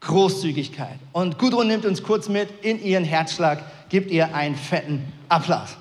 Großzügigkeit. 0.00 0.98
Und 1.12 1.36
Gudrun 1.36 1.66
nimmt 1.66 1.84
uns 1.84 2.02
kurz 2.02 2.30
mit 2.30 2.48
in 2.62 2.82
ihren 2.82 3.04
Herzschlag, 3.04 3.62
gibt 3.90 4.10
ihr 4.10 4.34
einen 4.34 4.56
fetten 4.56 5.12
Applaus. 5.28 5.76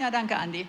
Ja, 0.00 0.10
danke, 0.10 0.34
Andi. 0.34 0.66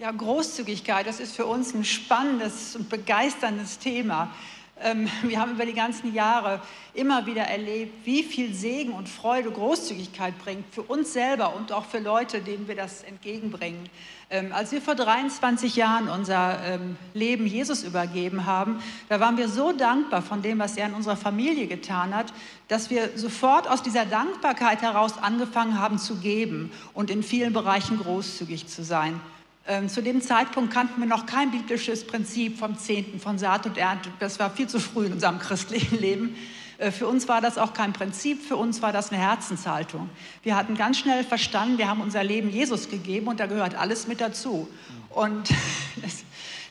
Ja, 0.00 0.10
Großzügigkeit, 0.10 1.06
das 1.06 1.20
ist 1.20 1.36
für 1.36 1.46
uns 1.46 1.72
ein 1.72 1.84
spannendes 1.84 2.74
und 2.74 2.88
begeisterndes 2.88 3.78
Thema. 3.78 4.34
Ähm, 4.82 5.08
wir 5.22 5.40
haben 5.40 5.52
über 5.52 5.66
die 5.66 5.74
ganzen 5.74 6.12
Jahre 6.14 6.60
immer 6.94 7.26
wieder 7.26 7.42
erlebt, 7.42 8.04
wie 8.04 8.22
viel 8.22 8.54
Segen 8.54 8.92
und 8.92 9.08
Freude 9.08 9.50
Großzügigkeit 9.50 10.38
bringt 10.38 10.64
für 10.72 10.82
uns 10.82 11.12
selber 11.12 11.54
und 11.54 11.72
auch 11.72 11.86
für 11.86 11.98
Leute, 11.98 12.40
denen 12.40 12.68
wir 12.68 12.76
das 12.76 13.02
entgegenbringen. 13.02 13.88
Ähm, 14.30 14.52
als 14.52 14.72
wir 14.72 14.80
vor 14.80 14.94
23 14.94 15.76
Jahren 15.76 16.08
unser 16.08 16.58
ähm, 16.64 16.96
Leben 17.14 17.46
Jesus 17.46 17.82
übergeben 17.82 18.46
haben, 18.46 18.82
da 19.08 19.20
waren 19.20 19.36
wir 19.36 19.48
so 19.48 19.72
dankbar 19.72 20.22
von 20.22 20.42
dem, 20.42 20.58
was 20.58 20.76
er 20.76 20.86
in 20.86 20.94
unserer 20.94 21.16
Familie 21.16 21.66
getan 21.66 22.14
hat, 22.14 22.32
dass 22.68 22.88
wir 22.88 23.10
sofort 23.16 23.68
aus 23.68 23.82
dieser 23.82 24.06
Dankbarkeit 24.06 24.82
heraus 24.82 25.18
angefangen 25.18 25.78
haben 25.78 25.98
zu 25.98 26.16
geben 26.16 26.72
und 26.94 27.10
in 27.10 27.22
vielen 27.22 27.52
Bereichen 27.52 27.98
großzügig 27.98 28.68
zu 28.68 28.82
sein. 28.82 29.20
Ähm, 29.68 29.88
zu 29.88 30.02
dem 30.02 30.20
Zeitpunkt 30.20 30.72
kannten 30.72 31.00
wir 31.00 31.06
noch 31.06 31.24
kein 31.24 31.52
biblisches 31.52 32.04
Prinzip 32.04 32.58
vom 32.58 32.76
Zehnten, 32.76 33.20
von 33.20 33.38
Saat 33.38 33.64
und 33.66 33.78
Ernte. 33.78 34.10
Das 34.18 34.40
war 34.40 34.50
viel 34.50 34.66
zu 34.66 34.80
früh 34.80 35.06
in 35.06 35.12
unserem 35.12 35.38
christlichen 35.40 35.98
Leben. 36.00 36.36
Äh, 36.78 36.90
für 36.90 37.06
uns 37.06 37.28
war 37.28 37.40
das 37.40 37.58
auch 37.58 37.72
kein 37.72 37.92
Prinzip, 37.92 38.42
für 38.42 38.56
uns 38.56 38.82
war 38.82 38.92
das 38.92 39.12
eine 39.12 39.20
Herzenshaltung. 39.20 40.10
Wir 40.42 40.56
hatten 40.56 40.76
ganz 40.76 40.98
schnell 40.98 41.22
verstanden, 41.22 41.78
wir 41.78 41.88
haben 41.88 42.00
unser 42.00 42.24
Leben 42.24 42.50
Jesus 42.50 42.88
gegeben 42.88 43.28
und 43.28 43.38
da 43.38 43.46
gehört 43.46 43.76
alles 43.76 44.08
mit 44.08 44.20
dazu. 44.20 44.68
Und 45.10 45.50
das, 46.02 46.24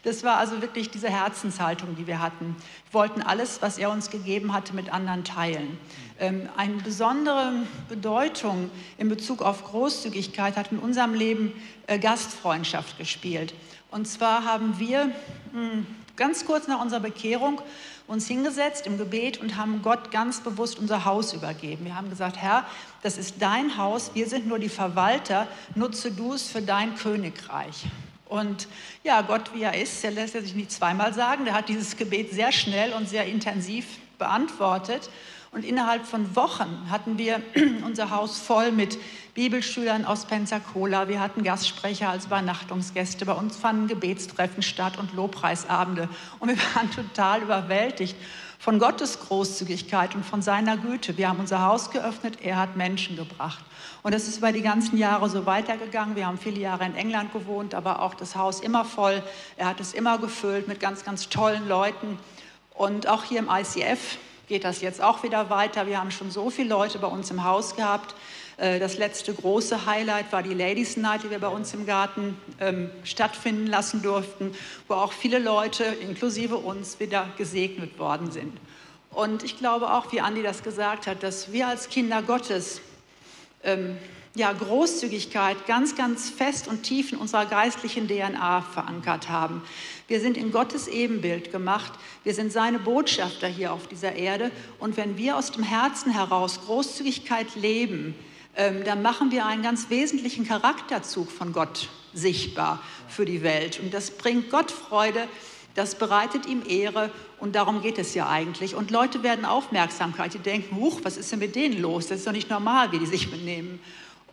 das 0.03 0.23
war 0.25 0.37
also 0.37 0.61
wirklich 0.61 0.89
diese 0.89 1.09
Herzenshaltung, 1.09 1.95
die 1.95 2.07
wir 2.07 2.19
hatten. 2.19 2.57
Wir 2.89 2.93
wollten 2.93 3.21
alles, 3.21 3.61
was 3.61 3.77
er 3.77 3.89
uns 3.89 4.09
gegeben 4.09 4.53
hatte, 4.53 4.75
mit 4.75 4.91
anderen 4.91 5.23
teilen. 5.23 5.77
Ähm, 6.21 6.47
eine 6.55 6.75
besondere 6.75 7.51
Bedeutung 7.89 8.69
in 8.99 9.09
Bezug 9.09 9.41
auf 9.41 9.63
Großzügigkeit 9.63 10.55
hat 10.55 10.71
in 10.71 10.77
unserem 10.77 11.15
Leben 11.15 11.51
äh, 11.87 11.97
Gastfreundschaft 11.97 12.99
gespielt. 12.99 13.55
Und 13.89 14.07
zwar 14.07 14.45
haben 14.45 14.77
wir 14.77 15.09
hm, 15.51 15.87
ganz 16.15 16.45
kurz 16.45 16.67
nach 16.67 16.79
unserer 16.79 16.99
Bekehrung 16.99 17.59
uns 18.05 18.27
hingesetzt 18.27 18.85
im 18.85 18.99
Gebet 18.99 19.41
und 19.41 19.57
haben 19.57 19.81
Gott 19.81 20.11
ganz 20.11 20.41
bewusst 20.41 20.77
unser 20.77 21.05
Haus 21.05 21.33
übergeben. 21.33 21.85
Wir 21.85 21.95
haben 21.95 22.11
gesagt, 22.11 22.37
Herr, 22.37 22.67
das 23.01 23.17
ist 23.17 23.37
dein 23.39 23.77
Haus, 23.77 24.11
wir 24.13 24.27
sind 24.27 24.45
nur 24.45 24.59
die 24.59 24.69
Verwalter, 24.69 25.47
nutze 25.73 26.11
du 26.11 26.33
es 26.33 26.51
für 26.51 26.61
dein 26.61 26.93
Königreich. 26.97 27.85
Und 28.29 28.67
ja, 29.03 29.23
Gott, 29.23 29.55
wie 29.55 29.63
er 29.63 29.81
ist, 29.81 30.03
der 30.03 30.11
lässt 30.11 30.35
er 30.35 30.43
sich 30.43 30.53
nicht 30.53 30.71
zweimal 30.71 31.15
sagen, 31.15 31.45
der 31.45 31.55
hat 31.55 31.67
dieses 31.67 31.97
Gebet 31.97 32.31
sehr 32.31 32.51
schnell 32.51 32.93
und 32.93 33.09
sehr 33.09 33.25
intensiv 33.25 33.87
beantwortet. 34.19 35.09
Und 35.53 35.65
innerhalb 35.65 36.05
von 36.05 36.33
Wochen 36.37 36.87
hatten 36.89 37.17
wir 37.17 37.41
unser 37.85 38.09
Haus 38.09 38.39
voll 38.39 38.71
mit 38.71 38.97
Bibelschülern 39.33 40.05
aus 40.05 40.25
Pensacola. 40.25 41.09
Wir 41.09 41.19
hatten 41.19 41.43
Gastsprecher 41.43 42.09
als 42.09 42.27
Übernachtungsgäste. 42.27 43.25
Bei 43.25 43.33
uns 43.33 43.57
fanden 43.57 43.87
Gebetstreffen 43.87 44.63
statt 44.63 44.97
und 44.97 45.13
Lobpreisabende. 45.13 46.07
Und 46.39 46.49
wir 46.49 46.57
waren 46.75 46.89
total 46.89 47.41
überwältigt 47.41 48.15
von 48.59 48.79
Gottes 48.79 49.19
Großzügigkeit 49.19 50.15
und 50.15 50.25
von 50.25 50.41
seiner 50.41 50.77
Güte. 50.77 51.17
Wir 51.17 51.27
haben 51.27 51.39
unser 51.39 51.65
Haus 51.65 51.91
geöffnet, 51.91 52.37
er 52.41 52.55
hat 52.55 52.77
Menschen 52.77 53.17
gebracht. 53.17 53.65
Und 54.03 54.13
es 54.13 54.29
ist 54.29 54.37
über 54.37 54.53
die 54.53 54.61
ganzen 54.61 54.97
Jahre 54.97 55.29
so 55.29 55.45
weitergegangen. 55.45 56.15
Wir 56.15 56.27
haben 56.27 56.37
viele 56.37 56.61
Jahre 56.61 56.85
in 56.85 56.95
England 56.95 57.33
gewohnt, 57.33 57.75
aber 57.75 58.01
auch 58.01 58.13
das 58.13 58.37
Haus 58.37 58.61
immer 58.61 58.85
voll. 58.85 59.21
Er 59.57 59.65
hat 59.65 59.81
es 59.81 59.93
immer 59.93 60.17
gefüllt 60.17 60.69
mit 60.69 60.79
ganz, 60.79 61.03
ganz 61.03 61.27
tollen 61.27 61.67
Leuten. 61.67 62.19
Und 62.73 63.07
auch 63.07 63.25
hier 63.25 63.39
im 63.39 63.49
ICF 63.49 64.17
geht 64.51 64.65
das 64.65 64.81
jetzt 64.81 65.01
auch 65.01 65.23
wieder 65.23 65.49
weiter. 65.49 65.87
Wir 65.87 65.97
haben 65.97 66.11
schon 66.11 66.29
so 66.29 66.49
viele 66.49 66.67
Leute 66.67 66.99
bei 66.99 67.07
uns 67.07 67.31
im 67.31 67.45
Haus 67.45 67.77
gehabt. 67.77 68.13
Äh, 68.57 68.79
das 68.79 68.97
letzte 68.97 69.33
große 69.33 69.85
Highlight 69.85 70.33
war 70.33 70.43
die 70.43 70.53
Ladies 70.53 70.97
Night, 70.97 71.23
die 71.23 71.29
wir 71.29 71.39
bei 71.39 71.47
uns 71.47 71.73
im 71.73 71.85
Garten 71.85 72.37
ähm, 72.59 72.91
stattfinden 73.05 73.65
lassen 73.65 74.01
durften, 74.01 74.53
wo 74.89 74.95
auch 74.95 75.13
viele 75.13 75.39
Leute, 75.39 75.85
inklusive 75.85 76.57
uns, 76.57 76.99
wieder 76.99 77.29
gesegnet 77.37 77.97
worden 77.97 78.29
sind. 78.29 78.51
Und 79.09 79.43
ich 79.43 79.57
glaube 79.57 79.93
auch, 79.93 80.11
wie 80.11 80.19
Andi 80.19 80.43
das 80.43 80.63
gesagt 80.63 81.07
hat, 81.07 81.23
dass 81.23 81.53
wir 81.53 81.69
als 81.69 81.87
Kinder 81.87 82.21
Gottes 82.21 82.81
ähm, 83.63 83.97
ja, 84.35 84.51
Großzügigkeit 84.51 85.65
ganz, 85.65 85.95
ganz 85.95 86.29
fest 86.29 86.67
und 86.67 86.83
tief 86.83 87.11
in 87.11 87.17
unserer 87.17 87.45
geistlichen 87.45 88.07
DNA 88.07 88.61
verankert 88.61 89.29
haben. 89.29 89.61
Wir 90.11 90.19
sind 90.19 90.35
in 90.35 90.51
Gottes 90.51 90.89
Ebenbild 90.89 91.53
gemacht. 91.53 91.93
Wir 92.25 92.33
sind 92.33 92.51
seine 92.51 92.79
Botschafter 92.79 93.47
hier 93.47 93.71
auf 93.71 93.87
dieser 93.87 94.11
Erde. 94.11 94.51
Und 94.77 94.97
wenn 94.97 95.15
wir 95.15 95.37
aus 95.37 95.53
dem 95.53 95.63
Herzen 95.63 96.11
heraus 96.11 96.59
Großzügigkeit 96.65 97.55
leben, 97.55 98.13
ähm, 98.57 98.83
dann 98.83 99.01
machen 99.03 99.31
wir 99.31 99.45
einen 99.45 99.63
ganz 99.63 99.89
wesentlichen 99.89 100.45
Charakterzug 100.45 101.31
von 101.31 101.53
Gott 101.53 101.87
sichtbar 102.13 102.83
für 103.07 103.23
die 103.23 103.41
Welt. 103.41 103.79
Und 103.79 103.93
das 103.93 104.11
bringt 104.11 104.49
Gott 104.49 104.69
Freude, 104.69 105.29
das 105.75 105.95
bereitet 105.95 106.45
ihm 106.45 106.63
Ehre 106.67 107.09
und 107.39 107.55
darum 107.55 107.81
geht 107.81 107.97
es 107.97 108.13
ja 108.13 108.27
eigentlich. 108.27 108.75
Und 108.75 108.91
Leute 108.91 109.23
werden 109.23 109.45
Aufmerksamkeit, 109.45 110.33
die 110.33 110.39
denken, 110.39 110.75
huch, 110.75 110.99
was 111.03 111.15
ist 111.15 111.31
denn 111.31 111.39
mit 111.39 111.55
denen 111.55 111.81
los? 111.81 112.07
Das 112.07 112.17
ist 112.17 112.27
doch 112.27 112.33
nicht 112.33 112.49
normal, 112.49 112.91
wie 112.91 112.99
die 112.99 113.05
sich 113.05 113.31
benehmen. 113.31 113.79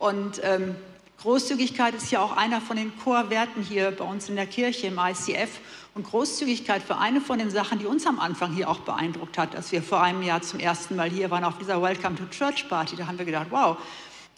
Und 0.01 0.41
ähm, 0.43 0.75
Großzügigkeit 1.21 1.95
ist 1.95 2.13
ja 2.13 2.23
auch 2.23 2.37
einer 2.37 2.61
von 2.61 2.77
den 2.77 2.97
Chorwerten 2.97 3.61
hier 3.61 3.91
bei 3.91 4.05
uns 4.05 4.29
in 4.29 4.37
der 4.37 4.47
Kirche 4.47 4.87
im 4.87 5.01
ICF. 5.01 5.51
Und 5.97 6.05
Großzügigkeit 6.05 6.89
war 6.89 7.01
eine 7.01 7.21
von 7.21 7.41
den 7.41 7.51
Sachen, 7.51 7.81
die 7.81 7.87
uns 7.87 8.07
am 8.07 8.21
Anfang 8.21 8.55
hier 8.55 8.71
auch 8.71 8.79
beeindruckt 8.79 9.37
hat, 9.37 9.57
als 9.57 9.73
wir 9.73 9.83
vor 9.83 10.01
einem 10.01 10.23
Jahr 10.23 10.43
zum 10.43 10.61
ersten 10.61 10.95
Mal 10.95 11.11
hier 11.11 11.29
waren 11.33 11.43
auf 11.43 11.59
dieser 11.59 11.83
Welcome 11.83 12.15
to 12.15 12.27
Church 12.27 12.69
Party. 12.69 12.95
Da 12.95 13.09
haben 13.09 13.19
wir 13.19 13.25
gedacht, 13.25 13.49
wow, 13.51 13.77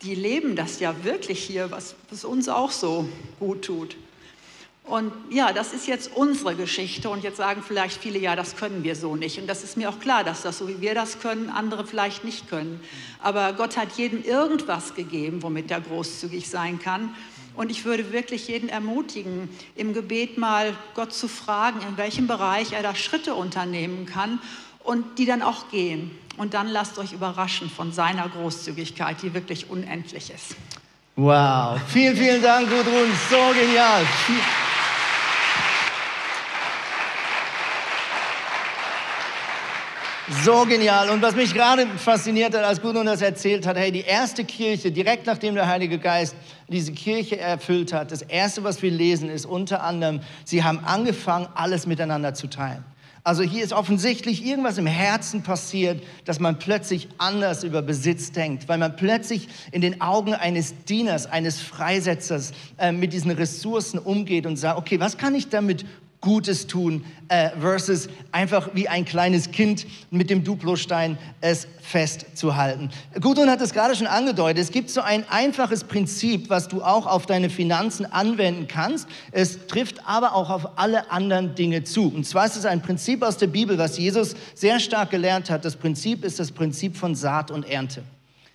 die 0.01 0.15
leben 0.15 0.57
das 0.57 0.81
ja 0.81 1.05
wirklich 1.05 1.45
hier, 1.45 1.71
was, 1.71 1.97
was 2.09 2.25
uns 2.25 2.49
auch 2.49 2.71
so 2.71 3.07
gut 3.39 3.67
tut. 3.67 3.97
Und 4.91 5.13
ja, 5.31 5.53
das 5.53 5.73
ist 5.73 5.87
jetzt 5.87 6.11
unsere 6.17 6.57
Geschichte. 6.57 7.11
Und 7.11 7.23
jetzt 7.23 7.37
sagen 7.37 7.63
vielleicht 7.67 8.01
viele, 8.01 8.19
ja, 8.19 8.35
das 8.35 8.57
können 8.57 8.83
wir 8.83 8.97
so 8.97 9.15
nicht. 9.15 9.39
Und 9.39 9.47
das 9.47 9.63
ist 9.63 9.77
mir 9.77 9.89
auch 9.89 10.01
klar, 10.01 10.25
dass 10.25 10.43
das 10.43 10.59
so 10.59 10.67
wie 10.67 10.81
wir 10.81 10.97
das 10.97 11.21
können, 11.21 11.49
andere 11.49 11.87
vielleicht 11.87 12.25
nicht 12.25 12.51
können. 12.51 12.81
Aber 13.23 13.53
Gott 13.53 13.77
hat 13.77 13.93
jedem 13.93 14.25
irgendwas 14.25 14.95
gegeben, 14.97 15.45
womit 15.45 15.71
er 15.71 15.81
großzügig 15.81 16.51
sein 16.51 16.81
kann. 16.81 17.15
Und 17.55 17.71
ich 17.71 17.85
würde 17.85 18.13
wirklich 18.13 18.49
jeden 18.49 18.69
ermutigen, 18.69 19.49
im 19.77 19.95
Gebet 19.95 20.39
mal 20.39 20.77
Gott 20.95 21.13
zu 21.13 21.29
fragen, 21.29 21.81
in 21.89 21.97
welchem 21.97 22.27
Bereich 22.27 22.73
er 22.73 22.83
da 22.83 22.97
Schritte 22.97 23.35
unternehmen 23.35 24.07
kann 24.07 24.41
und 24.83 25.19
die 25.19 25.27
dann 25.27 25.43
auch 25.43 25.71
gehen. 25.71 26.11
Und 26.37 26.55
dann 26.55 26.67
lasst 26.67 26.99
euch 26.99 27.13
überraschen 27.13 27.71
von 27.71 27.93
seiner 27.93 28.29
Großzügigkeit, 28.29 29.23
die 29.23 29.35
wirklich 29.35 29.71
unendlich 29.71 30.31
ist. 30.31 30.57
Wow, 31.15 31.79
vielen, 31.87 32.17
vielen 32.17 32.43
Dank, 32.43 32.69
Gudrun, 32.69 33.13
so 33.29 33.53
genial. 33.53 34.05
So 40.31 40.65
genial. 40.65 41.11
Und 41.11 41.23
was 41.23 41.35
mich 41.35 41.53
gerade 41.53 41.89
fasziniert 41.89 42.55
hat, 42.55 42.63
als 42.63 42.81
Gudrun 42.81 43.07
das 43.07 43.21
erzählt 43.21 43.67
hat, 43.67 43.77
hey, 43.77 43.91
die 43.91 44.03
erste 44.03 44.45
Kirche, 44.45 44.93
direkt 44.93 45.27
nachdem 45.27 45.57
der 45.57 45.67
Heilige 45.67 45.99
Geist 45.99 46.37
diese 46.69 46.93
Kirche 46.93 47.37
erfüllt 47.39 47.93
hat, 47.93 48.13
das 48.13 48.23
erste, 48.23 48.63
was 48.63 48.81
wir 48.81 48.93
lesen, 48.93 49.29
ist 49.29 49.45
unter 49.45 49.83
anderem, 49.83 50.21
sie 50.45 50.63
haben 50.63 50.85
angefangen, 50.85 51.49
alles 51.57 51.85
miteinander 51.85 52.33
zu 52.33 52.47
teilen. 52.47 52.85
Also 53.25 53.43
hier 53.43 53.65
ist 53.65 53.73
offensichtlich 53.73 54.47
irgendwas 54.47 54.79
im 54.79 54.87
Herzen 54.87 55.43
passiert, 55.43 56.01
dass 56.25 56.39
man 56.39 56.61
plötzlich 56.61 57.09
anders 57.19 57.65
über 57.65 57.83
Besitz 57.83 58.31
denkt, 58.31 58.69
weil 58.69 58.79
man 58.79 58.95
plötzlich 58.95 59.49
in 59.73 59.81
den 59.81 60.01
Augen 60.01 60.33
eines 60.33 60.85
Dieners, 60.85 61.27
eines 61.27 61.61
Freisetzers 61.61 62.53
äh, 62.79 62.93
mit 62.93 63.13
diesen 63.13 63.33
Ressourcen 63.33 63.99
umgeht 63.99 64.47
und 64.47 64.57
sagt, 64.57 64.79
okay, 64.79 65.01
was 65.01 65.19
kann 65.19 65.35
ich 65.35 65.49
damit 65.49 65.85
Gutes 66.21 66.67
tun, 66.67 67.05
äh, 67.29 67.51
versus 67.61 68.09
einfach 68.31 68.71
wie 68.75 68.89
ein 68.89 69.07
kleines 69.07 69.53
Kind 69.53 69.87
mit 70.11 70.29
dem 70.29 70.45
Duplostein 70.45 71.17
es 71.41 71.67
festzuhalten. 71.81 72.91
Gudrun 73.21 73.49
hat 73.49 73.63
es 73.63 73.73
gerade 73.73 73.97
schon 73.97 74.07
angedeutet. 74.07 74.63
Es 74.63 74.71
gibt 74.71 74.91
so 74.91 75.01
ein 75.01 75.25
einfaches 75.31 75.85
Prinzip, 75.85 76.51
was 76.51 76.69
du 76.69 76.83
auch 76.83 77.07
auf 77.07 77.25
deine 77.25 77.49
Finanzen 77.49 78.05
anwenden 78.05 78.69
kannst. 78.69 79.09
Es 79.33 79.67
trifft 79.67 80.07
aber 80.07 80.35
auch 80.35 80.51
auf 80.51 80.79
alle 80.79 81.11
anderen 81.11 81.55
Dinge 81.55 81.85
zu. 81.85 82.13
Und 82.15 82.27
zwar 82.27 82.45
ist 82.45 82.57
es 82.57 82.67
ein 82.67 82.83
Prinzip 82.83 83.23
aus 83.23 83.39
der 83.39 83.47
Bibel, 83.47 83.79
was 83.79 83.97
Jesus 83.97 84.35
sehr 84.55 84.79
stark 84.79 85.11
gelernt 85.11 85.49
hat. 85.49 85.65
Das 85.65 85.77
Prinzip 85.77 86.25
ist 86.25 86.39
das 86.39 86.53
Prinzip 86.53 86.99
von 86.99 87.15
Saat 87.15 87.51
und 87.51 87.67
Ernte. 87.67 88.03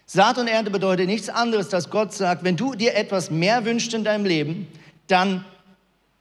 Saat 0.06 0.38
und 0.38 0.48
Ernte 0.48 0.70
bedeutet 0.70 1.08
nichts 1.08 1.30
anderes, 1.30 1.70
dass 1.70 1.90
Gott 1.90 2.14
sagt, 2.14 2.44
wenn 2.44 2.56
du 2.56 2.76
dir 2.76 2.96
etwas 2.96 3.32
mehr 3.32 3.66
wünschst 3.66 3.96
in 3.96 4.04
deinem 4.04 4.26
Leben, 4.26 4.68
dann 5.08 5.44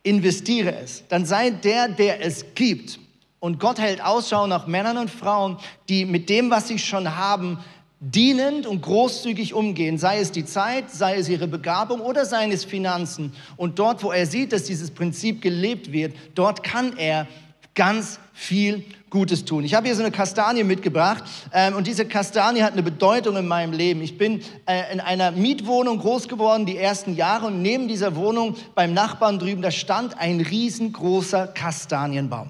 investiere 0.04 0.76
es. 0.76 1.02
Dann 1.08 1.26
sei 1.26 1.50
der, 1.50 1.88
der 1.88 2.24
es 2.24 2.54
gibt. 2.54 3.00
Und 3.40 3.58
Gott 3.58 3.78
hält 3.78 4.02
Ausschau 4.02 4.46
nach 4.46 4.68
Männern 4.68 4.96
und 4.96 5.10
Frauen, 5.10 5.58
die 5.88 6.04
mit 6.04 6.28
dem, 6.30 6.50
was 6.50 6.68
sie 6.68 6.78
schon 6.78 7.16
haben, 7.16 7.58
dienend 8.00 8.66
und 8.66 8.82
großzügig 8.82 9.54
umgehen, 9.54 9.98
sei 9.98 10.18
es 10.18 10.30
die 10.30 10.44
Zeit, 10.44 10.90
sei 10.90 11.16
es 11.16 11.28
ihre 11.28 11.48
Begabung 11.48 12.00
oder 12.00 12.26
seien 12.26 12.52
es 12.52 12.64
Finanzen. 12.64 13.32
Und 13.56 13.78
dort, 13.78 14.02
wo 14.02 14.12
er 14.12 14.26
sieht, 14.26 14.52
dass 14.52 14.64
dieses 14.64 14.90
Prinzip 14.90 15.40
gelebt 15.40 15.90
wird, 15.90 16.14
dort 16.34 16.62
kann 16.62 16.96
er 16.96 17.26
ganz 17.74 18.20
viel 18.32 18.84
Gutes 19.14 19.44
tun. 19.44 19.62
Ich 19.62 19.74
habe 19.74 19.87
hier 19.87 19.94
so 19.94 20.03
eine 20.03 20.11
Kastanie 20.11 20.64
mitgebracht 20.64 21.22
ähm, 21.53 21.77
und 21.77 21.87
diese 21.87 22.05
Kastanie 22.05 22.64
hat 22.64 22.72
eine 22.72 22.83
Bedeutung 22.83 23.37
in 23.37 23.46
meinem 23.46 23.72
Leben. 23.72 24.03
Ich 24.03 24.18
bin 24.18 24.42
äh, 24.66 24.92
in 24.92 24.98
einer 24.98 25.31
Mietwohnung 25.31 26.00
groß 26.00 26.27
geworden 26.27 26.66
die 26.66 26.77
ersten 26.77 27.14
Jahre 27.14 27.46
und 27.46 27.62
neben 27.62 27.87
dieser 27.87 28.16
Wohnung 28.16 28.57
beim 28.74 28.92
Nachbarn 28.92 29.38
drüben, 29.38 29.62
da 29.62 29.70
stand 29.70 30.18
ein 30.18 30.40
riesengroßer 30.40 31.46
Kastanienbaum. 31.46 32.48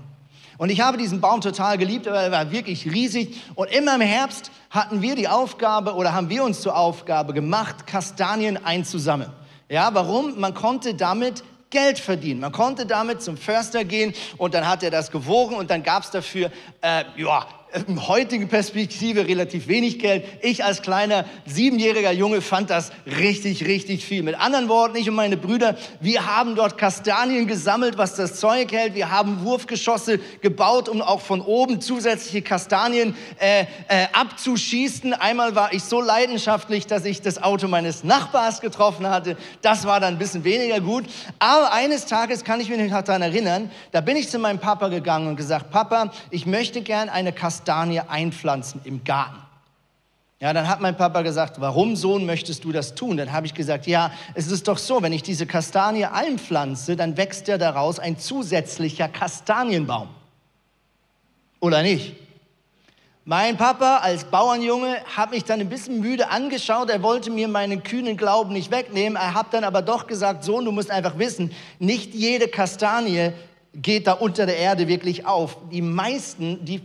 Und 0.56 0.70
ich 0.70 0.80
habe 0.80 0.96
diesen 0.96 1.20
Baum 1.20 1.42
total 1.42 1.76
geliebt, 1.76 2.06
er 2.06 2.32
war 2.32 2.50
wirklich 2.50 2.90
riesig. 2.90 3.42
Und 3.56 3.70
immer 3.70 3.96
im 3.96 4.00
Herbst 4.00 4.50
hatten 4.70 5.02
wir 5.02 5.16
die 5.16 5.28
Aufgabe 5.28 5.94
oder 5.94 6.14
haben 6.14 6.30
wir 6.30 6.44
uns 6.44 6.62
zur 6.62 6.78
Aufgabe 6.78 7.34
gemacht, 7.34 7.86
Kastanien 7.86 8.64
einzusammeln. 8.64 9.30
Ja, 9.68 9.90
warum? 9.92 10.40
Man 10.40 10.54
konnte 10.54 10.94
damit 10.94 11.44
Geld 11.74 11.98
verdienen. 11.98 12.40
Man 12.40 12.52
konnte 12.52 12.86
damit 12.86 13.20
zum 13.20 13.36
Förster 13.36 13.84
gehen 13.84 14.14
und 14.38 14.54
dann 14.54 14.66
hat 14.66 14.82
er 14.82 14.90
das 14.90 15.10
gewogen 15.10 15.56
und 15.56 15.70
dann 15.70 15.82
gab 15.82 16.04
es 16.04 16.10
dafür, 16.10 16.50
äh, 16.80 17.04
ja, 17.16 17.46
in 17.74 18.06
heutigen 18.06 18.48
Perspektive 18.48 19.26
relativ 19.26 19.66
wenig 19.66 19.98
Geld. 19.98 20.24
Ich 20.42 20.64
als 20.64 20.80
kleiner 20.80 21.24
siebenjähriger 21.44 22.12
Junge 22.12 22.40
fand 22.40 22.70
das 22.70 22.92
richtig, 23.04 23.66
richtig 23.66 24.04
viel. 24.04 24.22
Mit 24.22 24.38
anderen 24.38 24.68
Worten, 24.68 24.96
ich 24.96 25.08
und 25.08 25.16
meine 25.16 25.36
Brüder, 25.36 25.76
wir 26.00 26.24
haben 26.24 26.54
dort 26.54 26.78
Kastanien 26.78 27.48
gesammelt, 27.48 27.98
was 27.98 28.14
das 28.14 28.38
Zeug 28.38 28.70
hält. 28.70 28.94
Wir 28.94 29.10
haben 29.10 29.42
Wurfgeschosse 29.42 30.20
gebaut, 30.40 30.88
um 30.88 31.02
auch 31.02 31.20
von 31.20 31.40
oben 31.40 31.80
zusätzliche 31.80 32.42
Kastanien 32.42 33.16
äh, 33.40 33.62
äh, 33.88 34.06
abzuschießen. 34.12 35.12
Einmal 35.12 35.56
war 35.56 35.72
ich 35.72 35.82
so 35.82 36.00
leidenschaftlich, 36.00 36.86
dass 36.86 37.04
ich 37.04 37.22
das 37.22 37.42
Auto 37.42 37.66
meines 37.66 38.04
Nachbars 38.04 38.60
getroffen 38.60 39.08
hatte. 39.08 39.36
Das 39.62 39.84
war 39.84 39.98
dann 39.98 40.14
ein 40.14 40.18
bisschen 40.18 40.44
weniger 40.44 40.80
gut. 40.80 41.06
Aber 41.40 41.72
eines 41.72 42.06
Tages 42.06 42.44
kann 42.44 42.60
ich 42.60 42.68
mich 42.68 42.78
noch 42.78 43.02
daran 43.02 43.22
erinnern, 43.22 43.70
da 43.90 44.00
bin 44.00 44.16
ich 44.16 44.28
zu 44.28 44.38
meinem 44.38 44.60
Papa 44.60 44.88
gegangen 44.88 45.26
und 45.26 45.36
gesagt, 45.36 45.70
Papa, 45.72 46.12
ich 46.30 46.46
möchte 46.46 46.80
gern 46.80 47.08
eine 47.08 47.32
Kastanie 47.32 47.63
Kastanie 47.64 48.00
einpflanzen 48.00 48.82
im 48.84 49.04
Garten. 49.04 49.38
Ja, 50.38 50.52
dann 50.52 50.68
hat 50.68 50.82
mein 50.82 50.98
Papa 50.98 51.22
gesagt, 51.22 51.62
warum 51.62 51.96
Sohn 51.96 52.26
möchtest 52.26 52.64
du 52.64 52.72
das 52.72 52.94
tun? 52.94 53.16
Dann 53.16 53.32
habe 53.32 53.46
ich 53.46 53.54
gesagt, 53.54 53.86
ja, 53.86 54.12
es 54.34 54.48
ist 54.48 54.68
doch 54.68 54.76
so, 54.76 55.02
wenn 55.02 55.14
ich 55.14 55.22
diese 55.22 55.46
Kastanie 55.46 56.04
einpflanze, 56.04 56.94
dann 56.94 57.16
wächst 57.16 57.48
ja 57.48 57.56
daraus 57.56 57.98
ein 57.98 58.18
zusätzlicher 58.18 59.08
Kastanienbaum. 59.08 60.08
Oder 61.60 61.82
nicht? 61.82 62.16
Mein 63.24 63.56
Papa 63.56 63.98
als 64.02 64.24
Bauernjunge 64.24 64.98
hat 65.16 65.30
mich 65.30 65.44
dann 65.44 65.60
ein 65.60 65.70
bisschen 65.70 66.00
müde 66.00 66.28
angeschaut. 66.28 66.90
Er 66.90 67.02
wollte 67.02 67.30
mir 67.30 67.48
meinen 67.48 67.82
kühnen 67.82 68.18
Glauben 68.18 68.52
nicht 68.52 68.70
wegnehmen. 68.70 69.16
Er 69.16 69.32
hat 69.32 69.54
dann 69.54 69.64
aber 69.64 69.80
doch 69.80 70.06
gesagt, 70.06 70.44
Sohn, 70.44 70.66
du 70.66 70.72
musst 70.72 70.90
einfach 70.90 71.16
wissen, 71.16 71.50
nicht 71.78 72.12
jede 72.12 72.48
Kastanie 72.48 73.32
geht 73.74 74.06
da 74.06 74.12
unter 74.12 74.46
der 74.46 74.56
Erde 74.56 74.88
wirklich 74.88 75.26
auf. 75.26 75.56
Die 75.70 75.82
meisten, 75.82 76.64
die 76.64 76.78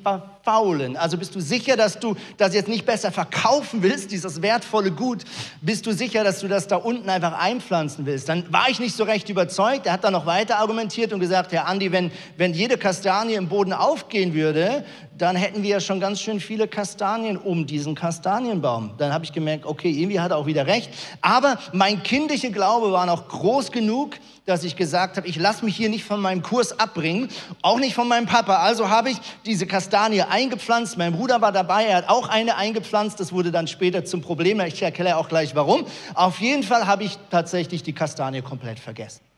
verfaulen. 0.50 0.98
Also 0.98 1.18
bist 1.18 1.36
du 1.36 1.40
sicher, 1.40 1.78
dass 1.78 2.00
du 2.00 2.16
das 2.38 2.54
jetzt 2.54 2.68
nicht 2.68 2.86
besser 2.86 3.12
verkaufen 3.12 3.84
willst, 3.84 4.12
dieses 4.12 4.42
wertvolle 4.42 4.92
Gut? 4.92 5.24
Bist 5.62 5.86
du 5.86 5.92
sicher, 5.92 6.24
dass 6.24 6.40
du 6.40 6.48
das 6.48 6.68
da 6.68 6.78
unten 6.78 7.10
einfach 7.10 7.38
einpflanzen 7.40 8.06
willst? 8.06 8.30
Dann 8.30 8.52
war 8.52 8.68
ich 8.70 8.80
nicht 8.80 8.96
so 8.96 9.04
recht 9.04 9.30
überzeugt. 9.30 9.86
Er 9.86 9.94
hat 9.94 10.04
dann 10.04 10.14
noch 10.14 10.26
weiter 10.26 10.58
argumentiert 10.58 11.14
und 11.14 11.20
gesagt, 11.20 11.52
Herr 11.52 11.68
Andi, 11.68 11.92
wenn, 11.92 12.12
wenn 12.38 12.54
jede 12.54 12.78
Kastanie 12.78 13.36
im 13.36 13.48
Boden 13.48 13.74
aufgehen 13.74 14.34
würde, 14.34 14.84
dann 15.20 15.36
hätten 15.36 15.64
wir 15.64 15.70
ja 15.70 15.80
schon 15.82 16.00
ganz 16.00 16.22
schön 16.22 16.40
viele 16.40 16.68
Kastanien 16.68 17.38
um 17.38 17.68
diesen 17.68 17.94
Kastanienbaum. 17.94 18.92
Dann 18.98 19.14
habe 19.14 19.26
ich 19.26 19.34
gemerkt, 19.34 19.66
okay, 19.66 19.92
irgendwie 19.92 20.20
hat 20.20 20.32
er 20.32 20.38
auch 20.38 20.46
wieder 20.46 20.66
recht. 20.66 20.90
Aber 21.22 21.60
mein 21.74 22.02
kindlicher 22.04 22.50
Glaube 22.50 22.92
war 22.94 23.06
noch 23.06 23.28
groß 23.28 23.72
genug, 23.72 24.16
dass 24.46 24.64
ich 24.64 24.78
gesagt 24.78 25.18
habe, 25.18 25.28
ich 25.28 25.36
lasse 25.36 25.66
mich 25.66 25.76
hier 25.76 25.90
nicht 25.90 26.06
von 26.06 26.22
meinem 26.22 26.42
Kurs 26.42 26.80
abbringen, 26.80 27.30
auch 27.62 27.80
nicht 27.80 27.94
von 27.94 28.08
meinem 28.08 28.26
Papa. 28.26 28.58
Also 28.58 28.90
habe 28.90 29.12
ich 29.12 29.18
diese 29.46 29.68
Kastanie 29.68 30.22
eingepflanzt. 30.22 30.98
Mein 30.98 31.12
Bruder 31.12 31.42
war 31.42 31.52
dabei, 31.52 31.84
er 31.84 31.98
hat 31.98 32.10
auch 32.10 32.30
eine 32.30 32.56
eingepflanzt. 32.56 33.20
Das 33.20 33.34
wurde 33.34 33.52
dann 33.52 33.68
später 33.68 34.06
zum 34.06 34.22
Problem. 34.22 34.60
Ich 34.62 34.82
erkläre 34.82 35.18
auch 35.18 35.28
gleich 35.28 35.54
warum. 35.54 35.86
Auf 36.16 36.40
jeden 36.40 36.64
Fall 36.64 36.88
habe 36.88 37.04
ich 37.04 37.18
tatsächlich 37.30 37.84
die 37.84 37.94
Kastanie 37.94 38.42
komplett 38.42 38.80
vergessen. 38.80 39.29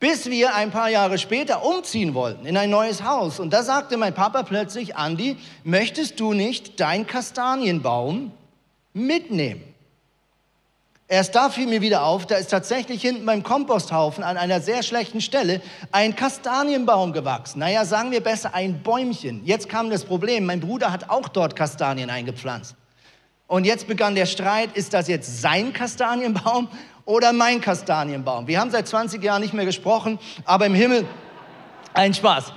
Bis 0.00 0.30
wir 0.30 0.54
ein 0.54 0.70
paar 0.70 0.88
Jahre 0.88 1.18
später 1.18 1.62
umziehen 1.62 2.14
wollten 2.14 2.46
in 2.46 2.56
ein 2.56 2.70
neues 2.70 3.04
Haus. 3.04 3.38
Und 3.38 3.52
da 3.52 3.62
sagte 3.62 3.98
mein 3.98 4.14
Papa 4.14 4.42
plötzlich, 4.42 4.96
Andi, 4.96 5.36
möchtest 5.62 6.18
du 6.18 6.32
nicht 6.32 6.80
dein 6.80 7.06
Kastanienbaum 7.06 8.32
mitnehmen? 8.94 9.62
Erst 11.06 11.34
da 11.34 11.50
fiel 11.50 11.66
mir 11.66 11.82
wieder 11.82 12.04
auf, 12.04 12.24
da 12.24 12.36
ist 12.36 12.52
tatsächlich 12.52 13.02
hinten 13.02 13.26
beim 13.26 13.42
Komposthaufen 13.42 14.24
an 14.24 14.36
einer 14.36 14.60
sehr 14.60 14.82
schlechten 14.82 15.20
Stelle 15.20 15.60
ein 15.92 16.16
Kastanienbaum 16.16 17.12
gewachsen. 17.12 17.58
Naja, 17.58 17.84
sagen 17.84 18.10
wir 18.10 18.22
besser 18.22 18.54
ein 18.54 18.82
Bäumchen. 18.82 19.42
Jetzt 19.44 19.68
kam 19.68 19.90
das 19.90 20.04
Problem, 20.04 20.46
mein 20.46 20.60
Bruder 20.60 20.92
hat 20.92 21.10
auch 21.10 21.28
dort 21.28 21.56
Kastanien 21.56 22.08
eingepflanzt. 22.08 22.76
Und 23.48 23.64
jetzt 23.64 23.88
begann 23.88 24.14
der 24.14 24.26
Streit, 24.26 24.76
ist 24.76 24.94
das 24.94 25.08
jetzt 25.08 25.42
sein 25.42 25.72
Kastanienbaum 25.72 26.68
oder 27.10 27.32
mein 27.32 27.60
Kastanienbaum. 27.60 28.46
Wir 28.46 28.60
haben 28.60 28.70
seit 28.70 28.86
20 28.86 29.22
Jahren 29.22 29.42
nicht 29.42 29.52
mehr 29.52 29.66
gesprochen, 29.66 30.18
aber 30.44 30.66
im 30.66 30.74
Himmel 30.74 31.04
ein 31.92 32.14
Spaß. 32.14 32.52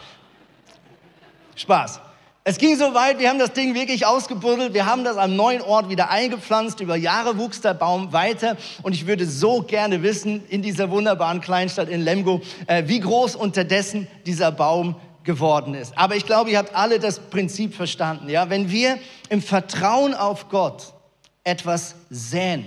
Spaß. 1.56 2.00
Es 2.46 2.58
ging 2.58 2.78
so 2.78 2.94
weit, 2.94 3.20
wir 3.20 3.30
haben 3.30 3.40
das 3.40 3.54
Ding 3.54 3.74
wirklich 3.74 4.06
ausgebuddelt, 4.06 4.74
wir 4.74 4.86
haben 4.86 5.04
das 5.04 5.18
am 5.18 5.36
neuen 5.36 5.62
Ort 5.62 5.90
wieder 5.90 6.10
eingepflanzt, 6.10 6.82
über 6.82 6.96
Jahre 6.96 7.38
wuchs 7.38 7.62
der 7.62 7.74
Baum 7.74 8.12
weiter 8.14 8.58
und 8.84 8.94
ich 8.94 9.08
würde 9.08 9.26
so 9.26 9.64
gerne 9.64 10.04
wissen, 10.04 10.44
in 10.50 10.62
dieser 10.62 10.92
wunderbaren 10.92 11.42
Kleinstadt 11.42 11.90
in 11.90 12.02
Lemgo, 12.02 12.42
äh, 12.68 12.84
wie 12.86 13.00
groß 13.00 13.36
unterdessen 13.36 14.08
dieser 14.26 14.52
Baum 14.52 14.96
geworden 15.24 15.74
ist. 15.74 15.98
Aber 15.98 16.16
ich 16.16 16.26
glaube, 16.26 16.52
ihr 16.52 16.58
habt 16.58 16.76
alle 16.76 17.00
das 17.00 17.20
Prinzip 17.20 17.74
verstanden. 17.74 18.30
Ja? 18.30 18.50
Wenn 18.50 18.70
wir 18.70 19.00
im 19.30 19.42
Vertrauen 19.42 20.14
auf 20.14 20.50
Gott 20.50 20.94
etwas 21.46 21.96
säen, 22.10 22.66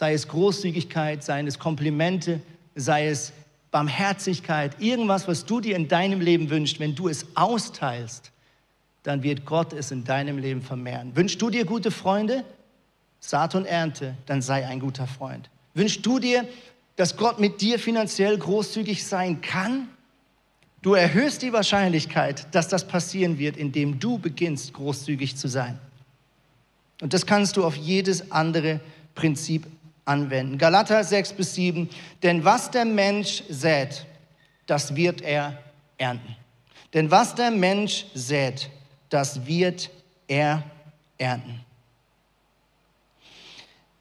sei 0.00 0.14
es 0.14 0.28
Großzügigkeit, 0.28 1.22
seien 1.22 1.46
es 1.46 1.58
Komplimente, 1.58 2.40
sei 2.74 3.08
es 3.08 3.34
Barmherzigkeit, 3.70 4.80
irgendwas, 4.80 5.28
was 5.28 5.44
du 5.44 5.60
dir 5.60 5.76
in 5.76 5.88
deinem 5.88 6.22
Leben 6.22 6.48
wünschst, 6.48 6.80
wenn 6.80 6.94
du 6.94 7.06
es 7.06 7.26
austeilst, 7.34 8.32
dann 9.02 9.22
wird 9.22 9.44
Gott 9.44 9.74
es 9.74 9.90
in 9.90 10.04
deinem 10.04 10.38
Leben 10.38 10.62
vermehren. 10.62 11.14
Wünschst 11.16 11.42
du 11.42 11.50
dir 11.50 11.66
gute 11.66 11.90
Freunde? 11.90 12.44
Saat 13.20 13.54
und 13.54 13.66
Ernte, 13.66 14.14
dann 14.24 14.40
sei 14.40 14.66
ein 14.66 14.80
guter 14.80 15.06
Freund. 15.06 15.50
Wünschst 15.74 16.06
du 16.06 16.18
dir, 16.18 16.48
dass 16.96 17.18
Gott 17.18 17.38
mit 17.38 17.60
dir 17.60 17.78
finanziell 17.78 18.38
großzügig 18.38 19.04
sein 19.04 19.42
kann? 19.42 19.86
Du 20.80 20.94
erhöhst 20.94 21.42
die 21.42 21.52
Wahrscheinlichkeit, 21.52 22.46
dass 22.54 22.68
das 22.68 22.88
passieren 22.88 23.38
wird, 23.38 23.58
indem 23.58 24.00
du 24.00 24.16
beginnst, 24.16 24.72
großzügig 24.72 25.36
zu 25.36 25.46
sein. 25.46 25.78
Und 27.02 27.12
das 27.12 27.26
kannst 27.26 27.58
du 27.58 27.66
auf 27.66 27.76
jedes 27.76 28.32
andere 28.32 28.80
Prinzip 29.14 29.66
anwenden. 30.10 30.58
Galater 30.58 31.02
6 31.02 31.34
bis 31.34 31.54
7. 31.54 31.88
Denn 32.22 32.44
was 32.44 32.70
der 32.70 32.84
Mensch 32.84 33.44
sät, 33.48 34.04
das 34.66 34.94
wird 34.96 35.22
er 35.22 35.58
ernten. 35.98 36.36
Denn 36.92 37.10
was 37.10 37.34
der 37.34 37.50
Mensch 37.50 38.06
sät, 38.14 38.68
das 39.08 39.46
wird 39.46 39.90
er 40.26 40.64
ernten. 41.16 41.64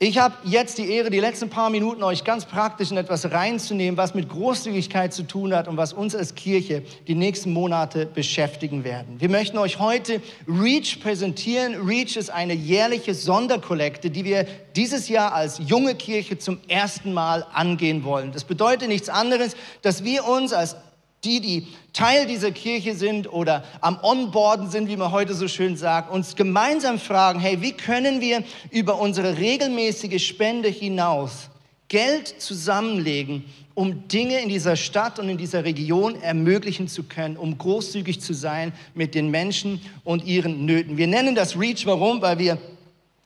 Ich 0.01 0.17
habe 0.17 0.33
jetzt 0.45 0.77
die 0.77 0.89
Ehre, 0.89 1.09
die 1.09 1.19
letzten 1.19 1.49
paar 1.49 1.69
Minuten 1.69 2.03
euch 2.03 2.23
ganz 2.23 2.45
praktisch 2.45 2.89
in 2.89 2.95
etwas 2.95 3.31
reinzunehmen, 3.31 3.97
was 3.97 4.13
mit 4.13 4.29
Großzügigkeit 4.29 5.13
zu 5.13 5.23
tun 5.23 5.53
hat 5.53 5.67
und 5.67 5.75
was 5.75 5.91
uns 5.91 6.15
als 6.15 6.35
Kirche 6.35 6.83
die 7.09 7.15
nächsten 7.15 7.51
Monate 7.51 8.05
beschäftigen 8.05 8.85
werden. 8.85 9.19
Wir 9.19 9.27
möchten 9.27 9.57
euch 9.57 9.77
heute 9.79 10.21
REACH 10.47 11.01
präsentieren. 11.01 11.85
REACH 11.85 12.15
ist 12.15 12.29
eine 12.29 12.53
jährliche 12.53 13.13
Sonderkollekte, 13.13 14.09
die 14.09 14.23
wir 14.23 14.45
dieses 14.73 15.09
Jahr 15.09 15.33
als 15.33 15.59
junge 15.67 15.95
Kirche 15.95 16.37
zum 16.37 16.61
ersten 16.69 17.11
Mal 17.11 17.45
angehen 17.51 18.05
wollen. 18.05 18.31
Das 18.31 18.45
bedeutet 18.45 18.87
nichts 18.87 19.09
anderes, 19.09 19.57
dass 19.81 20.05
wir 20.05 20.25
uns 20.25 20.53
als 20.53 20.77
die, 21.23 21.41
die 21.41 21.67
Teil 21.91 22.27
dieser 22.27 22.51
Kirche 22.51 22.95
sind 22.95 23.31
oder 23.31 23.63
am 23.81 23.99
Onboarden 24.01 24.69
sind, 24.69 24.87
wie 24.87 24.95
man 24.97 25.11
heute 25.11 25.33
so 25.33 25.47
schön 25.47 25.75
sagt, 25.75 26.11
uns 26.11 26.35
gemeinsam 26.35 26.99
fragen, 26.99 27.39
hey, 27.39 27.61
wie 27.61 27.73
können 27.73 28.21
wir 28.21 28.43
über 28.71 28.99
unsere 28.99 29.37
regelmäßige 29.37 30.25
Spende 30.25 30.69
hinaus 30.69 31.49
Geld 31.89 32.27
zusammenlegen, 32.27 33.45
um 33.73 34.07
Dinge 34.07 34.39
in 34.41 34.49
dieser 34.49 34.75
Stadt 34.75 35.19
und 35.19 35.27
in 35.27 35.37
dieser 35.37 35.65
Region 35.65 36.21
ermöglichen 36.21 36.87
zu 36.87 37.03
können, 37.03 37.35
um 37.35 37.57
großzügig 37.57 38.21
zu 38.21 38.33
sein 38.33 38.71
mit 38.93 39.15
den 39.15 39.31
Menschen 39.31 39.81
und 40.03 40.23
ihren 40.25 40.65
Nöten. 40.65 40.97
Wir 40.97 41.07
nennen 41.07 41.35
das 41.35 41.57
REACH, 41.57 41.85
warum? 41.85 42.21
Weil 42.21 42.39
wir 42.39 42.57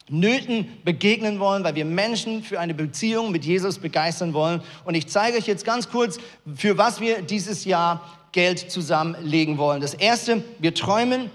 Nöten 0.09 0.67
begegnen 0.83 1.39
wollen, 1.39 1.63
weil 1.63 1.75
wir 1.75 1.85
Menschen 1.85 2.43
für 2.43 2.59
eine 2.59 2.73
Beziehung 2.73 3.31
mit 3.31 3.45
Jesus 3.45 3.77
begeistern 3.79 4.33
wollen. 4.33 4.61
Und 4.85 4.95
ich 4.95 5.07
zeige 5.07 5.37
euch 5.37 5.47
jetzt 5.47 5.65
ganz 5.65 5.89
kurz, 5.89 6.19
für 6.55 6.77
was 6.77 6.99
wir 6.99 7.21
dieses 7.21 7.65
Jahr 7.65 8.01
Geld 8.33 8.71
zusammenlegen 8.71 9.57
wollen. 9.57 9.79
Das 9.79 9.93
erste, 9.93 10.43
wir 10.59 10.73
träumen 10.73 11.29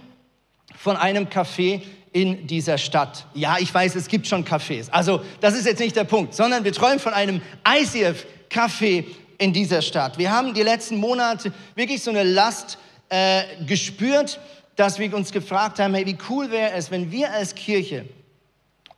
von 0.77 0.97
einem 0.97 1.27
Café 1.27 1.83
in 2.13 2.47
dieser 2.47 2.79
Stadt. 2.79 3.27
Ja, 3.35 3.57
ich 3.59 3.73
weiß, 3.73 3.95
es 3.95 4.09
gibt 4.09 4.27
schon 4.27 4.45
Cafés. 4.45 4.91
Also 4.91 5.23
das 5.41 5.55
ist 5.55 5.67
jetzt 5.67 5.79
nicht 5.79 5.97
der 5.97 6.05
Punkt, 6.05 6.35
sondern 6.35 6.65
wir 6.65 6.73
träumen 6.73 6.99
von 6.99 7.15
einem 7.15 7.41
ICF-Café 7.65 9.05
in 9.39 9.53
dieser 9.53 9.83
Stadt. 9.83 10.19
Wir 10.19 10.33
haben 10.33 10.53
die 10.53 10.63
letzten 10.63 10.97
Monate 10.97 11.53
wirklich 11.75 12.03
so 12.03 12.11
eine 12.11 12.25
Last 12.25 12.79
äh, 13.09 13.43
gespürt, 13.67 14.41
dass 14.77 14.99
wir 14.99 15.15
uns 15.15 15.33
gefragt 15.33 15.79
haben, 15.79 15.95
hey, 15.95 16.07
wie 16.07 16.19
cool 16.29 16.51
wäre 16.51 16.73
es, 16.73 16.91
wenn 16.91 17.11
wir 17.11 17.33
als 17.33 17.55
Kirche 17.55 18.05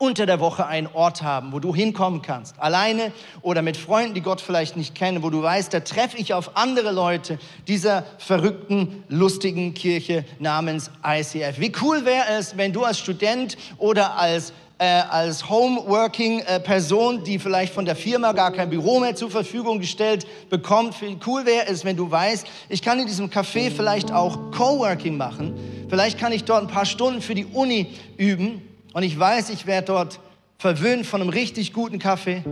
unter 0.01 0.25
der 0.25 0.41
Woche 0.41 0.67
einen 0.67 0.87
Ort 0.87 1.23
haben, 1.23 1.53
wo 1.53 1.59
du 1.59 1.75
hinkommen 1.75 2.23
kannst, 2.23 2.59
alleine 2.59 3.13
oder 3.43 3.61
mit 3.61 3.77
Freunden, 3.77 4.15
die 4.15 4.23
Gott 4.23 4.41
vielleicht 4.41 4.75
nicht 4.75 4.95
kennen, 4.95 5.23
wo 5.23 5.29
du 5.29 5.43
weißt, 5.43 5.75
da 5.75 5.81
treffe 5.81 6.17
ich 6.17 6.33
auf 6.33 6.57
andere 6.57 6.91
Leute 6.91 7.39
dieser 7.69 8.05
verrückten, 8.17 9.05
lustigen 9.09 9.75
Kirche 9.75 10.25
namens 10.39 10.91
ICF. 11.07 11.61
Wie 11.61 11.71
cool 11.83 12.07
wäre 12.07 12.25
es, 12.31 12.57
wenn 12.57 12.73
du 12.73 12.83
als 12.83 12.99
Student 12.99 13.59
oder 13.77 14.17
als 14.17 14.55
äh, 14.79 15.03
als 15.11 15.51
Homeworking-Person, 15.51 17.23
die 17.23 17.39
vielleicht 17.39 17.75
von 17.75 17.85
der 17.85 17.95
Firma 17.95 18.33
gar 18.33 18.51
kein 18.51 18.71
Büro 18.71 19.01
mehr 19.01 19.15
zur 19.15 19.31
Verfügung 19.31 19.79
gestellt 19.79 20.27
bekommt. 20.49 20.99
Wie 21.03 21.19
cool 21.27 21.45
wäre 21.45 21.67
es, 21.67 21.85
wenn 21.85 21.99
du 21.99 22.11
weißt, 22.11 22.47
ich 22.71 22.81
kann 22.81 22.99
in 22.99 23.07
diesem 23.07 23.29
Café 23.29 23.71
vielleicht 23.71 24.11
auch 24.11 24.51
Coworking 24.53 25.19
machen. 25.19 25.53
Vielleicht 25.91 26.19
kann 26.19 26.33
ich 26.33 26.45
dort 26.45 26.63
ein 26.63 26.69
paar 26.69 26.87
Stunden 26.87 27.21
für 27.21 27.35
die 27.35 27.45
Uni 27.45 27.89
üben 28.17 28.63
und 28.93 29.03
ich 29.03 29.19
weiß, 29.19 29.51
ich 29.51 29.67
werde 29.67 29.87
dort 29.87 30.21
verwöhnt 30.59 31.07
von 31.07 31.21
einem 31.21 31.31
richtig 31.31 31.73
guten 31.73 31.99
Kaffee. 31.99 32.43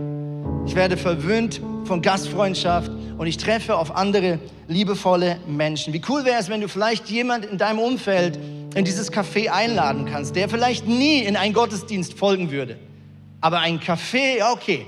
Ich 0.65 0.75
werde 0.75 0.97
verwöhnt 0.97 1.61
von 1.85 2.01
Gastfreundschaft 2.01 2.91
und 3.17 3.27
ich 3.27 3.37
treffe 3.37 3.75
auf 3.75 3.95
andere 3.95 4.39
liebevolle 4.67 5.39
Menschen. 5.47 5.93
Wie 5.93 6.01
cool 6.09 6.25
wäre 6.25 6.39
es, 6.39 6.49
wenn 6.49 6.61
du 6.61 6.67
vielleicht 6.67 7.09
jemand 7.09 7.45
in 7.45 7.57
deinem 7.57 7.79
Umfeld 7.79 8.39
in 8.75 8.85
dieses 8.85 9.11
Café 9.11 9.49
einladen 9.49 10.05
kannst, 10.05 10.35
der 10.35 10.47
vielleicht 10.47 10.87
nie 10.87 11.19
in 11.19 11.35
einen 11.35 11.53
Gottesdienst 11.53 12.13
folgen 12.13 12.51
würde. 12.51 12.77
Aber 13.41 13.59
ein 13.59 13.79
Café, 13.79 14.51
okay, 14.51 14.85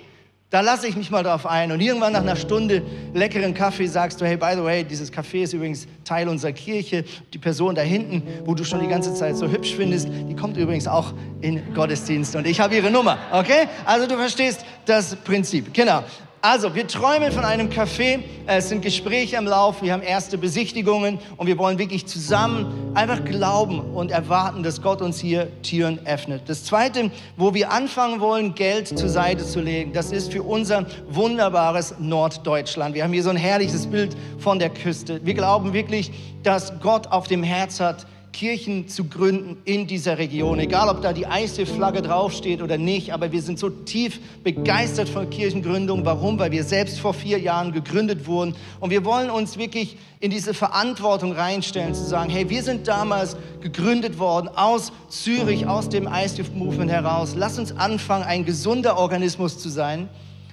da 0.52 0.60
lasse 0.60 0.86
ich 0.86 0.98
mich 0.98 1.10
mal 1.10 1.24
drauf 1.24 1.46
ein. 1.48 1.72
Und 1.72 1.80
irgendwann 1.80 2.12
nach 2.12 2.22
einer 2.22 2.36
Stunde 2.36 2.84
leckeren 3.14 3.54
Kaffee 3.54 3.88
sagst 3.88 4.20
du, 4.20 4.26
hey, 4.26 4.36
by 4.36 4.52
the 4.54 4.64
way, 4.64 4.84
dieses 4.84 5.12
Café 5.12 5.44
ist 5.44 5.54
übrigens 5.54 5.88
Teil 6.04 6.28
unserer 6.28 6.52
Kirche. 6.52 7.06
Die 7.34 7.38
Person 7.38 7.74
da 7.74 7.82
hinten, 7.82 8.22
wo 8.44 8.54
du 8.54 8.66
schon 8.66 8.82
die 8.82 8.88
ganze 8.88 9.14
Zeit 9.14 9.38
so 9.38 9.48
hübsch 9.48 9.74
findest, 9.74 10.10
die 10.10 10.36
kommt 10.36 10.58
übrigens 10.58 10.88
auch 10.88 11.14
in 11.40 11.74
Gottesdienst. 11.74 12.36
Und 12.36 12.46
ich 12.46 12.60
habe 12.60 12.76
ihre 12.76 12.92
Nummer, 12.92 13.18
okay? 13.32 13.70
Also 13.86 14.08
du 14.08 14.18
verstehst 14.18 14.66
das 14.86 15.16
Prinzip. 15.16 15.74
Genau. 15.74 16.04
Also, 16.44 16.74
wir 16.74 16.88
träumen 16.88 17.32
von 17.32 17.46
einem 17.46 17.70
Café. 17.70 18.24
Es 18.48 18.70
sind 18.70 18.82
Gespräche 18.82 19.36
im 19.36 19.46
Lauf. 19.46 19.84
Wir 19.84 19.94
haben 19.94 20.02
erste 20.02 20.40
Besichtigungen 20.40 21.20
und 21.38 21.46
wir 21.46 21.56
wollen 21.60 21.78
wirklich 21.78 22.08
zusammen 22.08 22.92
einfach 22.96 23.24
glauben 23.24 23.80
und 23.80 24.10
erwarten, 24.10 24.64
dass 24.64 24.82
Gott 24.82 25.04
uns 25.04 25.20
hier 25.20 25.50
Türen 25.62 26.00
öffnet. 26.08 26.42
Das 26.48 26.64
zweite, 26.64 27.12
wo 27.38 27.54
wir 27.54 27.72
anfangen 27.72 28.20
wollen, 28.22 28.56
Geld 28.56 28.88
zur 28.88 29.10
Seite 29.10 29.46
zu 29.46 29.62
legen, 29.62 29.94
das 29.94 30.12
ist 30.12 30.32
für 30.32 30.42
unser 30.42 30.88
wunderbares 31.12 31.94
Norddeutschland. 32.00 32.96
Wir 32.96 33.04
haben 33.04 33.14
hier 33.14 33.22
so 33.22 33.30
ein 33.30 33.38
herrliches 33.38 33.86
Bild 33.86 34.18
von 34.40 34.58
der 34.58 34.72
Küste. 34.72 35.24
Wir 35.24 35.36
glauben 35.36 35.74
wirklich, 35.74 36.12
dass 36.42 36.74
Gott 36.80 37.06
auf 37.06 37.28
dem 37.28 37.44
Herz 37.44 37.80
hat, 37.80 38.08
Kirchen 38.32 38.88
zu 38.88 39.06
gründen 39.06 39.58
in 39.66 39.88
dieser 39.88 40.18
Region. 40.18 40.60
Egal, 40.60 40.90
ob 40.90 41.02
da 41.02 41.14
die 41.14 41.26
ICE-Flagge 41.30 42.02
draufsteht 42.02 42.62
oder 42.62 42.78
nicht, 42.78 43.14
aber 43.14 43.32
wir 43.32 43.42
sind 43.42 43.60
so 43.60 43.70
tief 43.70 44.20
begeistert 44.44 45.10
von 45.10 45.30
Kirchengründung. 45.30 46.06
Warum? 46.06 46.40
Weil 46.40 46.52
wir 46.52 46.64
selbst 46.64 47.00
vor 47.00 47.14
vier 47.14 47.40
Jahren 47.40 47.72
gegründet 47.72 48.28
wurden. 48.28 48.56
Und 48.80 48.90
wir 48.90 49.06
wollen 49.06 49.30
uns 49.30 49.58
wirklich 49.58 49.98
in 50.20 50.32
diese 50.32 50.54
Verantwortung 50.54 51.34
reinstellen, 51.34 51.94
zu 51.94 52.04
sagen, 52.04 52.30
hey, 52.30 52.50
wir 52.50 52.64
sind 52.64 52.88
damals 52.88 53.36
gegründet 53.62 54.20
worden 54.20 54.50
aus 54.56 54.92
Zürich, 55.10 55.68
aus 55.68 55.90
dem 55.90 56.08
ICE-Movement 56.12 56.92
heraus. 56.92 57.34
Lass 57.36 57.60
uns 57.60 57.76
anfangen, 57.76 58.24
ein 58.24 58.46
gesunder 58.46 58.98
Organismus 58.98 59.58
zu 59.58 59.70
sein 59.70 60.10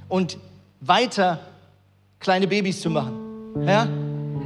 und 0.09 0.39
weiter 0.81 1.41
kleine 2.21 2.47
Babys 2.47 2.81
zu 2.81 2.91
machen. 2.91 3.13
Ja? 3.67 3.89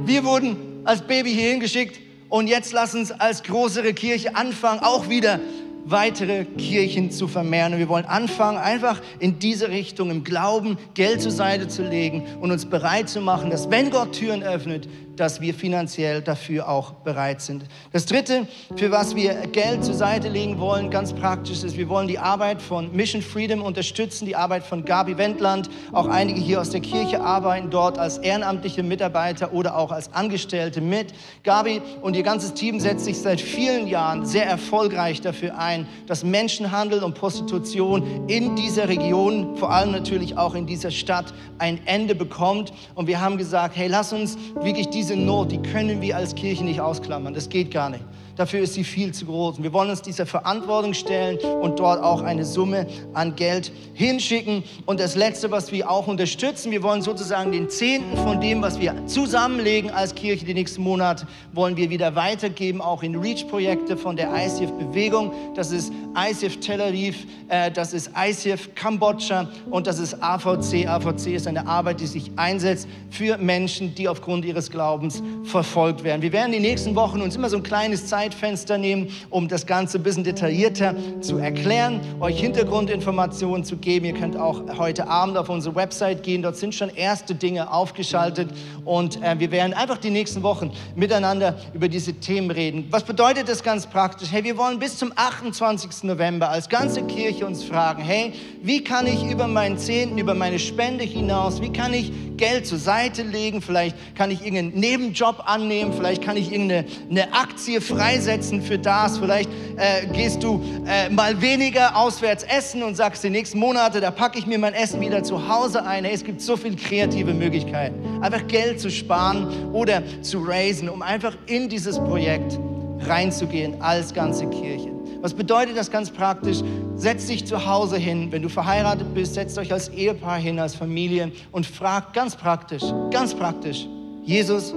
Wir 0.05 0.23
wurden 0.23 0.57
als 0.83 1.01
Baby 1.01 1.33
hierhin 1.33 1.59
geschickt, 1.59 1.99
und 2.33 2.47
jetzt 2.47 2.73
lass 2.73 2.95
uns 2.95 3.11
als 3.11 3.43
größere 3.43 3.93
Kirche 3.93 4.35
anfangen, 4.35 4.79
auch 4.79 5.07
wieder 5.07 5.39
weitere 5.85 6.45
Kirchen 6.45 7.11
zu 7.11 7.27
vermehren. 7.27 7.73
Und 7.73 7.79
wir 7.79 7.89
wollen 7.89 8.05
anfangen, 8.05 8.57
einfach 8.57 8.99
in 9.19 9.37
diese 9.37 9.69
Richtung 9.69 10.09
im 10.09 10.23
Glauben 10.23 10.79
Geld 10.95 11.21
zur 11.21 11.29
Seite 11.31 11.67
zu 11.67 11.83
legen 11.83 12.23
und 12.41 12.49
uns 12.49 12.65
bereit 12.65 13.07
zu 13.07 13.21
machen, 13.21 13.51
dass 13.51 13.69
wenn 13.69 13.91
Gott 13.91 14.13
Türen 14.13 14.41
öffnet, 14.41 14.89
dass 15.15 15.41
wir 15.41 15.53
finanziell 15.53 16.21
dafür 16.21 16.67
auch 16.69 16.91
bereit 16.91 17.41
sind. 17.41 17.65
Das 17.91 18.05
Dritte, 18.05 18.47
für 18.75 18.91
was 18.91 19.15
wir 19.15 19.33
Geld 19.47 19.83
zur 19.83 19.93
Seite 19.93 20.29
legen 20.29 20.59
wollen, 20.59 20.89
ganz 20.89 21.13
praktisch 21.13 21.63
ist, 21.63 21.77
wir 21.77 21.89
wollen 21.89 22.07
die 22.07 22.19
Arbeit 22.19 22.61
von 22.61 22.95
Mission 22.95 23.21
Freedom 23.21 23.61
unterstützen, 23.61 24.25
die 24.25 24.35
Arbeit 24.35 24.63
von 24.63 24.85
Gabi 24.85 25.17
Wendland. 25.17 25.69
Auch 25.91 26.07
einige 26.07 26.39
hier 26.39 26.61
aus 26.61 26.69
der 26.69 26.81
Kirche 26.81 27.21
arbeiten 27.21 27.69
dort 27.69 27.97
als 27.99 28.17
ehrenamtliche 28.17 28.83
Mitarbeiter 28.83 29.53
oder 29.53 29.77
auch 29.77 29.91
als 29.91 30.11
Angestellte 30.13 30.81
mit. 30.81 31.13
Gabi 31.43 31.81
und 32.01 32.15
ihr 32.15 32.23
ganzes 32.23 32.53
Team 32.53 32.79
setzt 32.79 33.05
sich 33.05 33.19
seit 33.19 33.39
vielen 33.41 33.87
Jahren 33.87 34.25
sehr 34.25 34.45
erfolgreich 34.45 35.21
dafür 35.21 35.57
ein, 35.57 35.87
dass 36.07 36.23
Menschenhandel 36.23 37.03
und 37.03 37.15
Prostitution 37.15 38.27
in 38.27 38.55
dieser 38.55 38.89
Region, 38.89 39.57
vor 39.57 39.71
allem 39.71 39.91
natürlich 39.91 40.37
auch 40.37 40.55
in 40.55 40.65
dieser 40.65 40.91
Stadt, 40.91 41.33
ein 41.59 41.79
Ende 41.85 42.15
bekommt. 42.15 42.73
Und 42.95 43.07
wir 43.07 43.21
haben 43.21 43.37
gesagt, 43.37 43.75
hey, 43.75 43.87
lass 43.87 44.13
uns 44.13 44.37
wirklich 44.55 44.89
diese 44.89 45.02
diese 45.03 45.17
Not, 45.17 45.51
die 45.51 45.57
können 45.57 45.99
wir 45.99 46.15
als 46.15 46.33
Kirche 46.33 46.63
nicht 46.63 46.79
ausklammern. 46.79 47.33
Das 47.33 47.49
geht 47.49 47.71
gar 47.71 47.89
nicht. 47.89 48.05
Dafür 48.35 48.61
ist 48.61 48.73
sie 48.73 48.83
viel 48.83 49.13
zu 49.13 49.25
groß. 49.25 49.57
Und 49.57 49.63
wir 49.63 49.73
wollen 49.73 49.91
uns 49.91 50.01
dieser 50.01 50.25
Verantwortung 50.25 50.93
stellen 50.93 51.37
und 51.37 51.79
dort 51.79 52.01
auch 52.01 52.21
eine 52.21 52.45
Summe 52.45 52.87
an 53.13 53.35
Geld 53.35 53.71
hinschicken. 53.93 54.63
Und 54.85 54.99
das 54.99 55.15
Letzte, 55.15 55.51
was 55.51 55.71
wir 55.71 55.89
auch 55.89 56.07
unterstützen, 56.07 56.71
wir 56.71 56.81
wollen 56.81 57.03
sozusagen 57.03 57.51
den 57.51 57.69
Zehnten 57.69 58.17
von 58.17 58.41
dem, 58.41 58.61
was 58.61 58.79
wir 58.79 59.05
zusammenlegen 59.05 59.91
als 59.91 60.15
Kirche 60.15 60.45
die 60.45 60.53
nächsten 60.55 60.81
Monate, 60.81 61.27
wollen 61.51 61.77
wir 61.77 61.91
wieder 61.91 62.15
weitergeben, 62.15 62.81
auch 62.81 63.03
in 63.03 63.15
REACH-Projekte 63.15 63.97
von 63.97 64.15
der 64.15 64.29
ICF-Bewegung. 64.33 65.31
Das 65.55 65.71
ist 65.71 65.93
ICF 66.15 66.59
Tel 66.59 66.81
Aviv, 66.81 67.27
äh, 67.49 67.69
das 67.71 67.93
ist 67.93 68.11
ICF 68.17 68.73
Kambodscha 68.73 69.47
und 69.69 69.85
das 69.85 69.99
ist 69.99 70.21
AVC. 70.23 70.87
AVC 70.87 71.27
ist 71.27 71.47
eine 71.47 71.67
Arbeit, 71.67 71.99
die 71.99 72.07
sich 72.07 72.31
einsetzt 72.35 72.87
für 73.11 73.37
Menschen, 73.37 73.93
die 73.93 74.07
aufgrund 74.07 74.45
ihres 74.45 74.71
Glaubens 74.71 75.21
verfolgt 75.43 76.03
werden. 76.03 76.23
Wir 76.23 76.31
werden 76.31 76.51
die 76.51 76.59
nächsten 76.59 76.95
Wochen 76.95 77.21
uns 77.21 77.35
immer 77.35 77.49
so 77.49 77.57
ein 77.57 77.63
kleines 77.63 78.07
Zeit 78.07 78.22
Zeitfenster 78.23 78.77
nehmen, 78.77 79.09
um 79.29 79.49
das 79.49 79.65
Ganze 79.65 79.97
ein 79.97 80.03
bisschen 80.03 80.23
detaillierter 80.23 80.95
zu 81.19 81.39
erklären, 81.39 81.99
euch 82.21 82.39
Hintergrundinformationen 82.39 83.65
zu 83.65 83.75
geben. 83.75 84.05
Ihr 84.05 84.13
könnt 84.13 84.37
auch 84.37 84.61
heute 84.77 85.09
Abend 85.09 85.37
auf 85.37 85.49
unsere 85.49 85.75
Website 85.75 86.23
gehen. 86.23 86.41
Dort 86.41 86.55
sind 86.55 86.73
schon 86.73 86.87
erste 86.89 87.35
Dinge 87.35 87.73
aufgeschaltet 87.73 88.49
und 88.85 89.21
äh, 89.21 89.37
wir 89.39 89.51
werden 89.51 89.73
einfach 89.73 89.97
die 89.97 90.09
nächsten 90.09 90.41
Wochen 90.41 90.71
miteinander 90.95 91.57
über 91.73 91.89
diese 91.89 92.13
Themen 92.13 92.49
reden. 92.49 92.87
Was 92.91 93.03
bedeutet 93.03 93.49
das 93.49 93.61
ganz 93.61 93.87
praktisch? 93.87 94.31
Hey, 94.31 94.45
wir 94.45 94.57
wollen 94.57 94.79
bis 94.79 94.97
zum 94.97 95.11
28. 95.13 96.03
November 96.03 96.49
als 96.49 96.69
ganze 96.69 97.03
Kirche 97.03 97.45
uns 97.45 97.65
fragen, 97.65 98.03
hey, 98.03 98.31
wie 98.61 98.85
kann 98.85 99.05
ich 99.05 99.29
über 99.29 99.47
meinen 99.47 99.77
Zehnten, 99.77 100.17
über 100.17 100.33
meine 100.33 100.59
Spende 100.59 101.03
hinaus, 101.03 101.61
wie 101.61 101.73
kann 101.73 101.93
ich 101.93 102.13
Geld 102.37 102.65
zur 102.67 102.77
Seite 102.77 103.23
legen? 103.23 103.61
Vielleicht 103.61 104.15
kann 104.15 104.31
ich 104.31 104.45
irgendeinen 104.45 104.79
Nebenjob 104.79 105.43
annehmen, 105.45 105.91
vielleicht 105.93 106.23
kann 106.23 106.37
ich 106.37 106.51
irgendeine 106.51 106.85
eine 107.09 107.33
Aktie 107.33 107.81
frei 107.81 108.12
freisetzen 108.13 108.61
für 108.61 108.77
das. 108.77 109.17
Vielleicht 109.17 109.49
äh, 109.77 110.05
gehst 110.07 110.43
du 110.43 110.61
äh, 110.85 111.09
mal 111.09 111.41
weniger 111.41 111.95
auswärts 111.95 112.43
essen 112.43 112.83
und 112.83 112.95
sagst, 112.95 113.23
die 113.23 113.29
nächsten 113.29 113.59
Monate, 113.59 114.01
da 114.01 114.11
packe 114.11 114.37
ich 114.37 114.45
mir 114.45 114.59
mein 114.59 114.73
Essen 114.73 115.01
wieder 115.01 115.23
zu 115.23 115.47
Hause 115.47 115.85
ein. 115.85 116.05
Hey, 116.05 116.13
es 116.13 116.23
gibt 116.23 116.41
so 116.41 116.55
viele 116.55 116.75
kreative 116.75 117.33
Möglichkeiten. 117.33 118.21
Einfach 118.21 118.45
Geld 118.47 118.79
zu 118.79 118.89
sparen 118.91 119.71
oder 119.71 120.03
zu 120.21 120.43
raisen, 120.43 120.89
um 120.89 121.01
einfach 121.01 121.35
in 121.47 121.69
dieses 121.69 121.97
Projekt 121.97 122.59
reinzugehen 123.01 123.81
als 123.81 124.13
ganze 124.13 124.47
Kirche. 124.47 124.89
Was 125.21 125.33
bedeutet 125.33 125.77
das 125.77 125.89
ganz 125.89 126.09
praktisch? 126.09 126.59
Setz 126.95 127.27
dich 127.27 127.45
zu 127.45 127.65
Hause 127.65 127.97
hin, 127.97 128.31
wenn 128.31 128.41
du 128.41 128.49
verheiratet 128.49 129.13
bist, 129.13 129.33
setzt 129.33 129.57
euch 129.57 129.71
als 129.71 129.89
Ehepaar 129.89 130.37
hin, 130.37 130.59
als 130.59 130.75
Familie 130.75 131.31
und 131.51 131.65
fragt 131.65 132.13
ganz 132.13 132.35
praktisch, 132.35 132.83
ganz 133.09 133.33
praktisch, 133.33 133.87
Jesus, 134.23 134.73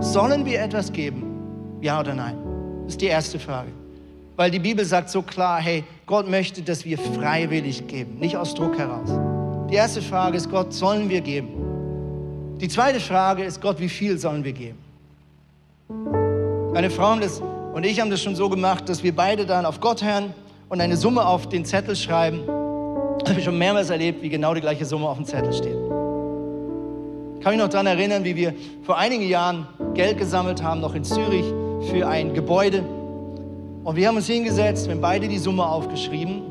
sollen 0.00 0.44
wir 0.44 0.60
etwas 0.60 0.92
geben? 0.92 1.78
Ja 1.80 2.00
oder 2.00 2.14
nein? 2.14 2.45
Das 2.86 2.94
ist 2.94 3.00
die 3.00 3.06
erste 3.06 3.40
Frage. 3.40 3.72
Weil 4.36 4.50
die 4.50 4.60
Bibel 4.60 4.84
sagt 4.84 5.10
so 5.10 5.22
klar, 5.22 5.60
hey, 5.60 5.82
Gott 6.06 6.28
möchte, 6.28 6.62
dass 6.62 6.84
wir 6.84 6.98
freiwillig 6.98 7.86
geben, 7.88 8.18
nicht 8.20 8.36
aus 8.36 8.54
Druck 8.54 8.78
heraus. 8.78 9.08
Die 9.68 9.74
erste 9.74 10.00
Frage 10.00 10.36
ist, 10.36 10.48
Gott, 10.48 10.72
sollen 10.72 11.08
wir 11.08 11.20
geben? 11.20 11.48
Die 12.60 12.68
zweite 12.68 13.00
Frage 13.00 13.42
ist, 13.42 13.60
Gott, 13.60 13.80
wie 13.80 13.88
viel 13.88 14.18
sollen 14.18 14.44
wir 14.44 14.52
geben? 14.52 14.78
Meine 16.72 16.90
Frau 16.90 17.12
und 17.12 17.84
ich 17.84 18.00
haben 18.00 18.10
das 18.10 18.22
schon 18.22 18.36
so 18.36 18.48
gemacht, 18.48 18.88
dass 18.88 19.02
wir 19.02 19.14
beide 19.14 19.44
dann 19.46 19.66
auf 19.66 19.80
Gott 19.80 20.04
hören 20.04 20.32
und 20.68 20.80
eine 20.80 20.96
Summe 20.96 21.26
auf 21.26 21.48
den 21.48 21.64
Zettel 21.64 21.96
schreiben. 21.96 22.40
Habe 22.46 23.38
ich 23.38 23.44
schon 23.44 23.58
mehrmals 23.58 23.90
erlebt, 23.90 24.22
wie 24.22 24.28
genau 24.28 24.54
die 24.54 24.60
gleiche 24.60 24.84
Summe 24.84 25.08
auf 25.08 25.16
dem 25.16 25.26
Zettel 25.26 25.52
steht. 25.52 25.76
Ich 27.36 27.44
kann 27.44 27.52
mich 27.52 27.58
noch 27.58 27.68
daran 27.68 27.86
erinnern, 27.86 28.24
wie 28.24 28.36
wir 28.36 28.54
vor 28.82 28.96
einigen 28.96 29.26
Jahren 29.28 29.66
Geld 29.94 30.18
gesammelt 30.18 30.62
haben, 30.62 30.80
noch 30.80 30.94
in 30.94 31.04
Zürich, 31.04 31.44
für 31.82 32.06
ein 32.06 32.34
Gebäude. 32.34 32.84
Und 33.84 33.96
wir 33.96 34.08
haben 34.08 34.16
uns 34.16 34.26
hingesetzt, 34.26 34.86
wir 34.86 34.94
haben 34.94 35.00
beide 35.00 35.28
die 35.28 35.38
Summe 35.38 35.64
aufgeschrieben. 35.64 36.42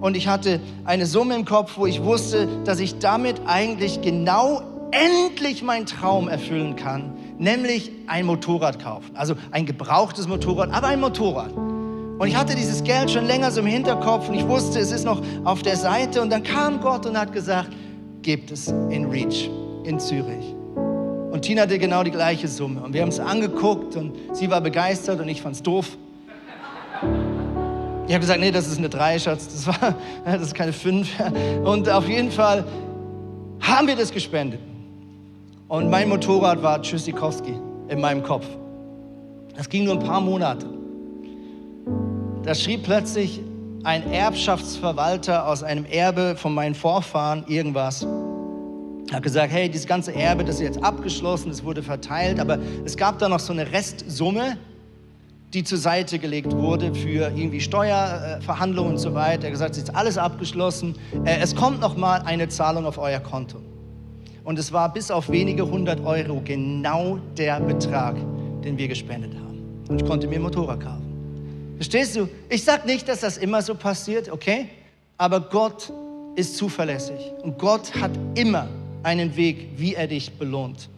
Und 0.00 0.16
ich 0.16 0.28
hatte 0.28 0.60
eine 0.84 1.06
Summe 1.06 1.34
im 1.34 1.44
Kopf, 1.44 1.76
wo 1.76 1.86
ich 1.86 2.02
wusste, 2.02 2.48
dass 2.64 2.80
ich 2.80 2.98
damit 2.98 3.42
eigentlich 3.46 4.00
genau 4.00 4.62
endlich 4.90 5.62
meinen 5.62 5.86
Traum 5.86 6.28
erfüllen 6.28 6.76
kann, 6.76 7.12
nämlich 7.38 7.92
ein 8.06 8.26
Motorrad 8.26 8.82
kaufen. 8.82 9.10
Also 9.14 9.34
ein 9.50 9.66
gebrauchtes 9.66 10.26
Motorrad, 10.26 10.72
aber 10.72 10.88
ein 10.88 11.00
Motorrad. 11.00 11.52
Und 11.52 12.26
ich 12.28 12.36
hatte 12.36 12.54
dieses 12.54 12.82
Geld 12.84 13.10
schon 13.10 13.26
länger 13.26 13.50
so 13.50 13.60
im 13.60 13.66
Hinterkopf 13.66 14.28
und 14.28 14.34
ich 14.34 14.46
wusste, 14.46 14.78
es 14.78 14.92
ist 14.92 15.04
noch 15.04 15.22
auf 15.44 15.62
der 15.62 15.76
Seite. 15.76 16.20
Und 16.20 16.30
dann 16.30 16.42
kam 16.42 16.80
Gott 16.80 17.06
und 17.06 17.18
hat 17.18 17.32
gesagt, 17.32 17.70
gebt 18.22 18.50
es 18.50 18.68
in 18.90 19.06
Reach 19.06 19.48
in 19.84 19.98
Zürich. 19.98 20.54
Und 21.40 21.46
Tina 21.46 21.62
hatte 21.62 21.78
genau 21.78 22.02
die 22.02 22.10
gleiche 22.10 22.48
Summe. 22.48 22.82
Und 22.82 22.92
wir 22.92 23.00
haben 23.00 23.08
es 23.08 23.18
angeguckt 23.18 23.96
und 23.96 24.12
sie 24.34 24.50
war 24.50 24.60
begeistert 24.60 25.20
und 25.20 25.28
ich 25.30 25.40
fand 25.40 25.56
es 25.56 25.62
doof. 25.62 25.96
Ich 28.06 28.12
habe 28.12 28.20
gesagt, 28.20 28.40
nee, 28.40 28.50
das 28.50 28.68
ist 28.68 28.76
eine 28.76 28.90
3, 28.90 29.18
Schatz, 29.18 29.48
das, 29.48 29.66
war, 29.66 29.94
das 30.26 30.42
ist 30.42 30.54
keine 30.54 30.74
5. 30.74 31.08
Und 31.64 31.88
auf 31.88 32.06
jeden 32.06 32.30
Fall 32.30 32.62
haben 33.62 33.86
wir 33.86 33.96
das 33.96 34.12
gespendet. 34.12 34.60
Und 35.66 35.88
mein 35.88 36.10
Motorrad 36.10 36.62
war 36.62 36.82
Tschüssikowski 36.82 37.54
in 37.88 38.02
meinem 38.02 38.22
Kopf. 38.22 38.44
Das 39.56 39.66
ging 39.66 39.84
nur 39.84 39.94
ein 39.94 40.04
paar 40.04 40.20
Monate. 40.20 40.66
Da 42.42 42.54
schrieb 42.54 42.82
plötzlich 42.82 43.40
ein 43.84 44.12
Erbschaftsverwalter 44.12 45.48
aus 45.48 45.62
einem 45.62 45.86
Erbe 45.86 46.36
von 46.36 46.52
meinen 46.52 46.74
Vorfahren 46.74 47.44
irgendwas. 47.46 48.06
Hat 49.12 49.22
gesagt, 49.24 49.52
hey, 49.52 49.68
dieses 49.68 49.86
ganze 49.86 50.14
Erbe, 50.14 50.44
das 50.44 50.56
ist 50.56 50.62
jetzt 50.62 50.84
abgeschlossen, 50.84 51.50
es 51.50 51.64
wurde 51.64 51.82
verteilt, 51.82 52.38
aber 52.38 52.58
es 52.84 52.96
gab 52.96 53.18
da 53.18 53.28
noch 53.28 53.40
so 53.40 53.52
eine 53.52 53.72
Restsumme, 53.72 54.56
die 55.52 55.64
zur 55.64 55.78
Seite 55.78 56.20
gelegt 56.20 56.52
wurde 56.52 56.94
für 56.94 57.32
irgendwie 57.34 57.60
Steuerverhandlungen 57.60 58.92
und 58.92 58.98
so 58.98 59.12
weiter. 59.14 59.42
Er 59.42 59.46
hat 59.46 59.52
gesagt, 59.52 59.76
es 59.76 59.82
ist 59.82 59.96
alles 59.96 60.16
abgeschlossen. 60.16 60.94
Äh, 61.24 61.38
es 61.40 61.56
kommt 61.56 61.80
noch 61.80 61.96
mal 61.96 62.22
eine 62.22 62.48
Zahlung 62.48 62.86
auf 62.86 62.98
euer 62.98 63.18
Konto. 63.18 63.58
Und 64.44 64.60
es 64.60 64.72
war 64.72 64.92
bis 64.92 65.10
auf 65.10 65.28
wenige 65.28 65.68
hundert 65.68 66.04
Euro 66.06 66.40
genau 66.44 67.18
der 67.36 67.58
Betrag, 67.60 68.14
den 68.62 68.78
wir 68.78 68.86
gespendet 68.86 69.34
haben. 69.34 69.82
Und 69.88 70.00
ich 70.00 70.08
konnte 70.08 70.28
mir 70.28 70.36
ein 70.36 70.42
Motorrad 70.42 70.80
kaufen. 70.80 71.74
Verstehst 71.76 72.14
du? 72.14 72.28
Ich 72.48 72.62
sage 72.62 72.86
nicht, 72.86 73.08
dass 73.08 73.20
das 73.20 73.38
immer 73.38 73.60
so 73.60 73.74
passiert, 73.74 74.30
okay? 74.30 74.68
Aber 75.18 75.40
Gott 75.40 75.92
ist 76.36 76.56
zuverlässig. 76.56 77.32
Und 77.42 77.58
Gott 77.58 77.92
hat 78.00 78.12
immer 78.36 78.68
einen 79.02 79.36
Weg, 79.36 79.70
wie 79.76 79.94
er 79.94 80.06
dich 80.06 80.32
belohnt. 80.32 80.88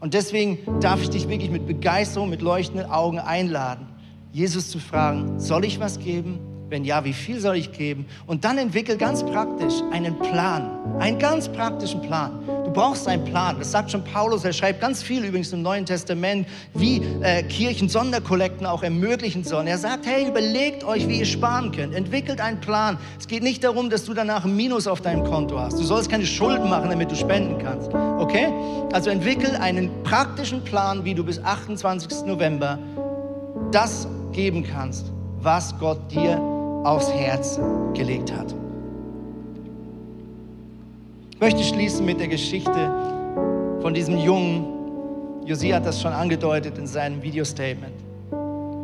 Und 0.00 0.14
deswegen 0.14 0.58
darf 0.80 1.02
ich 1.02 1.10
dich 1.10 1.28
wirklich 1.28 1.50
mit 1.50 1.66
Begeisterung, 1.66 2.30
mit 2.30 2.42
leuchtenden 2.42 2.90
Augen 2.90 3.18
einladen, 3.18 3.86
Jesus 4.32 4.70
zu 4.70 4.78
fragen, 4.78 5.40
soll 5.40 5.64
ich 5.64 5.80
was 5.80 5.98
geben? 5.98 6.38
Wenn 6.70 6.84
ja, 6.84 7.02
wie 7.04 7.14
viel 7.14 7.40
soll 7.40 7.56
ich 7.56 7.72
geben? 7.72 8.04
Und 8.26 8.44
dann 8.44 8.58
entwickel 8.58 8.98
ganz 8.98 9.24
praktisch 9.24 9.72
einen 9.90 10.18
Plan, 10.18 10.68
einen 10.98 11.18
ganz 11.18 11.48
praktischen 11.48 12.02
Plan. 12.02 12.42
Du 12.46 12.70
brauchst 12.70 13.08
einen 13.08 13.24
Plan. 13.24 13.56
Das 13.58 13.70
sagt 13.70 13.90
schon 13.90 14.04
Paulus. 14.04 14.44
Er 14.44 14.52
schreibt 14.52 14.82
ganz 14.82 15.02
viel 15.02 15.24
übrigens 15.24 15.50
im 15.54 15.62
Neuen 15.62 15.86
Testament, 15.86 16.46
wie 16.74 17.00
äh, 17.22 17.42
Kirchen 17.44 17.88
Sonderkollekten 17.88 18.66
auch 18.66 18.82
ermöglichen 18.82 19.44
sollen. 19.44 19.66
Er 19.66 19.78
sagt, 19.78 20.04
hey, 20.06 20.28
überlegt 20.28 20.84
euch, 20.84 21.08
wie 21.08 21.20
ihr 21.20 21.24
sparen 21.24 21.72
könnt. 21.72 21.94
Entwickelt 21.94 22.38
einen 22.38 22.60
Plan. 22.60 22.98
Es 23.18 23.26
geht 23.26 23.42
nicht 23.42 23.64
darum, 23.64 23.88
dass 23.88 24.04
du 24.04 24.12
danach 24.12 24.44
ein 24.44 24.54
Minus 24.54 24.86
auf 24.86 25.00
deinem 25.00 25.24
Konto 25.24 25.58
hast. 25.58 25.78
Du 25.78 25.84
sollst 25.84 26.10
keine 26.10 26.26
Schulden 26.26 26.68
machen, 26.68 26.90
damit 26.90 27.10
du 27.10 27.16
spenden 27.16 27.56
kannst. 27.58 27.94
Okay? 27.94 28.52
Also 28.92 29.08
entwickel 29.08 29.56
einen 29.56 29.90
praktischen 30.02 30.62
Plan, 30.62 31.02
wie 31.02 31.14
du 31.14 31.24
bis 31.24 31.42
28. 31.42 32.26
November 32.26 32.78
das 33.72 34.06
geben 34.32 34.62
kannst, 34.62 35.10
was 35.40 35.78
Gott 35.78 35.98
dir 36.10 36.57
aufs 36.84 37.12
Herz 37.12 37.58
gelegt 37.94 38.32
hat. 38.32 38.54
Ich 41.32 41.40
möchte 41.40 41.62
schließen 41.62 42.04
mit 42.04 42.18
der 42.18 42.28
Geschichte 42.28 42.90
von 43.80 43.94
diesem 43.94 44.18
Jungen. 44.18 45.44
Josie 45.46 45.72
hat 45.72 45.86
das 45.86 46.02
schon 46.02 46.12
angedeutet 46.12 46.76
in 46.78 46.86
seinem 46.86 47.22
Videostatement. 47.22 47.94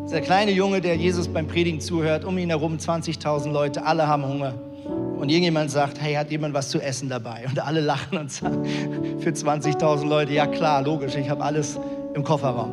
Dieser 0.06 0.20
kleine 0.20 0.52
Junge, 0.52 0.80
der 0.80 0.96
Jesus 0.96 1.26
beim 1.26 1.48
Predigen 1.48 1.80
zuhört, 1.80 2.24
um 2.24 2.38
ihn 2.38 2.50
herum 2.50 2.76
20.000 2.76 3.50
Leute, 3.50 3.84
alle 3.84 4.06
haben 4.06 4.24
Hunger. 4.24 4.54
Und 5.18 5.30
irgendjemand 5.30 5.70
sagt, 5.70 6.00
hey, 6.00 6.14
hat 6.14 6.30
jemand 6.30 6.54
was 6.54 6.68
zu 6.68 6.80
essen 6.80 7.08
dabei? 7.08 7.44
Und 7.48 7.58
alle 7.58 7.80
lachen 7.80 8.18
und 8.18 8.30
sagen, 8.30 8.64
für 9.18 9.30
20.000 9.30 10.06
Leute, 10.06 10.32
ja 10.32 10.46
klar, 10.46 10.82
logisch, 10.82 11.16
ich 11.16 11.28
habe 11.28 11.42
alles 11.42 11.78
im 12.14 12.22
Kofferraum. 12.22 12.70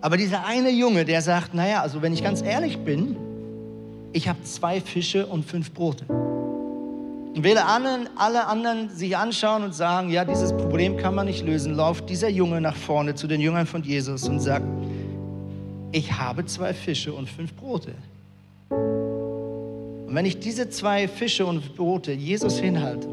Aber 0.00 0.16
dieser 0.16 0.44
eine 0.44 0.70
Junge, 0.70 1.04
der 1.04 1.22
sagt, 1.22 1.54
naja, 1.54 1.82
also 1.82 2.02
wenn 2.02 2.12
ich 2.12 2.22
ganz 2.22 2.42
ehrlich 2.42 2.78
bin, 2.78 3.16
ich 4.14 4.28
habe 4.28 4.40
zwei 4.44 4.80
Fische 4.80 5.26
und 5.26 5.44
fünf 5.44 5.72
Brote. 5.72 6.04
Und 6.06 7.42
wähle 7.42 7.64
anderen, 7.64 8.08
alle 8.16 8.46
anderen 8.46 8.88
sich 8.88 9.16
anschauen 9.16 9.64
und 9.64 9.74
sagen, 9.74 10.08
ja, 10.08 10.24
dieses 10.24 10.56
Problem 10.56 10.96
kann 10.96 11.16
man 11.16 11.26
nicht 11.26 11.44
lösen, 11.44 11.74
lauft 11.74 12.08
dieser 12.08 12.28
Junge 12.28 12.60
nach 12.60 12.76
vorne 12.76 13.16
zu 13.16 13.26
den 13.26 13.40
Jüngern 13.40 13.66
von 13.66 13.82
Jesus 13.82 14.28
und 14.28 14.38
sagt, 14.38 14.64
ich 15.90 16.12
habe 16.12 16.46
zwei 16.46 16.72
Fische 16.72 17.12
und 17.12 17.28
fünf 17.28 17.54
Brote. 17.54 17.94
Und 18.70 20.14
wenn 20.14 20.26
ich 20.26 20.38
diese 20.38 20.70
zwei 20.70 21.08
Fische 21.08 21.44
und 21.44 21.74
Brote 21.74 22.12
Jesus 22.12 22.60
hinhalte, 22.60 23.08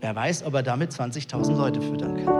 wer 0.00 0.16
weiß, 0.16 0.44
ob 0.46 0.54
er 0.54 0.62
damit 0.62 0.90
20.000 0.90 1.54
Leute 1.54 1.82
füttern 1.82 2.24
kann. 2.24 2.34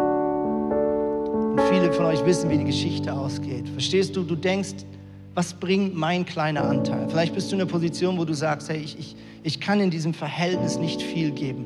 Und 1.52 1.60
viele 1.70 1.92
von 1.92 2.06
euch 2.06 2.24
wissen, 2.24 2.48
wie 2.48 2.56
die 2.56 2.64
Geschichte 2.64 3.12
ausgeht. 3.12 3.68
Verstehst 3.68 4.16
du, 4.16 4.22
du 4.22 4.36
denkst, 4.36 4.86
was 5.34 5.54
bringt 5.54 5.94
mein 5.94 6.26
kleiner 6.26 6.64
Anteil? 6.64 7.08
Vielleicht 7.08 7.34
bist 7.34 7.50
du 7.50 7.56
in 7.56 7.62
einer 7.62 7.70
Position, 7.70 8.18
wo 8.18 8.24
du 8.24 8.34
sagst, 8.34 8.68
hey, 8.68 8.78
ich, 8.78 8.98
ich, 8.98 9.16
ich 9.42 9.60
kann 9.60 9.80
in 9.80 9.90
diesem 9.90 10.12
Verhältnis 10.12 10.78
nicht 10.78 11.00
viel 11.02 11.30
geben. 11.30 11.64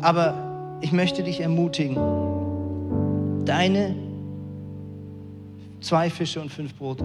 Aber 0.00 0.78
ich 0.80 0.92
möchte 0.92 1.22
dich 1.22 1.40
ermutigen, 1.40 1.96
deine 3.44 3.94
zwei 5.80 6.10
Fische 6.10 6.40
und 6.40 6.50
fünf 6.50 6.74
Brote 6.74 7.04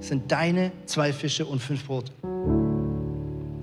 sind 0.00 0.30
deine 0.30 0.70
zwei 0.84 1.12
Fische 1.12 1.44
und 1.44 1.60
fünf 1.60 1.84
Brote. 1.86 2.12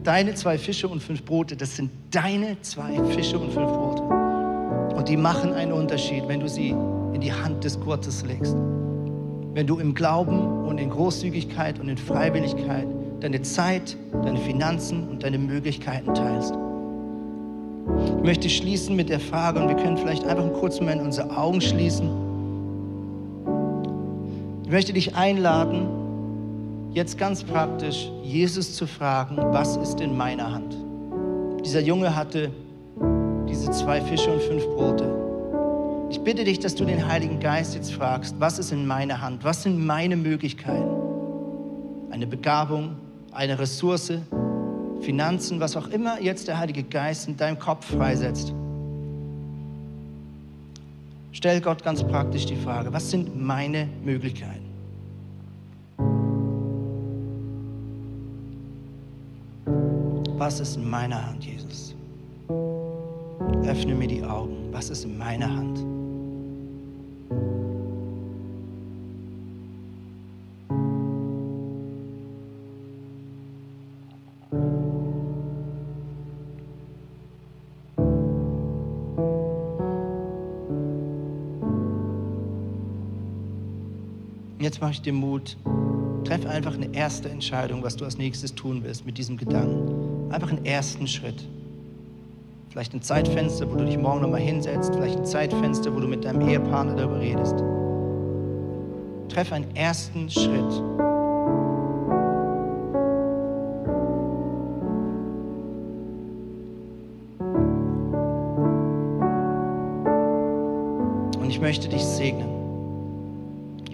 Deine 0.03 0.35
zwei 0.35 0.57
Fische 0.57 0.89
und 0.89 1.01
fünf 1.01 1.23
Brote, 1.23 1.55
das 1.55 1.77
sind 1.77 1.89
deine 2.11 2.59
zwei 2.61 3.01
Fische 3.05 3.39
und 3.39 3.53
fünf 3.53 3.71
Brote. 3.71 4.03
Und 4.95 5.07
die 5.07 5.15
machen 5.15 5.53
einen 5.53 5.71
Unterschied, 5.71 6.27
wenn 6.27 6.41
du 6.41 6.49
sie 6.49 6.75
in 7.13 7.21
die 7.21 7.31
Hand 7.31 7.63
des 7.63 7.79
Gottes 7.79 8.23
legst. 8.25 8.55
Wenn 9.53 9.67
du 9.67 9.79
im 9.79 9.93
Glauben 9.93 10.65
und 10.65 10.79
in 10.79 10.89
Großzügigkeit 10.89 11.79
und 11.79 11.89
in 11.89 11.97
Freiwilligkeit 11.97 12.87
deine 13.23 13.41
Zeit, 13.41 13.95
deine 14.11 14.37
Finanzen 14.39 15.07
und 15.07 15.23
deine 15.23 15.37
Möglichkeiten 15.37 16.13
teilst. 16.13 16.53
Ich 18.17 18.23
möchte 18.23 18.49
schließen 18.49 18.95
mit 18.95 19.09
der 19.09 19.19
Frage, 19.19 19.61
und 19.61 19.69
wir 19.69 19.75
können 19.75 19.97
vielleicht 19.97 20.25
einfach 20.25 20.43
einen 20.43 20.53
kurzen 20.53 20.83
Moment 20.83 21.01
unsere 21.01 21.35
Augen 21.35 21.61
schließen. 21.61 22.09
Ich 24.65 24.71
möchte 24.71 24.91
dich 24.91 25.15
einladen, 25.15 25.87
jetzt 26.93 27.17
ganz 27.17 27.43
praktisch 27.43 28.11
Jesus 28.23 28.75
zu 28.75 28.87
fragen, 28.87 29.37
was 29.37 29.77
ist 29.77 30.01
in 30.01 30.17
meiner 30.17 30.53
Hand? 30.53 30.75
Dieser 31.63 31.79
Junge 31.79 32.13
hatte 32.15 32.51
diese 33.47 33.71
zwei 33.71 34.01
Fische 34.01 34.31
und 34.31 34.41
fünf 34.41 34.65
Brote. 34.75 35.22
Ich 36.13 36.21
bitte 36.21 36.43
dich, 36.43 36.59
dass 36.59 36.75
du 36.75 36.85
den 36.85 37.07
Heiligen 37.07 37.39
Geist 37.39 37.73
jetzt 37.73 37.91
fragst, 37.91 38.35
was 38.37 38.59
ist 38.59 38.71
in 38.71 38.85
meiner 38.85 39.19
Hand? 39.19 39.43
Was 39.43 39.63
sind 39.63 39.83
meine 39.83 40.15
Möglichkeiten? 40.15 40.91
Eine 42.11 42.27
Begabung, 42.27 42.97
eine 43.31 43.57
Ressource, 43.57 44.13
Finanzen, 45.01 45.59
was 45.59 45.75
auch 45.75 45.87
immer 45.87 46.21
jetzt 46.21 46.47
der 46.47 46.59
Heilige 46.59 46.83
Geist 46.83 47.27
in 47.27 47.35
deinem 47.35 47.57
Kopf 47.57 47.87
freisetzt. 47.87 48.53
Stell 51.31 51.59
Gott 51.61 51.83
ganz 51.83 52.03
praktisch 52.03 52.45
die 52.45 52.57
Frage, 52.57 52.93
was 52.93 53.09
sind 53.09 53.35
meine 53.35 53.87
Möglichkeiten? 54.03 54.69
Was 60.37 60.59
ist 60.59 60.77
in 60.77 60.87
meiner 60.87 61.25
Hand, 61.25 61.43
Jesus? 61.43 61.95
Öffne 63.65 63.95
mir 63.95 64.07
die 64.07 64.23
Augen. 64.23 64.69
Was 64.71 64.91
ist 64.91 65.05
in 65.05 65.17
meiner 65.17 65.51
Hand? 65.51 65.92
Jetzt 84.73 84.81
mache 84.81 84.93
ich 84.93 85.01
dir 85.03 85.13
Mut. 85.13 85.55
Treff 86.23 86.47
einfach 86.47 86.73
eine 86.73 86.91
erste 86.95 87.29
Entscheidung, 87.29 87.83
was 87.83 87.95
du 87.95 88.05
als 88.05 88.17
nächstes 88.17 88.55
tun 88.55 88.81
willst 88.83 89.05
mit 89.05 89.19
diesem 89.19 89.37
Gedanken. 89.37 90.31
Einfach 90.31 90.49
einen 90.49 90.65
ersten 90.65 91.07
Schritt. 91.07 91.47
Vielleicht 92.71 92.91
ein 92.95 93.03
Zeitfenster, 93.03 93.71
wo 93.71 93.75
du 93.75 93.85
dich 93.85 93.99
morgen 93.99 94.21
nochmal 94.21 94.39
hinsetzt. 94.39 94.95
Vielleicht 94.95 95.19
ein 95.19 95.25
Zeitfenster, 95.25 95.95
wo 95.95 95.99
du 95.99 96.07
mit 96.07 96.25
deinem 96.25 96.41
Ehepartner 96.49 96.95
darüber 96.95 97.19
redest. 97.19 97.53
Treff 99.29 99.51
einen 99.51 99.75
ersten 99.75 100.27
Schritt. 100.27 100.81
Und 111.37 111.47
ich 111.47 111.61
möchte 111.61 111.87
dich 111.89 112.03
segnen. 112.03 112.62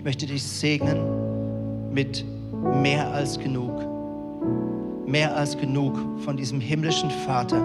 Ich 0.10 0.16
möchte 0.16 0.26
dich 0.26 0.42
segnen 0.42 1.94
mit 1.94 2.26
mehr 2.82 3.14
als 3.14 3.38
genug. 3.38 3.72
Mehr 5.06 5.38
als 5.38 5.56
genug 5.56 6.00
von 6.26 6.36
diesem 6.36 6.60
himmlischen 6.60 7.12
Vater, 7.12 7.64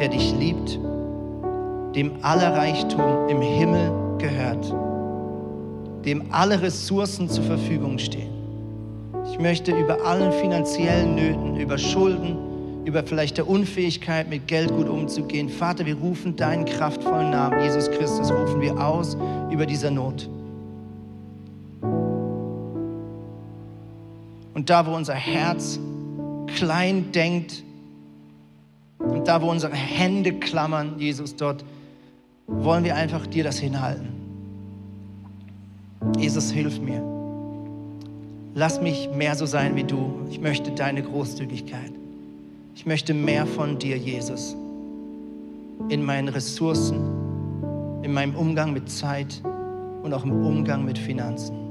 der 0.00 0.08
dich 0.08 0.34
liebt, 0.36 0.76
dem 1.94 2.10
aller 2.22 2.52
Reichtum 2.52 3.28
im 3.28 3.40
Himmel 3.40 3.92
gehört, 4.18 4.74
dem 6.04 6.24
alle 6.32 6.60
Ressourcen 6.60 7.28
zur 7.28 7.44
Verfügung 7.44 8.00
stehen. 8.00 8.32
Ich 9.30 9.38
möchte 9.38 9.70
über 9.70 10.04
allen 10.04 10.32
finanziellen 10.32 11.14
Nöten, 11.14 11.60
über 11.60 11.78
Schulden, 11.78 12.36
über 12.86 13.04
vielleicht 13.04 13.36
der 13.36 13.48
Unfähigkeit, 13.48 14.28
mit 14.28 14.48
Geld 14.48 14.70
gut 14.74 14.88
umzugehen. 14.88 15.48
Vater, 15.48 15.86
wir 15.86 15.94
rufen 15.94 16.34
deinen 16.34 16.64
kraftvollen 16.64 17.30
Namen, 17.30 17.62
Jesus 17.62 17.88
Christus, 17.88 18.32
rufen 18.32 18.60
wir 18.60 18.84
aus 18.84 19.16
über 19.52 19.64
dieser 19.64 19.92
Not. 19.92 20.28
Und 24.64 24.70
da, 24.70 24.86
wo 24.86 24.96
unser 24.96 25.12
Herz 25.12 25.78
klein 26.56 27.12
denkt 27.12 27.62
und 28.98 29.28
da, 29.28 29.42
wo 29.42 29.50
unsere 29.50 29.74
Hände 29.74 30.32
klammern, 30.32 30.94
Jesus, 30.96 31.36
dort 31.36 31.66
wollen 32.46 32.82
wir 32.82 32.96
einfach 32.96 33.26
dir 33.26 33.44
das 33.44 33.58
hinhalten. 33.58 34.08
Jesus, 36.16 36.50
hilf 36.50 36.80
mir. 36.80 37.02
Lass 38.54 38.80
mich 38.80 39.10
mehr 39.14 39.34
so 39.34 39.44
sein 39.44 39.76
wie 39.76 39.84
du. 39.84 40.26
Ich 40.30 40.40
möchte 40.40 40.70
deine 40.70 41.02
Großzügigkeit. 41.02 41.92
Ich 42.74 42.86
möchte 42.86 43.12
mehr 43.12 43.46
von 43.46 43.78
dir, 43.78 43.98
Jesus, 43.98 44.56
in 45.90 46.02
meinen 46.02 46.28
Ressourcen, 46.28 48.00
in 48.02 48.14
meinem 48.14 48.34
Umgang 48.34 48.72
mit 48.72 48.90
Zeit 48.90 49.42
und 50.02 50.14
auch 50.14 50.24
im 50.24 50.32
Umgang 50.32 50.86
mit 50.86 50.96
Finanzen. 50.96 51.63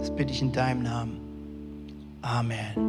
Das 0.00 0.10
bitte 0.10 0.32
ich 0.32 0.40
in 0.40 0.50
deinem 0.50 0.82
Namen. 0.82 1.20
Amen. 2.22 2.80